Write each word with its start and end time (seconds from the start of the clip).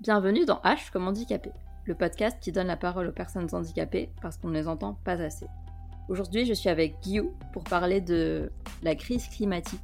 Bienvenue 0.00 0.46
dans 0.46 0.62
H 0.64 0.90
comme 0.90 1.06
handicapé, 1.08 1.50
le 1.84 1.94
podcast 1.94 2.38
qui 2.40 2.52
donne 2.52 2.68
la 2.68 2.78
parole 2.78 3.08
aux 3.08 3.12
personnes 3.12 3.48
handicapées 3.52 4.08
parce 4.22 4.38
qu'on 4.38 4.48
ne 4.48 4.54
les 4.54 4.66
entend 4.66 4.94
pas 5.04 5.20
assez. 5.20 5.44
Aujourd'hui, 6.08 6.46
je 6.46 6.54
suis 6.54 6.70
avec 6.70 6.94
Guillaume 7.02 7.28
pour 7.52 7.64
parler 7.64 8.00
de 8.00 8.50
la 8.82 8.94
crise 8.94 9.28
climatique 9.28 9.78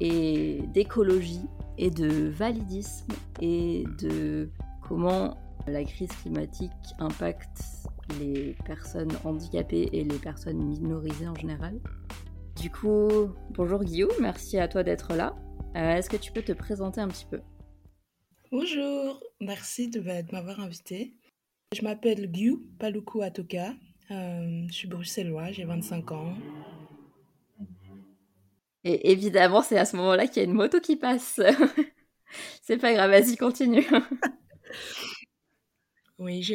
et 0.00 0.62
d'écologie 0.72 1.44
et 1.76 1.90
de 1.90 2.30
validisme 2.30 3.12
et 3.42 3.84
de 4.00 4.48
comment 4.88 5.36
la 5.66 5.84
crise 5.84 6.12
climatique 6.22 6.72
impacte 6.98 7.60
les 8.18 8.56
personnes 8.64 9.12
handicapées 9.26 9.90
et 9.92 10.04
les 10.04 10.18
personnes 10.18 10.64
minorisées 10.64 11.28
en 11.28 11.34
général. 11.34 11.78
Du 12.56 12.70
coup, 12.70 13.28
bonjour 13.50 13.84
Guillaume, 13.84 14.16
merci 14.22 14.58
à 14.58 14.68
toi 14.68 14.82
d'être 14.82 15.12
là. 15.12 15.36
Euh, 15.76 15.96
est-ce 15.96 16.08
que 16.08 16.16
tu 16.16 16.32
peux 16.32 16.40
te 16.40 16.52
présenter 16.52 17.02
un 17.02 17.08
petit 17.08 17.26
peu? 17.30 17.40
Bonjour, 18.52 19.20
merci 19.40 19.88
de, 19.88 20.00
bah, 20.00 20.22
m'avoir 20.30 20.60
invité. 20.60 21.14
Je 21.74 21.82
m'appelle 21.82 22.30
Guillaume 22.30 22.62
Paluku 22.78 23.22
Atoka, 23.22 23.74
euh, 24.10 24.64
je 24.68 24.72
suis 24.72 24.86
bruxellois, 24.86 25.50
j'ai 25.50 25.64
25 25.64 26.12
ans. 26.12 26.34
Et 28.84 29.10
évidemment, 29.10 29.62
c'est 29.62 29.78
à 29.78 29.86
ce 29.86 29.96
moment-là 29.96 30.26
qu'il 30.26 30.42
y 30.42 30.46
a 30.46 30.48
une 30.48 30.54
moto 30.54 30.78
qui 30.78 30.96
passe. 30.96 31.40
c'est 32.62 32.76
pas 32.76 32.92
grave, 32.92 33.10
vas-y, 33.10 33.36
continue. 33.36 33.86
oui, 36.18 36.42
je, 36.42 36.54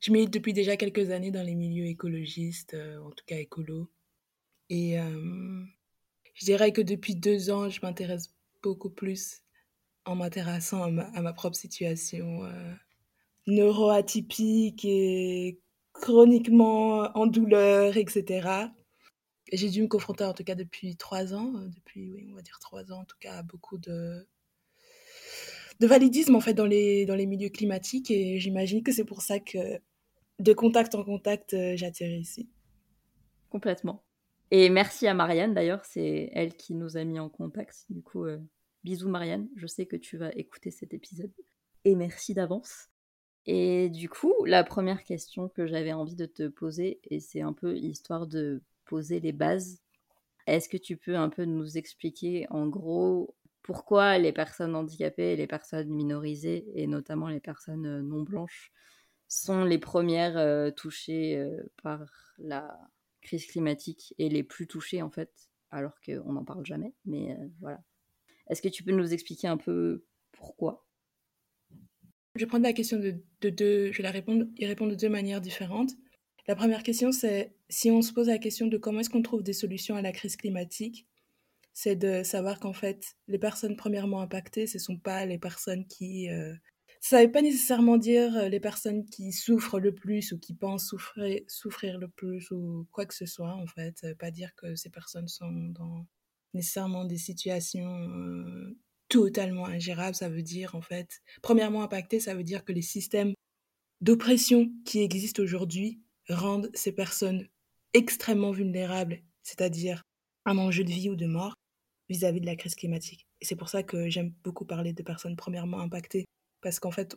je 0.00 0.12
milite 0.12 0.32
depuis 0.32 0.52
déjà 0.52 0.76
quelques 0.76 1.10
années 1.10 1.30
dans 1.30 1.46
les 1.46 1.54
milieux 1.54 1.86
écologistes, 1.86 2.74
euh, 2.74 2.98
en 2.98 3.10
tout 3.10 3.24
cas 3.24 3.36
écolo. 3.36 3.88
Et 4.68 4.98
euh, 4.98 5.62
je 6.34 6.44
dirais 6.44 6.72
que 6.72 6.82
depuis 6.82 7.14
deux 7.14 7.50
ans, 7.50 7.70
je 7.70 7.80
m'intéresse 7.82 8.34
beaucoup 8.62 8.90
plus 8.90 9.42
en 10.04 10.16
m'intéressant 10.16 10.82
à, 10.82 11.20
ma, 11.20 11.32
propre 11.32 11.56
situation 11.56 12.44
euh, 12.44 12.74
neuroatypique 13.46 14.84
et 14.84 15.60
chroniquement 15.92 17.10
en 17.16 17.26
douleur, 17.26 17.96
etc. 17.96 18.48
J'ai 19.52 19.68
dû 19.68 19.82
me 19.82 19.88
confronter, 19.88 20.24
en 20.24 20.32
tout 20.32 20.44
cas 20.44 20.54
depuis 20.54 20.96
trois 20.96 21.34
ans, 21.34 21.52
euh, 21.56 21.68
depuis, 21.68 22.10
oui, 22.10 22.28
on 22.30 22.34
va 22.34 22.42
dire 22.42 22.58
trois 22.60 22.92
ans 22.92 23.00
en 23.00 23.04
tout 23.04 23.18
cas, 23.20 23.38
à 23.38 23.42
beaucoup 23.42 23.78
de, 23.78 24.26
de 25.80 25.86
validisme 25.86 26.34
en 26.34 26.40
fait 26.40 26.54
dans 26.54 26.66
les, 26.66 27.06
dans 27.06 27.16
les 27.16 27.26
milieux 27.26 27.50
climatiques 27.50 28.10
et 28.10 28.38
j'imagine 28.40 28.82
que 28.82 28.92
c'est 28.92 29.04
pour 29.04 29.22
ça 29.22 29.38
que 29.38 29.80
de 30.38 30.52
contact 30.52 30.94
en 30.94 31.04
contact, 31.04 31.54
j'atterris 31.76 32.20
ici. 32.20 32.48
Complètement. 33.50 34.02
Et 34.54 34.68
merci 34.68 35.06
à 35.06 35.14
Marianne 35.14 35.54
d'ailleurs, 35.54 35.82
c'est 35.86 36.30
elle 36.34 36.54
qui 36.54 36.74
nous 36.74 36.98
a 36.98 37.04
mis 37.04 37.18
en 37.18 37.30
contact. 37.30 37.86
Du 37.88 38.02
coup, 38.02 38.26
euh, 38.26 38.38
bisous 38.84 39.08
Marianne, 39.08 39.48
je 39.56 39.66
sais 39.66 39.86
que 39.86 39.96
tu 39.96 40.16
vas 40.16 40.30
écouter 40.34 40.70
cet 40.70 40.94
épisode. 40.94 41.32
Et 41.84 41.94
merci 41.94 42.34
d'avance. 42.34 42.88
Et 43.46 43.88
du 43.90 44.08
coup, 44.08 44.32
la 44.44 44.62
première 44.64 45.02
question 45.04 45.48
que 45.48 45.66
j'avais 45.66 45.92
envie 45.92 46.14
de 46.14 46.26
te 46.26 46.48
poser, 46.48 47.00
et 47.04 47.20
c'est 47.20 47.40
un 47.40 47.52
peu 47.52 47.76
histoire 47.76 48.26
de 48.26 48.62
poser 48.84 49.20
les 49.20 49.32
bases, 49.32 49.80
est-ce 50.46 50.68
que 50.68 50.76
tu 50.76 50.96
peux 50.96 51.16
un 51.16 51.28
peu 51.28 51.44
nous 51.44 51.76
expliquer 51.76 52.46
en 52.50 52.66
gros 52.66 53.34
pourquoi 53.62 54.18
les 54.18 54.32
personnes 54.32 54.74
handicapées 54.74 55.36
les 55.36 55.46
personnes 55.46 55.88
minorisées, 55.88 56.66
et 56.74 56.86
notamment 56.86 57.28
les 57.28 57.40
personnes 57.40 57.86
euh, 57.86 58.02
non 58.02 58.22
blanches, 58.22 58.72
sont 59.28 59.64
les 59.64 59.78
premières 59.78 60.36
euh, 60.36 60.70
touchées 60.70 61.48
par 61.82 62.04
la 62.38 62.76
crise 63.22 63.46
climatique 63.46 64.14
et 64.18 64.28
les 64.28 64.42
plus 64.42 64.66
touchés 64.66 65.00
en 65.00 65.10
fait, 65.10 65.32
alors 65.70 65.98
qu'on 66.04 66.32
n'en 66.32 66.44
parle 66.44 66.66
jamais. 66.66 66.92
Mais 67.06 67.32
euh, 67.32 67.48
voilà. 67.60 67.80
Est-ce 68.48 68.62
que 68.62 68.68
tu 68.68 68.82
peux 68.82 68.92
nous 68.92 69.12
expliquer 69.12 69.48
un 69.48 69.56
peu 69.56 70.04
pourquoi? 70.32 70.86
Je 72.34 72.40
vais 72.40 72.46
prendre 72.46 72.64
la 72.64 72.72
question 72.72 72.98
de, 72.98 73.22
deux, 73.50 73.92
je 73.92 73.96
vais 73.98 74.02
la 74.02 74.10
répondre, 74.10 74.46
y 74.56 74.66
répondre 74.66 74.92
de 74.92 74.96
deux 74.96 75.08
manières 75.08 75.40
différentes. 75.40 75.90
La 76.48 76.56
première 76.56 76.82
question, 76.82 77.12
c'est 77.12 77.54
si 77.68 77.90
on 77.90 78.02
se 78.02 78.12
pose 78.12 78.28
la 78.28 78.38
question 78.38 78.66
de 78.66 78.78
comment 78.78 79.00
est-ce 79.00 79.10
qu'on 79.10 79.22
trouve 79.22 79.42
des 79.42 79.52
solutions 79.52 79.96
à 79.96 80.02
la 80.02 80.12
crise 80.12 80.36
climatique, 80.36 81.06
c'est 81.72 81.96
de 81.96 82.22
savoir 82.22 82.58
qu'en 82.58 82.72
fait, 82.72 83.16
les 83.28 83.38
personnes 83.38 83.76
premièrement 83.76 84.20
impactées, 84.20 84.66
ce 84.66 84.78
ne 84.78 84.82
sont 84.82 84.98
pas 84.98 85.24
les 85.24 85.38
personnes 85.38 85.86
qui 85.86 86.28
euh, 86.30 86.54
ça 87.02 87.18
ne 87.20 87.26
veut 87.26 87.32
pas 87.32 87.42
nécessairement 87.42 87.96
dire 87.96 88.36
euh, 88.36 88.48
les 88.48 88.60
personnes 88.60 89.04
qui 89.06 89.32
souffrent 89.32 89.80
le 89.80 89.92
plus 89.92 90.30
ou 90.30 90.38
qui 90.38 90.54
pensent 90.54 90.86
souffrir, 90.86 91.40
souffrir 91.48 91.98
le 91.98 92.08
plus 92.08 92.48
ou 92.52 92.86
quoi 92.92 93.06
que 93.06 93.14
ce 93.14 93.26
soit, 93.26 93.54
en 93.54 93.66
fait. 93.66 93.98
Ça 93.98 94.08
veut 94.08 94.14
pas 94.14 94.30
dire 94.30 94.54
que 94.54 94.76
ces 94.76 94.88
personnes 94.88 95.26
sont 95.26 95.50
dans 95.50 96.06
nécessairement 96.54 97.04
des 97.04 97.18
situations 97.18 98.08
totalement 99.08 99.66
ingérables. 99.66 100.14
Ça 100.14 100.28
veut 100.28 100.42
dire, 100.42 100.74
en 100.74 100.80
fait, 100.80 101.20
premièrement 101.42 101.82
impacté, 101.82 102.20
ça 102.20 102.34
veut 102.34 102.44
dire 102.44 102.64
que 102.64 102.72
les 102.72 102.82
systèmes 102.82 103.34
d'oppression 104.00 104.70
qui 104.84 105.00
existent 105.00 105.42
aujourd'hui 105.42 106.00
rendent 106.28 106.70
ces 106.74 106.92
personnes 106.92 107.46
extrêmement 107.94 108.52
vulnérables, 108.52 109.22
c'est-à-dire 109.42 110.02
un 110.44 110.58
enjeu 110.58 110.84
de 110.84 110.90
vie 110.90 111.10
ou 111.10 111.16
de 111.16 111.26
mort 111.26 111.54
vis-à-vis 112.08 112.38
-vis 112.38 112.42
de 112.42 112.46
la 112.46 112.56
crise 112.56 112.74
climatique. 112.74 113.26
Et 113.40 113.44
c'est 113.44 113.56
pour 113.56 113.68
ça 113.68 113.82
que 113.82 114.08
j'aime 114.08 114.32
beaucoup 114.44 114.64
parler 114.64 114.92
de 114.92 115.02
personnes 115.02 115.36
premièrement 115.36 115.80
impactées 115.80 116.24
parce 116.60 116.80
qu'en 116.80 116.90
fait, 116.90 117.16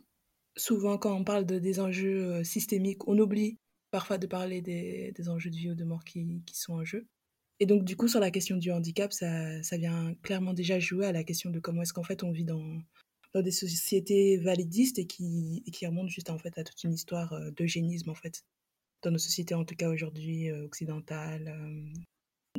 souvent, 0.56 0.98
quand 0.98 1.14
on 1.14 1.24
parle 1.24 1.46
de, 1.46 1.58
des 1.58 1.80
enjeux 1.80 2.44
systémiques, 2.44 3.06
on 3.08 3.18
oublie 3.18 3.58
parfois 3.90 4.18
de 4.18 4.26
parler 4.26 4.60
des, 4.60 5.28
enjeux 5.28 5.50
de 5.50 5.56
vie 5.56 5.70
ou 5.70 5.74
de 5.74 5.84
mort 5.84 6.04
qui, 6.04 6.42
sont 6.52 6.74
en 6.74 6.84
jeu. 6.84 7.06
Et 7.60 7.66
donc, 7.66 7.84
du 7.84 7.96
coup, 7.96 8.08
sur 8.08 8.20
la 8.20 8.30
question 8.30 8.56
du 8.56 8.70
handicap, 8.70 9.12
ça, 9.12 9.62
ça 9.62 9.76
vient 9.76 10.14
clairement 10.22 10.52
déjà 10.52 10.78
jouer 10.78 11.06
à 11.06 11.12
la 11.12 11.24
question 11.24 11.50
de 11.50 11.58
comment 11.58 11.82
est-ce 11.82 11.92
qu'en 11.92 12.02
fait 12.02 12.22
on 12.22 12.30
vit 12.30 12.44
dans, 12.44 12.82
dans 13.34 13.42
des 13.42 13.50
sociétés 13.50 14.36
validistes 14.36 14.98
et 14.98 15.06
qui, 15.06 15.64
qui 15.72 15.86
remontent 15.86 16.08
juste 16.08 16.30
en 16.30 16.38
fait 16.38 16.58
à 16.58 16.64
toute 16.64 16.82
une 16.84 16.92
histoire 16.92 17.32
euh, 17.32 17.50
d'eugénisme 17.50 18.10
en 18.10 18.14
fait 18.14 18.44
dans 19.02 19.10
nos 19.10 19.18
sociétés 19.18 19.54
en 19.54 19.64
tout 19.64 19.76
cas 19.76 19.88
aujourd'hui 19.88 20.50
euh, 20.50 20.64
occidentales 20.64 21.54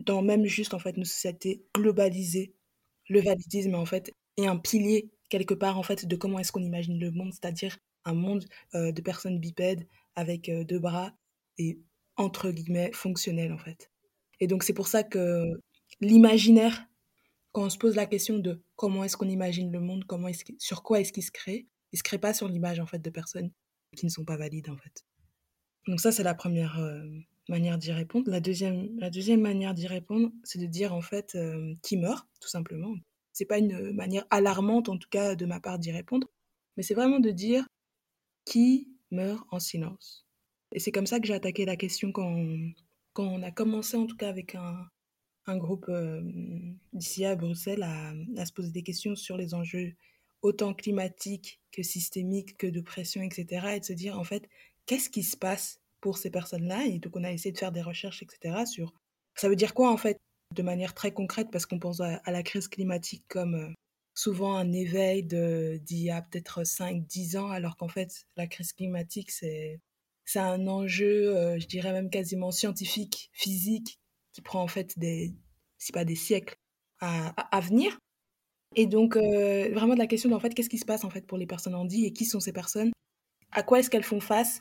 dans 0.05 0.21
même 0.21 0.45
juste 0.45 0.73
en 0.73 0.79
fait 0.79 0.95
nos 0.97 1.05
sociétés 1.05 1.65
globalisées 1.75 2.53
le 3.09 3.21
validisme 3.21 3.75
en 3.75 3.85
fait 3.85 4.13
est 4.37 4.47
un 4.47 4.57
pilier 4.57 5.09
quelque 5.29 5.53
part 5.53 5.77
en 5.77 5.83
fait 5.83 6.05
de 6.05 6.15
comment 6.15 6.39
est-ce 6.39 6.51
qu'on 6.51 6.63
imagine 6.63 6.99
le 6.99 7.11
monde, 7.11 7.33
c'est-à-dire 7.33 7.77
un 8.05 8.13
monde 8.13 8.45
euh, 8.75 8.91
de 8.91 9.01
personnes 9.01 9.39
bipèdes 9.39 9.87
avec 10.15 10.49
euh, 10.49 10.63
deux 10.63 10.79
bras 10.79 11.13
et 11.57 11.79
entre 12.15 12.51
guillemets 12.51 12.91
fonctionnels 12.93 13.51
en 13.51 13.57
fait. 13.57 13.91
Et 14.39 14.47
donc 14.47 14.63
c'est 14.63 14.73
pour 14.73 14.87
ça 14.87 15.03
que 15.03 15.61
l'imaginaire, 16.01 16.85
quand 17.51 17.65
on 17.65 17.69
se 17.69 17.77
pose 17.77 17.95
la 17.95 18.05
question 18.05 18.39
de 18.39 18.61
comment 18.75 19.03
est-ce 19.03 19.17
qu'on 19.17 19.29
imagine 19.29 19.71
le 19.71 19.79
monde, 19.79 20.05
comment 20.05 20.29
sur 20.59 20.83
quoi 20.83 20.99
est-ce 20.99 21.11
qu'il 21.11 21.23
se 21.23 21.31
crée, 21.31 21.67
il 21.91 21.97
se 21.97 22.03
crée 22.03 22.19
pas 22.19 22.33
sur 22.33 22.47
l'image 22.47 22.79
en 22.79 22.85
fait 22.85 22.99
de 22.99 23.09
personnes 23.09 23.51
qui 23.95 24.05
ne 24.05 24.11
sont 24.11 24.25
pas 24.25 24.37
valides 24.37 24.69
en 24.69 24.77
fait. 24.77 25.05
Donc 25.87 25.99
ça 25.99 26.11
c'est 26.11 26.23
la 26.23 26.35
première 26.35 26.79
euh, 26.79 27.03
manière 27.49 27.77
d'y 27.77 27.91
répondre. 27.91 28.29
La 28.29 28.41
deuxième, 28.41 28.99
la 28.99 29.09
deuxième 29.09 29.41
manière 29.41 29.73
d'y 29.73 29.87
répondre, 29.87 30.31
c'est 30.43 30.59
de 30.59 30.65
dire 30.65 30.93
en 30.93 31.01
fait 31.01 31.37
qui 31.81 31.97
meurt 31.97 32.27
tout 32.39 32.49
simplement. 32.49 32.95
C'est 33.33 33.45
pas 33.45 33.59
une 33.59 33.93
manière 33.93 34.25
alarmante, 34.31 34.89
en 34.89 34.97
tout 34.97 35.09
cas, 35.09 35.35
de 35.35 35.45
ma 35.45 35.59
part 35.59 35.77
d'y 35.77 35.91
répondre, 35.91 36.27
mais 36.75 36.81
c'est 36.81 36.95
vraiment 36.95 37.19
de 37.19 37.29
dire 37.29 37.67
qui 38.45 38.89
meurt 39.11 39.45
en 39.51 39.59
silence. 39.59 40.25
Et 40.73 40.79
c'est 40.79 40.91
comme 40.91 41.05
ça 41.05 41.19
que 41.19 41.27
j'ai 41.27 41.33
attaqué 41.33 41.65
la 41.65 41.75
question 41.75 42.11
quand 42.11 42.35
quand 43.17 43.25
on 43.25 43.41
a 43.41 43.50
commencé, 43.50 43.97
en 43.97 44.05
tout 44.05 44.16
cas, 44.16 44.29
avec 44.29 44.53
un, 44.53 44.88
un 45.47 45.57
groupe 45.57 45.88
euh, 45.89 46.22
d'ici 46.94 47.25
à 47.25 47.35
Bruxelles 47.35 47.81
à, 47.81 48.45
se 48.45 48.53
poser 48.53 48.69
des 48.69 48.83
questions 48.83 49.16
sur 49.16 49.38
les 49.38 49.55
enjeux 49.55 49.95
autant 50.44 50.75
climatiques 50.75 51.59
que 51.72 51.81
systémiques, 51.81 52.57
que 52.57 52.67
de 52.67 52.79
pression, 52.79 53.23
etc. 53.23 53.69
Et 53.73 53.79
de 53.79 53.85
se 53.85 53.94
dire, 53.94 54.19
en 54.19 54.23
fait, 54.23 54.47
qu'est-ce 54.85 55.09
qui 55.09 55.23
se 55.23 55.35
passe 55.35 55.79
pour 56.00 56.19
ces 56.19 56.29
personnes-là? 56.29 56.85
Et 56.85 57.00
donc, 57.00 57.16
on 57.16 57.23
a 57.23 57.31
essayé 57.31 57.51
de 57.51 57.57
faire 57.57 57.72
des 57.72 57.81
recherches, 57.81 58.22
etc. 58.22 58.66
sur 58.67 58.94
ça 59.33 59.50
veut 59.50 59.56
dire 59.56 59.73
quoi, 59.73 59.91
en 59.91 59.97
fait, 59.97 60.19
de 60.53 60.61
manière 60.61 60.94
très 60.94 61.11
concrète 61.11 61.50
parce 61.51 61.66
qu'on 61.66 61.79
pense 61.79 62.01
à, 62.01 62.22
la 62.27 62.44
crise 62.44 62.67
climatique 62.67 63.23
comme 63.29 63.56
euh, 63.56 63.73
souvent 64.13 64.56
un 64.56 64.72
éveil 64.73 65.23
d'il 65.23 66.03
y 66.03 66.11
a 66.11 66.22
peut-être 66.22 66.61
5-10 66.61 67.39
ans, 67.39 67.50
alors 67.50 67.77
qu'en 67.77 67.88
fait, 67.88 68.25
la 68.36 68.45
crise 68.45 68.74
climatique, 68.74 69.31
c'est 69.31 69.80
c'est 70.27 70.39
un 70.39 70.68
enjeu, 70.68 71.35
euh, 71.35 71.57
je 71.57 71.68
dirais 71.68 71.94
même 71.94 72.09
quasiment 72.09 72.51
scientifique, 72.51 73.29
physique, 73.31 73.97
qui 74.33 74.41
prend 74.41 74.62
en 74.62 74.68
fait 74.68 75.00
des, 75.00 75.33
si 75.77 75.94
pas 75.94 76.03
des 76.03 76.15
siècles 76.15 76.57
à, 77.00 77.29
à, 77.56 77.62
venir. 77.62 77.97
Et 78.75 78.88
donc, 78.88 79.15
euh, 79.15 79.69
vraiment 79.74 79.94
de 79.94 80.00
la 80.00 80.06
question 80.06 80.31
en 80.33 80.39
fait, 80.39 80.53
qu'est-ce 80.53 80.69
qui 80.69 80.77
se 80.77 80.85
passe 80.85 81.06
en 81.06 81.09
fait 81.09 81.25
pour 81.25 81.38
les 81.38 81.47
personnes 81.47 81.75
handies 81.75 82.06
et 82.06 82.12
qui 82.12 82.25
sont 82.25 82.41
ces 82.41 82.51
personnes? 82.51 82.91
À 83.53 83.63
quoi 83.63 83.79
est-ce 83.79 83.89
qu'elles 83.89 84.03
font 84.03 84.19
face 84.19 84.59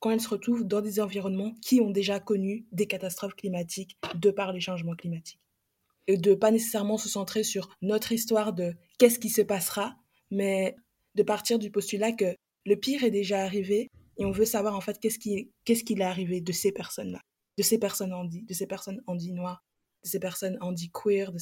quand 0.00 0.10
elles 0.10 0.22
se 0.22 0.28
retrouvent 0.28 0.64
dans 0.64 0.80
des 0.80 1.00
environnements 1.00 1.54
qui 1.60 1.82
ont 1.82 1.90
déjà 1.90 2.18
connu 2.18 2.66
des 2.72 2.86
catastrophes 2.86 3.34
climatiques 3.34 3.98
de 4.14 4.30
par 4.30 4.54
les 4.54 4.60
changements 4.60 4.96
climatiques? 4.96 5.40
Et 6.06 6.16
de 6.16 6.34
pas 6.34 6.50
nécessairement 6.50 6.96
se 6.96 7.10
centrer 7.10 7.42
sur 7.42 7.76
notre 7.82 8.12
histoire 8.12 8.54
de 8.54 8.74
qu'est-ce 8.98 9.18
qui 9.18 9.28
se 9.28 9.42
passera, 9.42 9.96
mais 10.30 10.76
de 11.14 11.22
partir 11.22 11.58
du 11.58 11.70
postulat 11.70 12.12
que 12.12 12.34
le 12.64 12.76
pire 12.76 13.04
est 13.04 13.10
déjà 13.10 13.42
arrivé 13.42 13.90
et 14.16 14.24
on 14.24 14.30
veut 14.30 14.44
savoir 14.44 14.74
en 14.74 14.80
fait 14.80 14.98
qu'est-ce 14.98 15.18
qui, 15.18 15.50
qu'est-ce 15.64 15.84
qui 15.84 15.94
est 15.94 16.02
arrivé 16.02 16.40
de 16.40 16.52
ces 16.52 16.72
personnes-là, 16.72 17.20
de 17.58 17.62
ces 17.62 17.78
personnes 17.78 18.12
handy, 18.12 18.42
de 18.42 18.54
ces 18.54 18.66
personnes 18.66 19.02
handy 19.06 19.32
noires, 19.32 19.64
de 20.04 20.08
ces 20.08 20.20
personnes 20.20 20.58
handy 20.60 20.90
queer, 20.92 21.32
de 21.32 21.38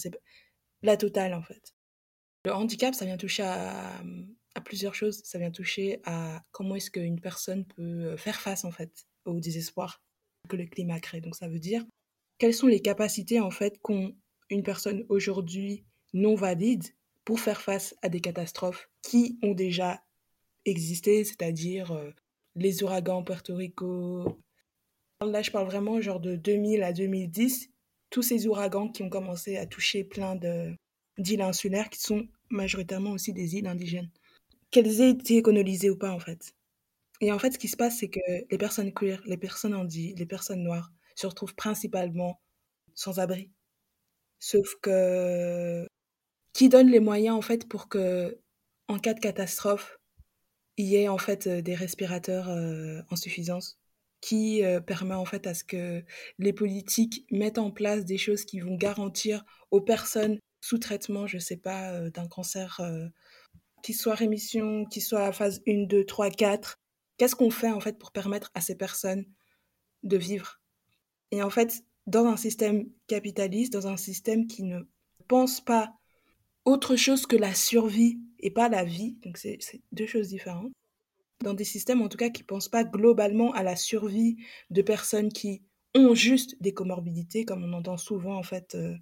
la 0.82 0.96
totale 0.96 1.34
en 1.34 1.42
fait. 1.42 1.74
Le 2.44 2.52
handicap, 2.52 2.94
ça 2.94 3.04
vient 3.04 3.16
toucher 3.16 3.44
à, 3.44 4.02
plusieurs 4.64 4.94
choses. 4.94 5.22
Ça 5.24 5.38
vient 5.38 5.50
toucher 5.50 6.00
à 6.04 6.42
comment 6.50 6.74
est-ce 6.74 6.90
qu'une 6.90 7.20
personne 7.20 7.64
peut 7.64 8.16
faire 8.16 8.40
face 8.40 8.64
en 8.64 8.70
fait 8.70 9.06
au 9.24 9.38
désespoir 9.40 10.02
que 10.48 10.56
le 10.56 10.66
climat 10.66 11.00
crée. 11.00 11.20
Donc 11.20 11.36
ça 11.36 11.48
veut 11.48 11.60
dire 11.60 11.84
quelles 12.38 12.54
sont 12.54 12.66
les 12.66 12.80
capacités 12.80 13.38
en 13.40 13.50
fait 13.50 13.80
qu'ont 13.80 14.16
une 14.50 14.62
personne 14.62 15.04
aujourd'hui 15.08 15.84
non 16.12 16.34
valide 16.34 16.84
pour 17.24 17.38
faire 17.38 17.62
face 17.62 17.94
à 18.02 18.08
des 18.08 18.20
catastrophes 18.20 18.90
qui 19.02 19.38
ont 19.42 19.54
déjà 19.54 20.02
existé, 20.64 21.24
c'est-à-dire 21.24 21.92
euh, 21.92 22.10
les 22.54 22.82
ouragans 22.82 23.18
en 23.18 23.22
Puerto 23.24 23.54
Rico. 23.54 24.38
Là, 25.24 25.42
je 25.42 25.50
parle 25.50 25.66
vraiment 25.66 26.00
genre 26.00 26.20
de 26.20 26.36
2000 26.36 26.82
à 26.82 26.92
2010, 26.92 27.70
tous 28.10 28.22
ces 28.22 28.46
ouragans 28.46 28.88
qui 28.88 29.02
ont 29.02 29.08
commencé 29.08 29.56
à 29.56 29.66
toucher 29.66 30.04
plein 30.04 30.38
d'îles 31.18 31.42
insulaires 31.42 31.90
qui 31.90 32.00
sont 32.00 32.26
majoritairement 32.50 33.12
aussi 33.12 33.32
des 33.32 33.56
îles 33.56 33.66
indigènes. 33.66 34.10
Qu'elles 34.70 35.00
aient 35.00 35.10
été 35.10 35.42
colonisées 35.42 35.90
ou 35.90 35.96
pas, 35.96 36.10
en 36.10 36.20
fait. 36.20 36.54
Et 37.20 37.30
en 37.30 37.38
fait, 37.38 37.52
ce 37.52 37.58
qui 37.58 37.68
se 37.68 37.76
passe, 37.76 37.98
c'est 37.98 38.08
que 38.08 38.20
les 38.50 38.58
personnes 38.58 38.92
queer, 38.92 39.22
les 39.26 39.36
personnes 39.36 39.74
handies, 39.74 40.14
les 40.16 40.26
personnes 40.26 40.62
noires 40.62 40.90
se 41.14 41.26
retrouvent 41.26 41.54
principalement 41.54 42.40
sans 42.94 43.20
abri. 43.20 43.50
Sauf 44.40 44.74
que 44.82 45.86
qui 46.52 46.68
donne 46.68 46.90
les 46.90 47.00
moyens 47.00 47.36
en 47.36 47.42
fait 47.42 47.68
pour 47.68 47.88
que 47.88 48.38
en 48.88 48.98
cas 48.98 49.14
de 49.14 49.20
catastrophe, 49.20 49.98
il 50.76 50.86
y 50.86 50.96
ait 50.96 51.08
en 51.08 51.18
fait 51.18 51.46
euh, 51.46 51.62
des 51.62 51.74
respirateurs 51.74 52.48
euh, 52.48 53.02
en 53.10 53.16
suffisance 53.16 53.78
qui 54.20 54.64
euh, 54.64 54.80
permet 54.80 55.14
en 55.14 55.24
fait 55.24 55.46
à 55.46 55.54
ce 55.54 55.64
que 55.64 56.04
les 56.38 56.52
politiques 56.52 57.26
mettent 57.30 57.58
en 57.58 57.70
place 57.70 58.04
des 58.04 58.18
choses 58.18 58.44
qui 58.44 58.60
vont 58.60 58.76
garantir 58.76 59.44
aux 59.70 59.80
personnes 59.80 60.38
sous 60.60 60.78
traitement, 60.78 61.26
je 61.26 61.38
sais 61.38 61.56
pas, 61.56 62.08
d'un 62.10 62.28
cancer 62.28 62.80
qui 63.82 63.94
soit 63.94 64.14
rémission, 64.14 64.84
qui 64.84 65.00
soit 65.00 65.24
à 65.24 65.32
phase 65.32 65.60
1, 65.66 65.86
2, 65.88 66.06
3, 66.06 66.30
4. 66.30 66.78
Qu'est-ce 67.16 67.34
qu'on 67.34 67.50
fait 67.50 67.72
en 67.72 67.80
fait 67.80 67.98
pour 67.98 68.12
permettre 68.12 68.52
à 68.54 68.60
ces 68.60 68.76
personnes 68.76 69.24
de 70.04 70.16
vivre? 70.16 70.60
Et 71.32 71.42
en 71.42 71.50
fait, 71.50 71.82
dans 72.06 72.26
un 72.26 72.36
système 72.36 72.88
capitaliste, 73.08 73.72
dans 73.72 73.88
un 73.88 73.96
système 73.96 74.46
qui 74.46 74.62
ne 74.62 74.82
pense 75.26 75.60
pas 75.60 75.92
autre 76.64 76.94
chose 76.94 77.26
que 77.26 77.36
la 77.36 77.54
survie 77.54 78.20
et 78.42 78.50
pas 78.50 78.68
la 78.68 78.84
vie, 78.84 79.16
donc 79.22 79.38
c'est 79.38 79.58
deux 79.92 80.06
choses 80.06 80.28
différentes, 80.28 80.72
dans 81.42 81.54
des 81.54 81.64
systèmes 81.64 82.02
en 82.02 82.08
tout 82.08 82.18
cas 82.18 82.30
qui 82.30 82.42
ne 82.42 82.46
pensent 82.46 82.68
pas 82.68 82.84
globalement 82.84 83.52
à 83.52 83.62
la 83.62 83.76
survie 83.76 84.36
de 84.70 84.82
personnes 84.82 85.32
qui 85.32 85.62
ont 85.94 86.14
juste 86.14 86.60
des 86.60 86.72
comorbidités, 86.72 87.44
comme 87.44 87.64
on 87.64 87.72
entend 87.72 87.96
souvent 87.96 88.36
en 88.36 88.42
fait 88.42 88.74
euh, 88.74 88.96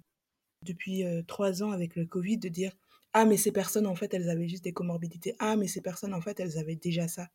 depuis 0.63 1.03
euh, 1.03 1.21
trois 1.23 1.63
ans 1.63 1.71
avec 1.71 1.95
le 1.95 2.05
Covid, 2.05 2.37
de 2.37 2.49
dire 2.49 2.73
ah 3.13 3.25
mais 3.25 3.37
ces 3.37 3.51
personnes 3.51 3.87
en 3.87 3.95
fait 3.95 4.13
elles 4.13 4.29
avaient 4.29 4.47
juste 4.47 4.63
des 4.63 4.73
comorbidités, 4.73 5.35
ah 5.39 5.55
mais 5.55 5.67
ces 5.67 5.81
personnes 5.81 6.13
en 6.13 6.21
fait 6.21 6.39
elles 6.39 6.57
avaient 6.57 6.75
déjà 6.75 7.07
ça. 7.07 7.27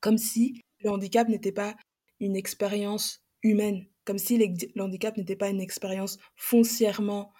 Comme 0.00 0.18
si 0.18 0.60
le 0.80 0.90
handicap 0.90 1.28
n'était 1.28 1.52
pas 1.52 1.76
une 2.20 2.36
expérience 2.36 3.22
humaine, 3.42 3.86
comme 4.04 4.18
si 4.18 4.38
le 4.38 4.82
handicap 4.82 5.16
n'était 5.16 5.36
pas 5.36 5.48
une 5.48 5.60
expérience 5.60 6.18
foncièrement 6.36 7.32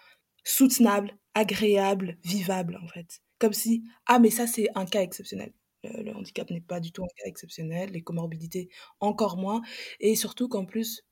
soutenable, 0.45 1.17
agréable, 1.35 2.19
vivable 2.25 2.79
en 2.83 2.89
fait. 2.89 3.21
Comme 3.43 3.53
si, 3.53 3.83
ah 4.07 4.21
mais 4.21 4.31
ça 4.31 4.47
c'est 4.47 4.69
un 4.77 4.87
cas 4.87 5.03
exceptionnel. 5.03 5.53
Le, 5.83 6.15
handicap 6.15 6.49
n'est 6.49 6.61
pas 6.61 6.79
du 6.79 6.93
tout 6.93 7.03
un 7.03 7.09
cas 7.09 7.27
exceptionnel, 7.27 7.91
les 7.91 8.01
comorbidités 8.01 8.69
encore 9.01 9.37
moins. 9.37 9.63
Et 9.99 10.15
surtout 10.15 10.47
qu'en 10.47 10.65
plus, 10.65 11.03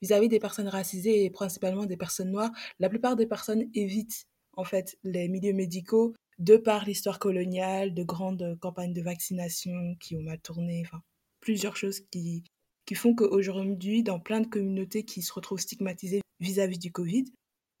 vis-à-vis 0.00 0.30
des 0.30 0.38
personnes 0.38 0.68
racisées 0.68 1.26
et 1.26 1.30
principalement 1.30 1.84
des 1.84 1.98
personnes 1.98 2.30
noires, 2.30 2.52
la 2.78 2.88
plupart 2.88 3.16
des 3.16 3.26
personnes 3.26 3.68
évitent 3.74 4.24
en 4.54 4.64
fait 4.64 4.96
les 5.02 5.28
milieux 5.28 5.52
médicaux 5.52 6.14
de 6.38 6.56
par 6.56 6.86
l'histoire 6.86 7.18
coloniale, 7.18 7.92
de 7.92 8.02
grandes 8.02 8.58
campagnes 8.60 8.94
de 8.94 9.02
vaccination 9.02 9.94
qui 10.00 10.16
ont 10.16 10.22
mal 10.22 10.40
tourné, 10.40 10.84
enfin 10.86 11.02
plusieurs 11.40 11.76
choses 11.76 12.00
qui, 12.10 12.44
qui 12.86 12.94
font 12.94 13.14
qu'aujourd'hui, 13.14 14.02
dans 14.02 14.20
plein 14.20 14.40
de 14.40 14.46
communautés 14.46 15.04
qui 15.04 15.20
se 15.20 15.34
retrouvent 15.34 15.60
stigmatisées 15.60 16.22
vis-à-vis 16.40 16.78
du 16.78 16.90
Covid, 16.92 17.26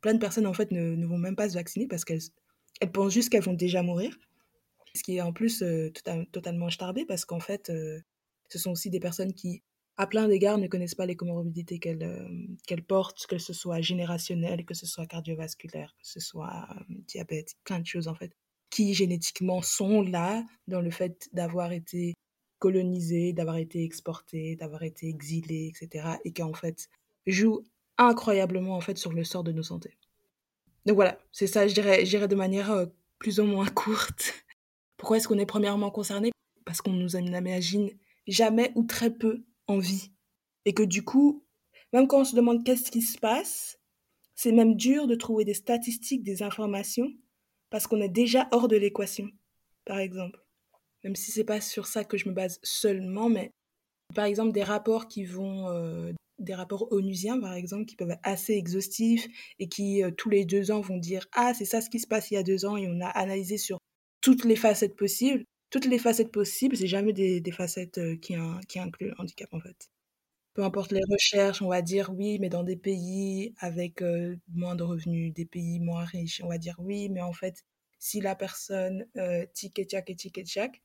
plein 0.02 0.12
de 0.12 0.18
personnes 0.18 0.46
en 0.46 0.52
fait 0.52 0.72
ne, 0.72 0.94
ne 0.94 1.06
vont 1.06 1.16
même 1.16 1.36
pas 1.36 1.48
se 1.48 1.54
vacciner 1.54 1.86
parce 1.86 2.04
qu'elles 2.04 2.20
elles 2.80 2.92
pensent 2.92 3.12
juste 3.12 3.30
qu'elles 3.30 3.42
vont 3.42 3.54
déjà 3.54 3.82
mourir. 3.82 4.16
Ce 4.94 5.02
qui 5.02 5.16
est 5.16 5.20
en 5.20 5.32
plus 5.32 5.62
euh, 5.62 5.90
tota-, 5.90 6.24
totalement 6.30 6.70
starbé 6.70 7.04
parce 7.04 7.24
qu'en 7.24 7.40
fait, 7.40 7.70
euh, 7.70 8.00
ce 8.48 8.58
sont 8.58 8.70
aussi 8.70 8.90
des 8.90 9.00
personnes 9.00 9.32
qui, 9.32 9.62
à 9.96 10.06
plein 10.06 10.28
d'égards, 10.28 10.58
ne 10.58 10.68
connaissent 10.68 10.94
pas 10.94 11.06
les 11.06 11.16
comorbidités 11.16 11.78
qu'elles 11.78 12.04
euh, 12.04 12.80
portent, 12.86 13.26
que 13.26 13.38
ce 13.38 13.52
soit 13.52 13.80
générationnel, 13.80 14.64
que 14.64 14.74
ce 14.74 14.86
soit 14.86 15.06
cardiovasculaire, 15.06 15.94
que 15.98 16.06
ce 16.06 16.20
soit 16.20 16.68
diabète, 17.08 17.54
plein 17.64 17.80
de 17.80 17.86
choses 17.86 18.08
en 18.08 18.14
fait, 18.14 18.32
qui 18.70 18.94
génétiquement 18.94 19.62
sont 19.62 20.02
là 20.02 20.44
dans 20.68 20.80
le 20.80 20.90
fait 20.90 21.28
d'avoir 21.32 21.72
été 21.72 22.14
colonisé, 22.58 23.32
d'avoir 23.32 23.56
été 23.56 23.84
exporté, 23.84 24.56
d'avoir 24.56 24.84
été 24.84 25.08
exilé, 25.08 25.70
etc. 25.70 26.16
Et 26.24 26.32
qui 26.32 26.42
en 26.42 26.54
fait 26.54 26.88
joue 27.26 27.62
incroyablement 27.98 28.76
en 28.76 28.80
fait 28.80 28.98
sur 28.98 29.12
le 29.12 29.24
sort 29.24 29.44
de 29.44 29.52
nos 29.52 29.62
santé. 29.62 29.96
Donc 30.86 30.96
voilà, 30.96 31.18
c'est 31.32 31.46
ça, 31.46 31.66
je 31.66 31.74
dirais, 31.74 32.28
de 32.28 32.34
manière 32.34 32.70
euh, 32.70 32.86
plus 33.18 33.40
ou 33.40 33.44
moins 33.44 33.66
courte. 33.74 34.44
Pourquoi 34.96 35.16
est-ce 35.16 35.28
qu'on 35.28 35.38
est 35.38 35.46
premièrement 35.46 35.90
concerné? 35.90 36.30
Parce 36.64 36.80
qu'on 36.80 36.92
nous 36.92 37.16
imagine 37.16 37.90
jamais 38.26 38.72
ou 38.74 38.84
très 38.84 39.10
peu 39.10 39.44
en 39.66 39.78
vie. 39.78 40.12
Et 40.64 40.72
que 40.72 40.82
du 40.82 41.04
coup, 41.04 41.44
même 41.92 42.06
quand 42.06 42.20
on 42.20 42.24
se 42.24 42.36
demande 42.36 42.64
qu'est-ce 42.64 42.90
qui 42.90 43.02
se 43.02 43.18
passe, 43.18 43.78
c'est 44.34 44.52
même 44.52 44.76
dur 44.76 45.06
de 45.06 45.14
trouver 45.14 45.44
des 45.44 45.54
statistiques, 45.54 46.22
des 46.22 46.42
informations, 46.42 47.12
parce 47.70 47.86
qu'on 47.86 48.00
est 48.00 48.08
déjà 48.08 48.48
hors 48.50 48.68
de 48.68 48.76
l'équation, 48.76 49.28
par 49.84 49.98
exemple 49.98 50.44
même 51.04 51.14
si 51.14 51.30
c'est 51.30 51.44
pas 51.44 51.60
sur 51.60 51.86
ça 51.86 52.02
que 52.02 52.16
je 52.16 52.28
me 52.28 52.34
base 52.34 52.58
seulement, 52.62 53.28
mais 53.28 53.52
par 54.14 54.24
exemple 54.24 54.52
des 54.52 54.62
rapports 54.62 55.06
qui 55.06 55.24
vont, 55.24 55.68
euh, 55.68 56.12
des 56.38 56.54
rapports 56.54 56.90
onusiens 56.92 57.40
par 57.40 57.54
exemple, 57.54 57.86
qui 57.86 57.96
peuvent 57.96 58.10
être 58.10 58.20
assez 58.22 58.54
exhaustifs 58.54 59.26
et 59.58 59.68
qui 59.68 60.02
euh, 60.02 60.10
tous 60.10 60.30
les 60.30 60.44
deux 60.44 60.70
ans 60.70 60.80
vont 60.80 60.98
dire 60.98 61.26
ah 61.32 61.54
c'est 61.54 61.64
ça 61.64 61.80
ce 61.80 61.90
qui 61.90 62.00
se 62.00 62.06
passe 62.06 62.30
il 62.30 62.34
y 62.34 62.36
a 62.36 62.42
deux 62.42 62.64
ans 62.64 62.76
et 62.76 62.88
on 62.88 63.00
a 63.00 63.08
analysé 63.08 63.58
sur 63.58 63.78
toutes 64.20 64.44
les 64.44 64.56
facettes 64.56 64.96
possibles. 64.96 65.44
Toutes 65.70 65.86
les 65.86 65.98
facettes 65.98 66.30
possibles, 66.30 66.76
c'est 66.76 66.86
jamais 66.86 67.12
des, 67.12 67.42
facettes 67.50 67.98
euh, 67.98 68.16
qui, 68.16 68.36
incluent 68.36 69.08
le 69.08 69.14
handicap 69.18 69.52
en 69.52 69.60
fait. 69.60 69.90
Peu 70.54 70.62
importe 70.62 70.92
les 70.92 71.00
recherches, 71.10 71.62
on 71.62 71.68
va 71.68 71.82
dire 71.82 72.10
oui, 72.14 72.38
mais 72.38 72.48
dans 72.48 72.62
des 72.62 72.76
pays 72.76 73.54
avec 73.58 74.02
moins 74.54 74.76
de 74.76 74.84
revenus, 74.84 75.34
des 75.34 75.46
pays 75.46 75.80
moins 75.80 76.04
riches, 76.04 76.40
on 76.44 76.48
va 76.48 76.58
dire 76.58 76.76
oui, 76.78 77.08
mais 77.08 77.22
en 77.22 77.32
fait, 77.32 77.64
si 77.98 78.20
la 78.20 78.36
personne 78.36 79.06
tic 79.52 79.78
et 79.80 79.84
tchac 79.84 80.08
et 80.10 80.14
tic 80.14 80.38
et 80.38 80.44
tchac, 80.44 80.80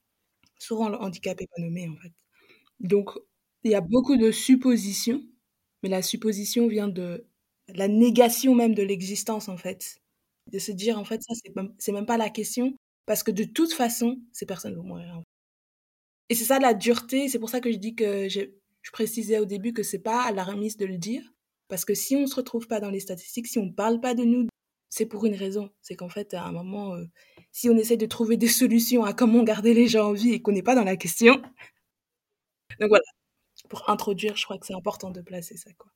Souvent, 0.60 0.90
le 0.90 0.98
handicap 0.98 1.40
n'est 1.40 1.48
pas 1.48 1.62
nommé, 1.62 1.88
en 1.88 1.96
fait. 1.96 2.12
Donc, 2.82 3.12
il 3.63 3.72
y 3.72 3.75
a 3.75 3.82
beaucoup 3.82 4.18
de 4.18 4.32
suppositions, 4.32 5.24
mais 5.83 5.89
la 5.89 6.01
supposition 6.01 6.67
vient 6.67 6.88
de 6.88 7.25
la 7.69 7.88
négation 7.88 8.55
même 8.55 8.75
de 8.75 8.83
l'existence, 8.83 9.50
en 9.50 9.57
fait. 9.57 10.01
De 10.48 10.59
se 10.59 10.71
dire, 10.71 10.98
en 11.00 11.05
fait, 11.05 11.21
ça, 11.24 11.33
c'est 11.36 11.55
même, 11.55 11.74
même 11.93 12.05
pas 12.05 12.17
la 12.17 12.29
question, 12.29 12.75
parce 13.05 13.24
que 13.24 13.31
de 13.31 13.43
toute 13.43 13.74
façon, 13.74 14.19
ces 14.33 14.45
personnes 14.45 14.75
vont 14.75 14.83
mourir. 14.83 15.21
Et 16.29 16.36
c'est 16.36 16.45
ça 16.45 16.59
la 16.59 16.74
dureté, 16.74 17.27
c'est 17.29 17.39
pour 17.39 17.50
ça 17.50 17.59
que 17.62 17.71
je 17.71 17.77
dis 17.77 17.95
que 17.95 18.29
je, 18.29 18.41
je 18.81 18.91
précisais 18.91 19.39
au 19.39 19.45
début 19.45 19.74
que 19.74 19.83
c'est 19.83 20.00
pas 20.00 20.24
à 20.24 20.31
la 20.31 20.43
remise 20.43 20.77
de 20.77 20.86
le 20.86 20.98
dire, 20.98 21.24
parce 21.67 21.86
que 21.86 21.93
si 21.95 22.15
on 22.15 22.27
se 22.27 22.36
retrouve 22.36 22.67
pas 22.67 22.79
dans 22.79 22.89
les 22.91 23.00
statistiques, 23.00 23.48
si 23.48 23.59
on 23.59 23.71
parle 23.71 24.00
pas 24.01 24.13
de 24.15 24.24
nous, 24.24 24.48
c'est 24.89 25.05
pour 25.05 25.25
une 25.25 25.36
raison. 25.36 25.69
C'est 25.81 25.95
qu'en 25.95 26.09
fait, 26.09 26.33
à 26.33 26.43
un 26.45 26.51
moment, 26.51 26.95
euh, 26.95 27.05
si 27.51 27.69
on 27.69 27.77
essaie 27.77 27.98
de 27.98 28.05
trouver 28.05 28.38
des 28.38 28.48
solutions 28.48 29.03
à 29.05 29.13
comment 29.13 29.43
garder 29.43 29.74
les 29.74 29.88
gens 29.88 30.09
en 30.09 30.13
vie 30.13 30.33
et 30.33 30.41
qu'on 30.41 30.51
n'est 30.51 30.63
pas 30.63 30.75
dans 30.75 30.83
la 30.83 30.98
question. 30.98 31.41
Donc 32.79 32.89
voilà, 32.89 33.03
pour 33.70 33.90
introduire, 33.90 34.36
je 34.36 34.44
crois 34.46 34.58
que 34.58 34.66
c'est 34.66 34.76
important 34.76 35.12
de 35.12 35.22
placer 35.22 35.58
ça. 35.58 35.72
Quoi. 35.78 35.92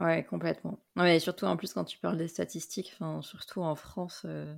Ouais, 0.00 0.24
complètement. 0.24 0.78
Ouais, 0.96 1.20
surtout 1.20 1.46
en 1.46 1.56
plus 1.56 1.72
quand 1.72 1.84
tu 1.84 1.98
parles 1.98 2.18
des 2.18 2.28
statistiques, 2.28 2.96
surtout 3.22 3.62
en 3.62 3.76
France, 3.76 4.22
euh, 4.26 4.54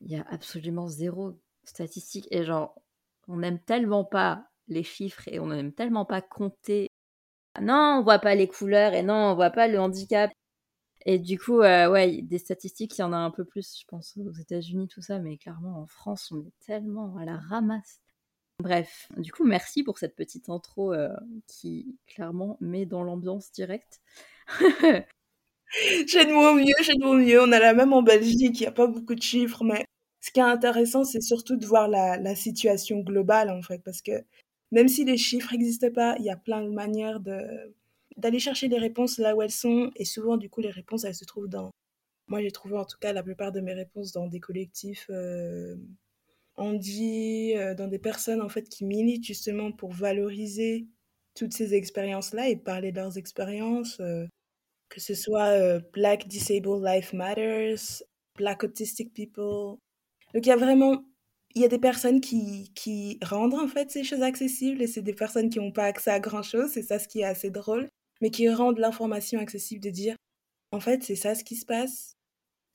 il 0.00 0.10
y 0.10 0.16
a 0.16 0.24
absolument 0.28 0.88
zéro 0.88 1.40
statistique. 1.64 2.26
Et 2.30 2.44
genre, 2.44 2.74
on 3.28 3.38
n'aime 3.38 3.60
tellement 3.60 4.04
pas 4.04 4.44
les 4.68 4.82
chiffres 4.82 5.26
et 5.28 5.38
on 5.40 5.46
n'aime 5.46 5.72
tellement 5.72 6.04
pas 6.04 6.20
compter. 6.20 6.88
Non, 7.60 7.98
on 8.00 8.02
voit 8.02 8.20
pas 8.20 8.34
les 8.36 8.48
couleurs 8.48 8.94
et 8.94 9.02
non, 9.02 9.14
on 9.14 9.34
voit 9.36 9.50
pas 9.50 9.68
le 9.68 9.80
handicap. 9.80 10.32
Et 11.06 11.18
du 11.20 11.38
coup, 11.38 11.62
euh, 11.62 11.90
ouais, 11.90 12.22
des 12.22 12.38
statistiques, 12.38 12.98
il 12.98 13.02
y 13.02 13.04
en 13.04 13.14
a 13.14 13.18
un 13.18 13.30
peu 13.32 13.44
plus, 13.46 13.80
je 13.80 13.86
pense, 13.88 14.16
aux 14.18 14.32
États-Unis, 14.32 14.88
tout 14.88 15.02
ça, 15.02 15.20
mais 15.20 15.38
clairement, 15.38 15.80
en 15.80 15.88
France, 15.88 16.32
on 16.32 16.42
est 16.42 16.54
tellement 16.66 17.16
à 17.18 17.24
la 17.24 17.38
ramasse. 17.38 18.01
Bref, 18.62 19.08
du 19.16 19.32
coup, 19.32 19.42
merci 19.42 19.82
pour 19.82 19.98
cette 19.98 20.14
petite 20.14 20.48
intro 20.48 20.94
euh, 20.94 21.08
qui, 21.48 21.98
clairement, 22.06 22.58
met 22.60 22.86
dans 22.86 23.02
l'ambiance 23.02 23.50
directe. 23.50 24.00
j'ai 26.06 26.24
de 26.24 26.32
mon 26.32 26.54
mieux, 26.54 26.74
j'ai 26.82 26.94
de 26.94 27.04
mon 27.04 27.14
mieux. 27.14 27.42
On 27.42 27.50
a 27.50 27.58
la 27.58 27.74
même 27.74 27.92
en 27.92 28.02
Belgique, 28.02 28.60
il 28.60 28.62
n'y 28.62 28.66
a 28.66 28.72
pas 28.72 28.86
beaucoup 28.86 29.16
de 29.16 29.22
chiffres, 29.22 29.64
mais 29.64 29.84
ce 30.20 30.30
qui 30.30 30.38
est 30.38 30.44
intéressant, 30.44 31.02
c'est 31.02 31.20
surtout 31.20 31.56
de 31.56 31.66
voir 31.66 31.88
la, 31.88 32.36
situation 32.36 33.00
globale, 33.00 33.50
en 33.50 33.62
fait, 33.62 33.80
parce 33.84 34.00
que 34.00 34.12
même 34.70 34.86
si 34.86 35.04
les 35.04 35.16
chiffres 35.16 35.50
n'existaient 35.52 35.90
pas, 35.90 36.14
il 36.20 36.24
y 36.24 36.30
a 36.30 36.36
plein 36.36 36.62
de 36.62 36.70
manières 36.70 37.18
d'aller 38.16 38.38
chercher 38.38 38.68
les 38.68 38.78
réponses 38.78 39.18
là 39.18 39.34
où 39.34 39.42
elles 39.42 39.50
sont. 39.50 39.90
Et 39.96 40.04
souvent, 40.04 40.36
du 40.36 40.48
coup, 40.48 40.60
les 40.60 40.70
réponses, 40.70 41.02
elles 41.02 41.16
se 41.16 41.24
trouvent 41.24 41.48
dans... 41.48 41.72
Moi, 42.28 42.42
j'ai 42.42 42.52
trouvé 42.52 42.76
en 42.76 42.84
tout 42.84 42.98
cas 43.00 43.12
la 43.12 43.24
plupart 43.24 43.50
de 43.50 43.60
mes 43.60 43.74
réponses 43.74 44.12
dans 44.12 44.28
des 44.28 44.38
collectifs 44.38 45.08
euh, 45.10 45.74
on 46.56 46.74
dit 46.74 47.54
euh, 47.56 47.74
dans 47.74 47.88
des 47.88 47.98
personnes 47.98 48.42
en 48.42 48.48
fait 48.48 48.68
qui 48.68 48.84
militent 48.84 49.24
justement 49.24 49.72
pour 49.72 49.92
valoriser 49.92 50.86
toutes 51.34 51.54
ces 51.54 51.74
expériences-là 51.74 52.48
et 52.48 52.56
parler 52.56 52.92
de 52.92 52.96
leurs 52.96 53.16
expériences, 53.16 54.00
euh, 54.00 54.26
que 54.88 55.00
ce 55.00 55.14
soit 55.14 55.48
euh, 55.48 55.80
Black 55.92 56.28
Disabled 56.28 56.82
Life 56.84 57.12
Matters, 57.12 58.02
Black 58.36 58.64
Autistic 58.64 59.14
People. 59.14 59.78
Donc 60.34 60.46
il 60.46 60.48
y 60.48 60.52
a 60.52 60.56
vraiment, 60.56 61.04
il 61.54 61.62
y 61.62 61.64
a 61.64 61.68
des 61.68 61.78
personnes 61.78 62.20
qui, 62.20 62.72
qui 62.74 63.18
rendent 63.22 63.54
en 63.54 63.68
fait 63.68 63.90
ces 63.90 64.04
choses 64.04 64.22
accessibles 64.22 64.82
et 64.82 64.86
c'est 64.86 65.02
des 65.02 65.14
personnes 65.14 65.48
qui 65.48 65.58
n'ont 65.58 65.72
pas 65.72 65.84
accès 65.84 66.10
à 66.10 66.20
grand-chose, 66.20 66.70
c'est 66.72 66.82
ça 66.82 66.98
ce 66.98 67.08
qui 67.08 67.20
est 67.20 67.24
assez 67.24 67.50
drôle, 67.50 67.88
mais 68.20 68.30
qui 68.30 68.48
rendent 68.50 68.78
l'information 68.78 69.40
accessible 69.40 69.82
de 69.82 69.90
dire, 69.90 70.16
en 70.70 70.80
fait 70.80 71.02
c'est 71.02 71.16
ça 71.16 71.34
ce 71.34 71.44
qui 71.44 71.56
se 71.56 71.66
passe, 71.66 72.14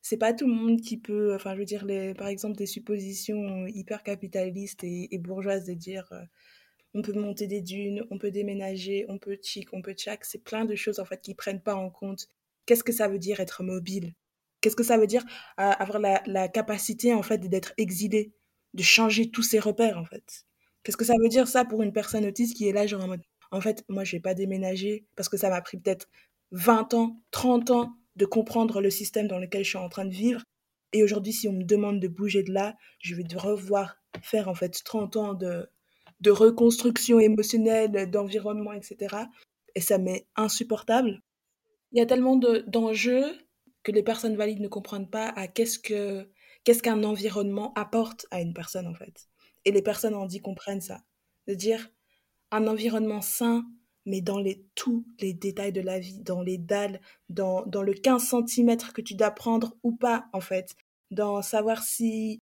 c'est 0.08 0.18
pas 0.18 0.34
tout 0.34 0.48
le 0.48 0.54
monde 0.54 0.80
qui 0.80 0.98
peut, 0.98 1.36
enfin, 1.36 1.54
je 1.54 1.60
veux 1.60 1.66
dire, 1.66 1.86
les, 1.86 2.14
par 2.14 2.28
exemple, 2.28 2.56
des 2.56 2.66
suppositions 2.66 3.68
hyper 3.68 4.04
capitalistes 4.04 4.86
et, 4.86 5.18
bourgeoises 5.18 5.66
de 5.66 5.74
dire 5.74 6.08
euh, 6.14 6.22
on 6.94 7.02
peut 7.02 7.12
monter 7.12 7.46
des 7.48 7.62
dunes, 7.62 8.06
on 8.10 8.18
peut 8.18 8.32
déménager, 8.32 9.06
on 9.10 9.18
peut 9.18 9.38
chic, 9.42 9.68
on 9.74 9.82
peut 9.82 9.94
tchac, 9.94 10.24
c'est 10.24 10.42
plein 10.42 10.64
de 10.64 10.76
choses 10.76 11.00
en 11.02 11.06
fait 11.06 11.20
qui 11.22 11.36
prennent 11.36 11.62
pas 11.62 11.76
en 11.76 11.90
compte 11.90 12.28
qu'est-ce 12.66 12.86
que 12.86 12.94
ça 12.94 13.10
veut 13.10 13.20
dire 13.20 13.42
être 13.42 13.64
mobile, 13.64 14.14
qu'est-ce 14.62 14.78
que 14.78 14.84
ça 14.84 14.98
veut 14.98 15.08
dire 15.08 15.26
avoir 15.58 16.00
la, 16.00 16.24
la 16.26 16.48
capacité 16.48 17.14
en 17.14 17.24
fait 17.24 17.40
d'être 17.50 17.74
exilé, 17.78 18.34
de 18.76 18.84
changer 18.84 19.30
tous 19.30 19.44
ses 19.44 19.60
repères 19.60 19.98
en 19.98 20.06
fait. 20.06 20.46
Qu'est-ce 20.84 20.98
que 20.98 21.06
ça 21.06 21.16
veut 21.22 21.30
dire 21.30 21.50
ça 21.50 21.66
pour 21.66 21.84
une 21.84 21.92
personne 21.92 22.26
autiste 22.26 22.56
qui 22.56 22.70
est 22.70 22.74
là 22.74 22.88
genre 22.88 23.04
en 23.04 23.08
mode 23.08 23.24
en 23.52 23.60
fait 23.60 23.84
moi 23.90 24.06
je 24.06 24.16
vais 24.16 24.22
pas 24.22 24.34
déménager 24.34 25.06
parce 25.18 25.28
que 25.28 25.38
ça 25.38 25.50
m'a 25.50 25.62
pris 25.62 25.78
peut-être 25.78 26.08
20 26.52 26.94
ans, 26.94 27.22
30 27.32 27.72
ans 27.72 27.98
de 28.18 28.26
comprendre 28.26 28.82
le 28.82 28.90
système 28.90 29.28
dans 29.28 29.40
lequel 29.40 29.64
je 29.64 29.70
suis 29.70 29.78
en 29.78 29.90
train 29.90 30.06
de 30.06 30.14
vivre. 30.14 30.42
Et 30.94 31.04
aujourd'hui, 31.04 31.34
si 31.34 31.48
on 31.48 31.54
me 31.54 31.64
demande 31.64 32.00
de 32.00 32.08
bouger 32.08 32.44
de 32.44 32.52
là, 32.52 32.76
je 33.00 33.16
vais 33.16 33.24
revoir 33.36 33.98
faire 34.22 34.48
en 34.48 34.56
fait 34.56 34.82
30 34.84 35.16
ans 35.18 35.34
de, 35.34 35.70
de 36.22 36.32
reconstruction 36.32 37.20
émotionnelle, 37.20 38.10
d'environnement, 38.10 38.74
etc. 38.74 39.16
Et 39.76 39.82
ça 39.82 39.98
m'est 39.98 40.28
insupportable. 40.36 41.22
Il 41.92 42.00
y 42.00 42.02
a 42.02 42.06
tellement 42.06 42.36
d'enjeux 42.36 43.26
que 43.84 43.92
les 43.92 44.04
personnes 44.04 44.36
valides 44.36 44.60
ne 44.60 44.68
comprennent 44.68 45.10
pas 45.10 45.30
à 45.30 45.48
qu'est-ce 45.48 45.80
que 45.80 46.28
qu'est-ce 46.64 46.84
qu'un 46.84 47.04
environnement 47.04 47.74
apporte 47.76 48.26
à 48.32 48.42
une 48.42 48.54
personne 48.54 48.88
en 48.88 48.94
fait. 48.94 49.30
Et 49.64 49.72
les 49.72 49.82
personnes 49.82 50.16
en 50.16 50.26
dit 50.26 50.40
comprennent 50.40 50.82
ça. 50.82 51.02
De 51.48 51.54
dire 51.54 51.90
un 52.52 52.68
environnement 52.68 53.22
sain, 53.22 53.64
mais 54.08 54.22
dans 54.22 54.40
les, 54.40 54.66
tous 54.74 55.06
les 55.20 55.34
détails 55.34 55.74
de 55.74 55.82
la 55.82 56.00
vie, 56.00 56.20
dans 56.22 56.42
les 56.42 56.58
dalles, 56.58 57.02
dans, 57.30 57.66
dans 57.66 57.84
le 57.84 57.94
15 57.94 58.34
cm 58.48 58.78
que 58.94 59.02
tu 59.02 59.16
dois 59.16 59.32
prendre 59.32 59.76
ou 59.84 59.96
pas, 59.96 60.28
en 60.34 60.40
fait, 60.40 60.76
dans 61.12 61.42
savoir 61.42 61.84
si 61.84 62.40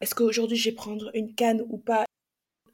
est-ce 0.00 0.14
qu'aujourd'hui 0.14 0.56
je 0.56 0.70
vais 0.70 0.74
prendre 0.74 1.10
une 1.14 1.34
canne 1.34 1.62
ou 1.68 1.78
pas. 1.78 2.06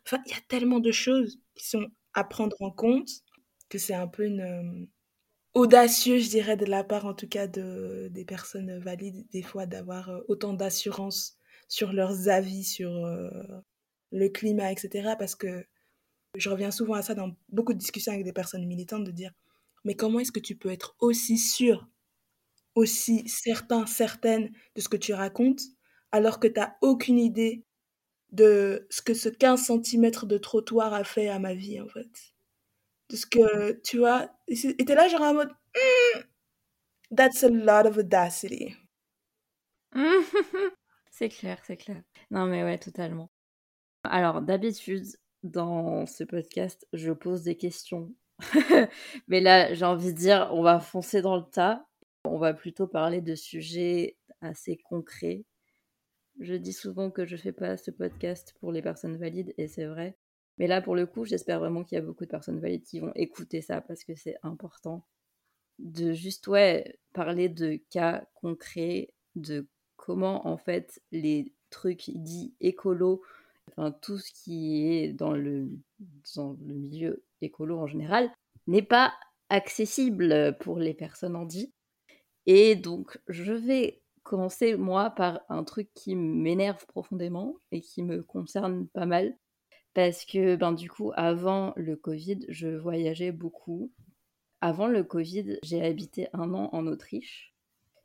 Enfin, 0.06 0.22
il 0.26 0.32
y 0.32 0.34
a 0.34 0.40
tellement 0.48 0.80
de 0.80 0.92
choses 0.92 1.40
qui 1.54 1.66
sont 1.66 1.88
à 2.12 2.24
prendre 2.24 2.56
en 2.60 2.70
compte 2.70 3.08
que 3.70 3.78
c'est 3.78 3.94
un 3.94 4.06
peu 4.06 4.26
une 4.26 4.40
euh, 4.40 4.86
audacieux, 5.54 6.18
je 6.18 6.28
dirais, 6.28 6.56
de 6.58 6.66
la 6.66 6.84
part 6.84 7.06
en 7.06 7.14
tout 7.14 7.28
cas 7.28 7.46
de, 7.46 8.08
des 8.12 8.24
personnes 8.26 8.78
valides, 8.78 9.26
des 9.30 9.42
fois, 9.42 9.64
d'avoir 9.64 10.10
euh, 10.10 10.20
autant 10.28 10.52
d'assurance 10.52 11.38
sur 11.68 11.94
leurs 11.94 12.28
avis, 12.28 12.64
sur 12.64 12.92
euh, 13.06 13.30
le 14.12 14.28
climat, 14.28 14.70
etc. 14.70 15.14
Parce 15.18 15.34
que 15.34 15.64
je 16.38 16.50
reviens 16.50 16.70
souvent 16.70 16.94
à 16.94 17.02
ça 17.02 17.14
dans 17.14 17.30
beaucoup 17.48 17.72
de 17.74 17.78
discussions 17.78 18.12
avec 18.12 18.24
des 18.24 18.32
personnes 18.32 18.66
militantes, 18.66 19.04
de 19.04 19.10
dire, 19.10 19.32
mais 19.84 19.94
comment 19.94 20.20
est-ce 20.20 20.32
que 20.32 20.40
tu 20.40 20.56
peux 20.56 20.70
être 20.70 20.96
aussi 21.00 21.38
sûr, 21.38 21.88
aussi 22.74 23.28
certain, 23.28 23.86
certaine 23.86 24.52
de 24.74 24.80
ce 24.80 24.88
que 24.88 24.96
tu 24.96 25.14
racontes, 25.14 25.62
alors 26.12 26.40
que 26.40 26.48
tu 26.48 26.60
n'as 26.60 26.74
aucune 26.82 27.18
idée 27.18 27.64
de 28.32 28.86
ce 28.90 29.02
que 29.02 29.14
ce 29.14 29.28
15 29.28 29.66
cm 29.66 30.10
de 30.24 30.38
trottoir 30.38 30.94
a 30.94 31.04
fait 31.04 31.28
à 31.28 31.38
ma 31.38 31.54
vie, 31.54 31.80
en 31.80 31.88
fait? 31.88 32.34
De 33.10 33.16
ce 33.16 33.26
que, 33.26 33.72
tu 33.82 33.98
vois, 33.98 34.30
et 34.48 34.84
t'es 34.84 34.94
là 34.94 35.08
genre 35.08 35.22
en 35.22 35.34
mode, 35.34 35.50
hmm, 35.74 36.20
that's 37.16 37.42
a 37.44 37.48
lot 37.48 37.86
of 37.86 37.98
audacity. 37.98 38.76
c'est 41.10 41.28
clair, 41.28 41.58
c'est 41.64 41.76
clair. 41.76 42.02
Non 42.30 42.46
mais 42.46 42.62
ouais, 42.64 42.78
totalement. 42.78 43.30
Alors 44.04 44.42
d'habitude, 44.42 45.06
dans 45.42 46.06
ce 46.06 46.24
podcast, 46.24 46.86
je 46.92 47.12
pose 47.12 47.42
des 47.42 47.56
questions. 47.56 48.12
Mais 49.28 49.40
là, 49.40 49.72
j'ai 49.74 49.84
envie 49.84 50.12
de 50.12 50.18
dire, 50.18 50.48
on 50.52 50.62
va 50.62 50.80
foncer 50.80 51.22
dans 51.22 51.36
le 51.36 51.44
tas. 51.44 51.86
On 52.24 52.38
va 52.38 52.54
plutôt 52.54 52.86
parler 52.86 53.20
de 53.20 53.34
sujets 53.34 54.16
assez 54.40 54.76
concrets. 54.76 55.44
Je 56.40 56.54
dis 56.54 56.72
souvent 56.72 57.10
que 57.10 57.24
je 57.24 57.36
fais 57.36 57.52
pas 57.52 57.76
ce 57.76 57.90
podcast 57.90 58.54
pour 58.60 58.72
les 58.72 58.82
personnes 58.82 59.16
valides, 59.16 59.54
et 59.56 59.68
c'est 59.68 59.86
vrai. 59.86 60.16
Mais 60.58 60.66
là, 60.66 60.82
pour 60.82 60.94
le 60.94 61.06
coup, 61.06 61.24
j'espère 61.24 61.60
vraiment 61.60 61.84
qu'il 61.84 61.96
y 61.96 61.98
a 62.00 62.04
beaucoup 62.04 62.24
de 62.24 62.30
personnes 62.30 62.60
valides 62.60 62.84
qui 62.84 63.00
vont 63.00 63.12
écouter 63.14 63.60
ça 63.60 63.80
parce 63.80 64.04
que 64.04 64.14
c'est 64.14 64.36
important 64.42 65.06
de 65.78 66.12
juste, 66.12 66.46
ouais, 66.48 66.98
parler 67.12 67.48
de 67.48 67.78
cas 67.90 68.26
concrets, 68.34 69.12
de 69.34 69.66
comment, 69.96 70.46
en 70.46 70.56
fait, 70.56 71.00
les 71.12 71.52
trucs 71.70 72.10
dits 72.10 72.54
écolos 72.60 73.22
tout 74.00 74.18
ce 74.18 74.32
qui 74.32 74.86
est 74.86 75.12
dans 75.12 75.32
le, 75.32 75.68
dans 76.34 76.56
le 76.64 76.74
milieu 76.74 77.24
écolo 77.40 77.78
en 77.78 77.86
général, 77.86 78.30
n'est 78.66 78.82
pas 78.82 79.12
accessible 79.48 80.56
pour 80.60 80.78
les 80.78 80.94
personnes 80.94 81.36
handicapées. 81.36 81.72
Et 82.46 82.76
donc, 82.76 83.18
je 83.28 83.52
vais 83.52 84.02
commencer, 84.22 84.76
moi, 84.76 85.10
par 85.10 85.40
un 85.48 85.64
truc 85.64 85.90
qui 85.94 86.14
m'énerve 86.14 86.84
profondément 86.86 87.56
et 87.72 87.80
qui 87.80 88.02
me 88.02 88.22
concerne 88.22 88.86
pas 88.88 89.06
mal. 89.06 89.36
Parce 89.94 90.24
que, 90.24 90.56
ben, 90.56 90.72
du 90.72 90.90
coup, 90.90 91.12
avant 91.14 91.72
le 91.76 91.96
Covid, 91.96 92.40
je 92.48 92.68
voyageais 92.68 93.32
beaucoup. 93.32 93.92
Avant 94.60 94.88
le 94.88 95.02
Covid, 95.02 95.58
j'ai 95.62 95.82
habité 95.82 96.28
un 96.32 96.52
an 96.54 96.68
en 96.72 96.86
Autriche. 96.86 97.54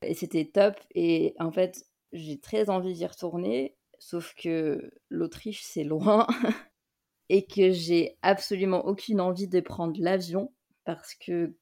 Et 0.01 0.13
c'était 0.13 0.45
top. 0.45 0.75
Et 0.95 1.35
en 1.37 1.51
fait, 1.51 1.85
j'ai 2.13 2.39
très 2.39 2.69
envie 2.69 2.93
d'y 2.93 3.05
retourner. 3.05 3.75
Sauf 4.01 4.33
que 4.33 4.91
l'Autriche, 5.09 5.61
c'est 5.61 5.83
loin 5.83 6.25
et 7.29 7.45
que 7.45 7.69
j'ai 7.69 8.17
absolument 8.23 8.83
aucune 8.87 9.21
envie 9.21 9.47
de 9.47 9.59
prendre 9.59 9.95
l'avion 10.01 10.51
parce 10.85 11.13
que 11.13 11.55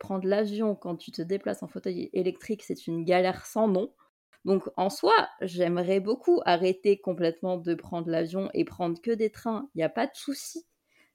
prendre 0.00 0.26
l'avion 0.26 0.74
quand 0.74 0.96
tu 0.96 1.12
te 1.12 1.22
déplaces 1.22 1.62
en 1.62 1.68
fauteuil 1.68 2.10
électrique, 2.12 2.64
c'est 2.64 2.88
une 2.88 3.04
galère 3.04 3.46
sans 3.46 3.68
nom. 3.68 3.94
Donc 4.44 4.68
en 4.76 4.90
soi, 4.90 5.14
j'aimerais 5.40 6.00
beaucoup 6.00 6.40
arrêter 6.44 7.00
complètement 7.00 7.58
de 7.58 7.76
prendre 7.76 8.10
l'avion 8.10 8.50
et 8.54 8.64
prendre 8.64 9.00
que 9.00 9.12
des 9.12 9.30
trains. 9.30 9.70
Il 9.74 9.78
n'y 9.78 9.84
a 9.84 9.88
pas 9.88 10.08
de 10.08 10.16
souci. 10.16 10.66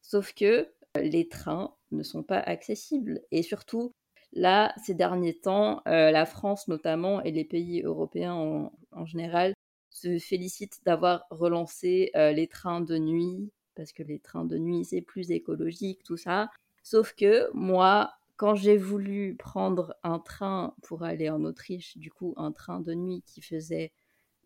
Sauf 0.02 0.34
que 0.34 0.72
les 0.96 1.28
trains 1.28 1.76
ne 1.92 2.04
sont 2.04 2.24
pas 2.24 2.40
accessibles. 2.40 3.20
Et 3.32 3.44
surtout, 3.44 3.92
là, 4.32 4.74
ces 4.82 4.94
derniers 4.94 5.38
temps, 5.38 5.82
euh, 5.90 6.10
la 6.10 6.26
France 6.26 6.70
notamment 6.70 7.22
et 7.22 7.32
les 7.32 7.44
pays 7.44 7.82
européens 7.82 8.72
en 8.92 9.06
général 9.06 9.54
se 9.90 10.20
félicite 10.20 10.80
d'avoir 10.86 11.26
relancé 11.30 12.12
les 12.16 12.48
trains 12.48 12.82
de 12.82 12.98
nuit, 12.98 13.52
parce 13.76 13.94
que 13.94 14.04
les 14.04 14.20
trains 14.20 14.46
de 14.46 14.58
nuit, 14.58 14.86
c'est 14.86 15.02
plus 15.02 15.32
écologique, 15.32 16.04
tout 16.04 16.18
ça. 16.18 16.50
Sauf 16.84 17.14
que 17.14 17.50
moi, 17.54 18.12
quand 18.36 18.56
j'ai 18.56 18.78
voulu 18.78 19.36
prendre 19.38 19.96
un 20.04 20.20
train 20.20 20.74
pour 20.84 21.04
aller 21.04 21.30
en 21.30 21.44
Autriche, 21.44 21.98
du 21.98 22.12
coup, 22.12 22.34
un 22.38 22.52
train 22.52 22.80
de 22.80 22.94
nuit 22.94 23.24
qui 23.26 23.42
faisait 23.42 23.92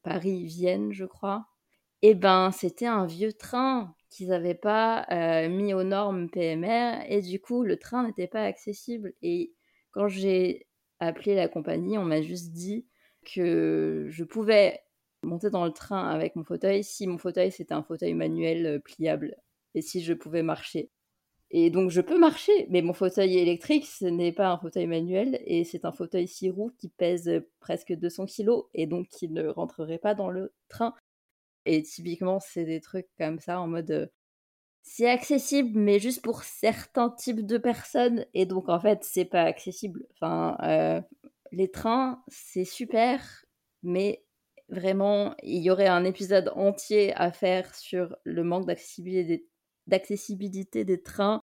Paris-Vienne, 0.02 0.92
je 0.92 1.06
crois, 1.06 1.46
eh 2.02 2.16
ben, 2.16 2.52
c'était 2.52 2.86
un 2.86 3.06
vieux 3.06 3.34
train 3.34 3.96
qu'ils 4.10 4.30
n'avaient 4.30 4.54
pas 4.54 5.08
mis 5.48 5.74
aux 5.74 5.84
normes 5.84 6.30
PMR, 6.30 7.04
et 7.08 7.22
du 7.22 7.40
coup, 7.40 7.64
le 7.64 7.78
train 7.78 8.06
n'était 8.06 8.28
pas 8.28 8.44
accessible. 8.44 9.14
Et 9.22 9.54
quand 9.92 10.08
j'ai 10.08 10.68
appelé 11.00 11.36
la 11.36 11.48
compagnie, 11.48 11.98
on 11.98 12.06
m'a 12.06 12.22
juste 12.22 12.52
dit 12.52 12.86
que 13.26 14.08
je 14.10 14.24
pouvais 14.24 14.83
monter 15.24 15.50
dans 15.50 15.66
le 15.66 15.72
train 15.72 16.10
avec 16.10 16.36
mon 16.36 16.44
fauteuil 16.44 16.84
si 16.84 17.08
mon 17.08 17.18
fauteuil 17.18 17.52
c'était 17.52 17.74
un 17.74 17.84
fauteuil 17.84 18.14
manuel 18.14 18.66
euh, 18.66 18.80
pliable 18.80 19.36
et 19.76 19.82
si 19.82 20.04
je 20.04 20.14
pouvais 20.14 20.44
marcher. 20.44 20.92
Et 21.52 21.70
donc 21.70 21.92
je 21.92 22.02
peux 22.02 22.18
marcher, 22.20 22.68
mais 22.70 22.82
mon 22.82 22.94
fauteuil 22.94 23.38
électrique, 23.38 23.86
ce 23.86 24.06
n'est 24.06 24.32
pas 24.32 24.50
un 24.50 24.58
fauteuil 24.58 24.88
manuel 24.88 25.40
et 25.46 25.64
c'est 25.64 25.86
un 25.86 25.92
fauteuil 25.92 26.28
six 26.28 26.50
roues 26.50 26.72
qui 26.80 26.90
pèse 26.90 27.28
euh, 27.30 27.48
presque 27.60 27.94
200 27.94 28.26
kg 28.26 28.64
et 28.74 28.88
donc 28.88 29.08
qui 29.10 29.30
ne 29.30 29.48
rentrerait 29.48 30.00
pas 30.00 30.16
dans 30.16 30.30
le 30.30 30.54
train. 30.70 30.94
Et 31.66 31.84
typiquement, 31.84 32.40
c'est 32.40 32.66
des 32.66 32.82
trucs 32.82 33.08
comme 33.18 33.40
ça 33.40 33.60
en 33.62 33.68
mode 33.68 33.92
euh, 33.92 34.08
c'est 34.84 35.10
accessible, 35.10 35.80
mais 35.80 36.00
juste 36.00 36.22
pour 36.22 36.44
certains 36.44 37.10
types 37.10 37.46
de 37.46 37.58
personnes 37.58 38.26
et 38.34 38.46
donc 38.46 38.70
en 38.70 38.80
fait, 38.80 39.04
c'est 39.04 39.26
pas 39.26 39.44
accessible. 39.44 40.06
Enfin, 40.14 40.58
les 41.54 41.70
trains, 41.70 42.22
c'est 42.28 42.66
super, 42.66 43.46
mais 43.84 44.23
Vraiment, 44.70 45.36
il 45.44 45.62
y 45.62 45.70
aurait 45.70 45.88
un 45.88 46.06
épisode 46.06 46.52
entier 46.56 47.14
à 47.16 47.32
faire 47.32 47.76
sur 47.76 48.16
le 48.24 48.44
manque 48.44 48.66
d'accessibilité 48.66 50.86
des, 50.86 51.04
trains, 51.04 51.42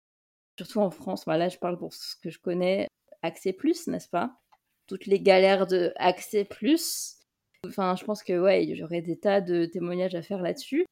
surtout 0.58 0.79
en 0.79 0.89
France. 0.89 1.24
Voilà, 1.25 1.50
je 1.50 1.58
parle 1.58 1.77
pour 1.77 1.93
ce 1.93 2.15
que 2.22 2.29
je 2.29 2.39
connais. 2.39 2.88
Accès 3.22 3.53
Plus, 3.53 3.88
n'est-ce 3.88 4.10
pas? 4.10 4.39
Toutes 4.88 5.05
les 5.05 5.22
galères 5.22 5.67
de 5.67 5.93
Accès 5.96 6.43
Plus. 6.43 7.17
Enfin, 7.65 7.96
je 7.96 8.03
pense 8.03 8.24
que 8.24 8.39
ouais, 8.39 8.74
j'aurais 8.75 9.01
des 9.01 9.17
tas 9.17 9.41
de 9.41 9.65
témoignages 9.65 10.15
à 10.15 10.22
faire 10.22 10.41
là-dessus. 10.41 10.86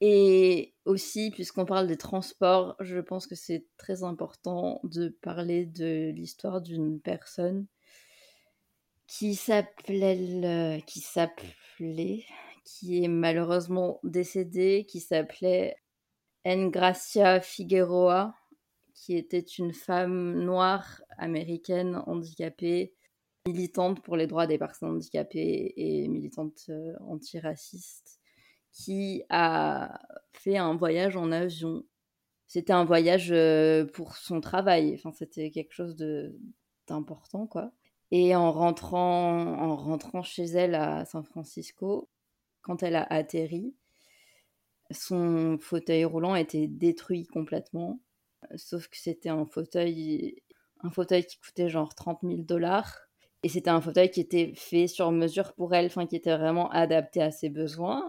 Et 0.00 0.74
aussi, 0.84 1.30
puisqu'on 1.30 1.64
parle 1.64 1.86
des 1.86 1.96
transports, 1.96 2.76
je 2.80 2.98
pense 2.98 3.26
que 3.26 3.34
c'est 3.34 3.66
très 3.78 4.02
important 4.02 4.80
de 4.84 5.08
parler 5.22 5.64
de 5.64 6.10
l'histoire 6.10 6.60
d'une 6.60 7.00
personne 7.00 7.66
qui 9.06 9.34
s'appelait, 9.34 10.82
qui 10.86 11.00
s'appelait, 11.00 12.24
qui 12.64 13.04
est 13.04 13.08
malheureusement 13.08 14.00
décédée, 14.02 14.86
qui 14.88 15.00
s'appelait 15.00 15.76
Engracia 16.46 17.40
Figueroa, 17.40 18.34
qui 18.94 19.16
était 19.16 19.40
une 19.40 19.72
femme 19.72 20.40
noire 20.44 21.02
américaine 21.18 22.02
handicapée, 22.06 22.94
militante 23.46 24.02
pour 24.02 24.16
les 24.16 24.26
droits 24.26 24.46
des 24.46 24.58
personnes 24.58 24.90
handicapées 24.90 25.74
et 25.76 26.08
militante 26.08 26.66
euh, 26.70 26.94
antiraciste, 27.00 28.20
qui 28.72 29.22
a 29.28 30.00
fait 30.32 30.56
un 30.56 30.74
voyage 30.76 31.16
en 31.16 31.30
avion. 31.30 31.84
C'était 32.46 32.72
un 32.72 32.84
voyage 32.84 33.32
euh, 33.32 33.84
pour 33.84 34.16
son 34.16 34.40
travail, 34.40 34.94
enfin 34.94 35.12
c'était 35.12 35.50
quelque 35.50 35.72
chose 35.72 35.96
d'important 36.86 37.46
quoi. 37.46 37.72
Et 38.10 38.36
en 38.36 38.52
rentrant, 38.52 39.56
en 39.56 39.76
rentrant 39.76 40.22
chez 40.22 40.44
elle 40.44 40.74
à 40.74 41.04
San 41.04 41.24
Francisco, 41.24 42.08
quand 42.62 42.82
elle 42.82 42.96
a 42.96 43.04
atterri, 43.04 43.74
son 44.90 45.58
fauteuil 45.60 46.04
roulant 46.04 46.34
était 46.34 46.66
détruit 46.66 47.26
complètement. 47.26 48.00
Sauf 48.56 48.88
que 48.88 48.96
c'était 48.98 49.30
un 49.30 49.46
fauteuil, 49.46 50.42
un 50.82 50.90
fauteuil 50.90 51.24
qui 51.24 51.38
coûtait 51.38 51.68
genre 51.68 51.94
30 51.94 52.20
000 52.22 52.36
dollars. 52.42 52.98
Et 53.42 53.48
c'était 53.48 53.70
un 53.70 53.80
fauteuil 53.80 54.10
qui 54.10 54.20
était 54.20 54.52
fait 54.56 54.86
sur 54.86 55.10
mesure 55.12 55.54
pour 55.54 55.74
elle, 55.74 55.86
enfin 55.86 56.06
qui 56.06 56.16
était 56.16 56.36
vraiment 56.36 56.70
adapté 56.70 57.22
à 57.22 57.30
ses 57.30 57.50
besoins. 57.50 58.08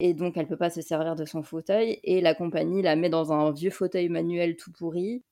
Et 0.00 0.14
donc 0.14 0.36
elle 0.36 0.46
peut 0.48 0.56
pas 0.56 0.70
se 0.70 0.80
servir 0.80 1.16
de 1.16 1.24
son 1.24 1.42
fauteuil. 1.42 2.00
Et 2.04 2.20
la 2.20 2.34
compagnie 2.34 2.82
la 2.82 2.96
met 2.96 3.10
dans 3.10 3.32
un 3.32 3.52
vieux 3.52 3.70
fauteuil 3.70 4.08
manuel 4.08 4.56
tout 4.56 4.72
pourri. 4.72 5.22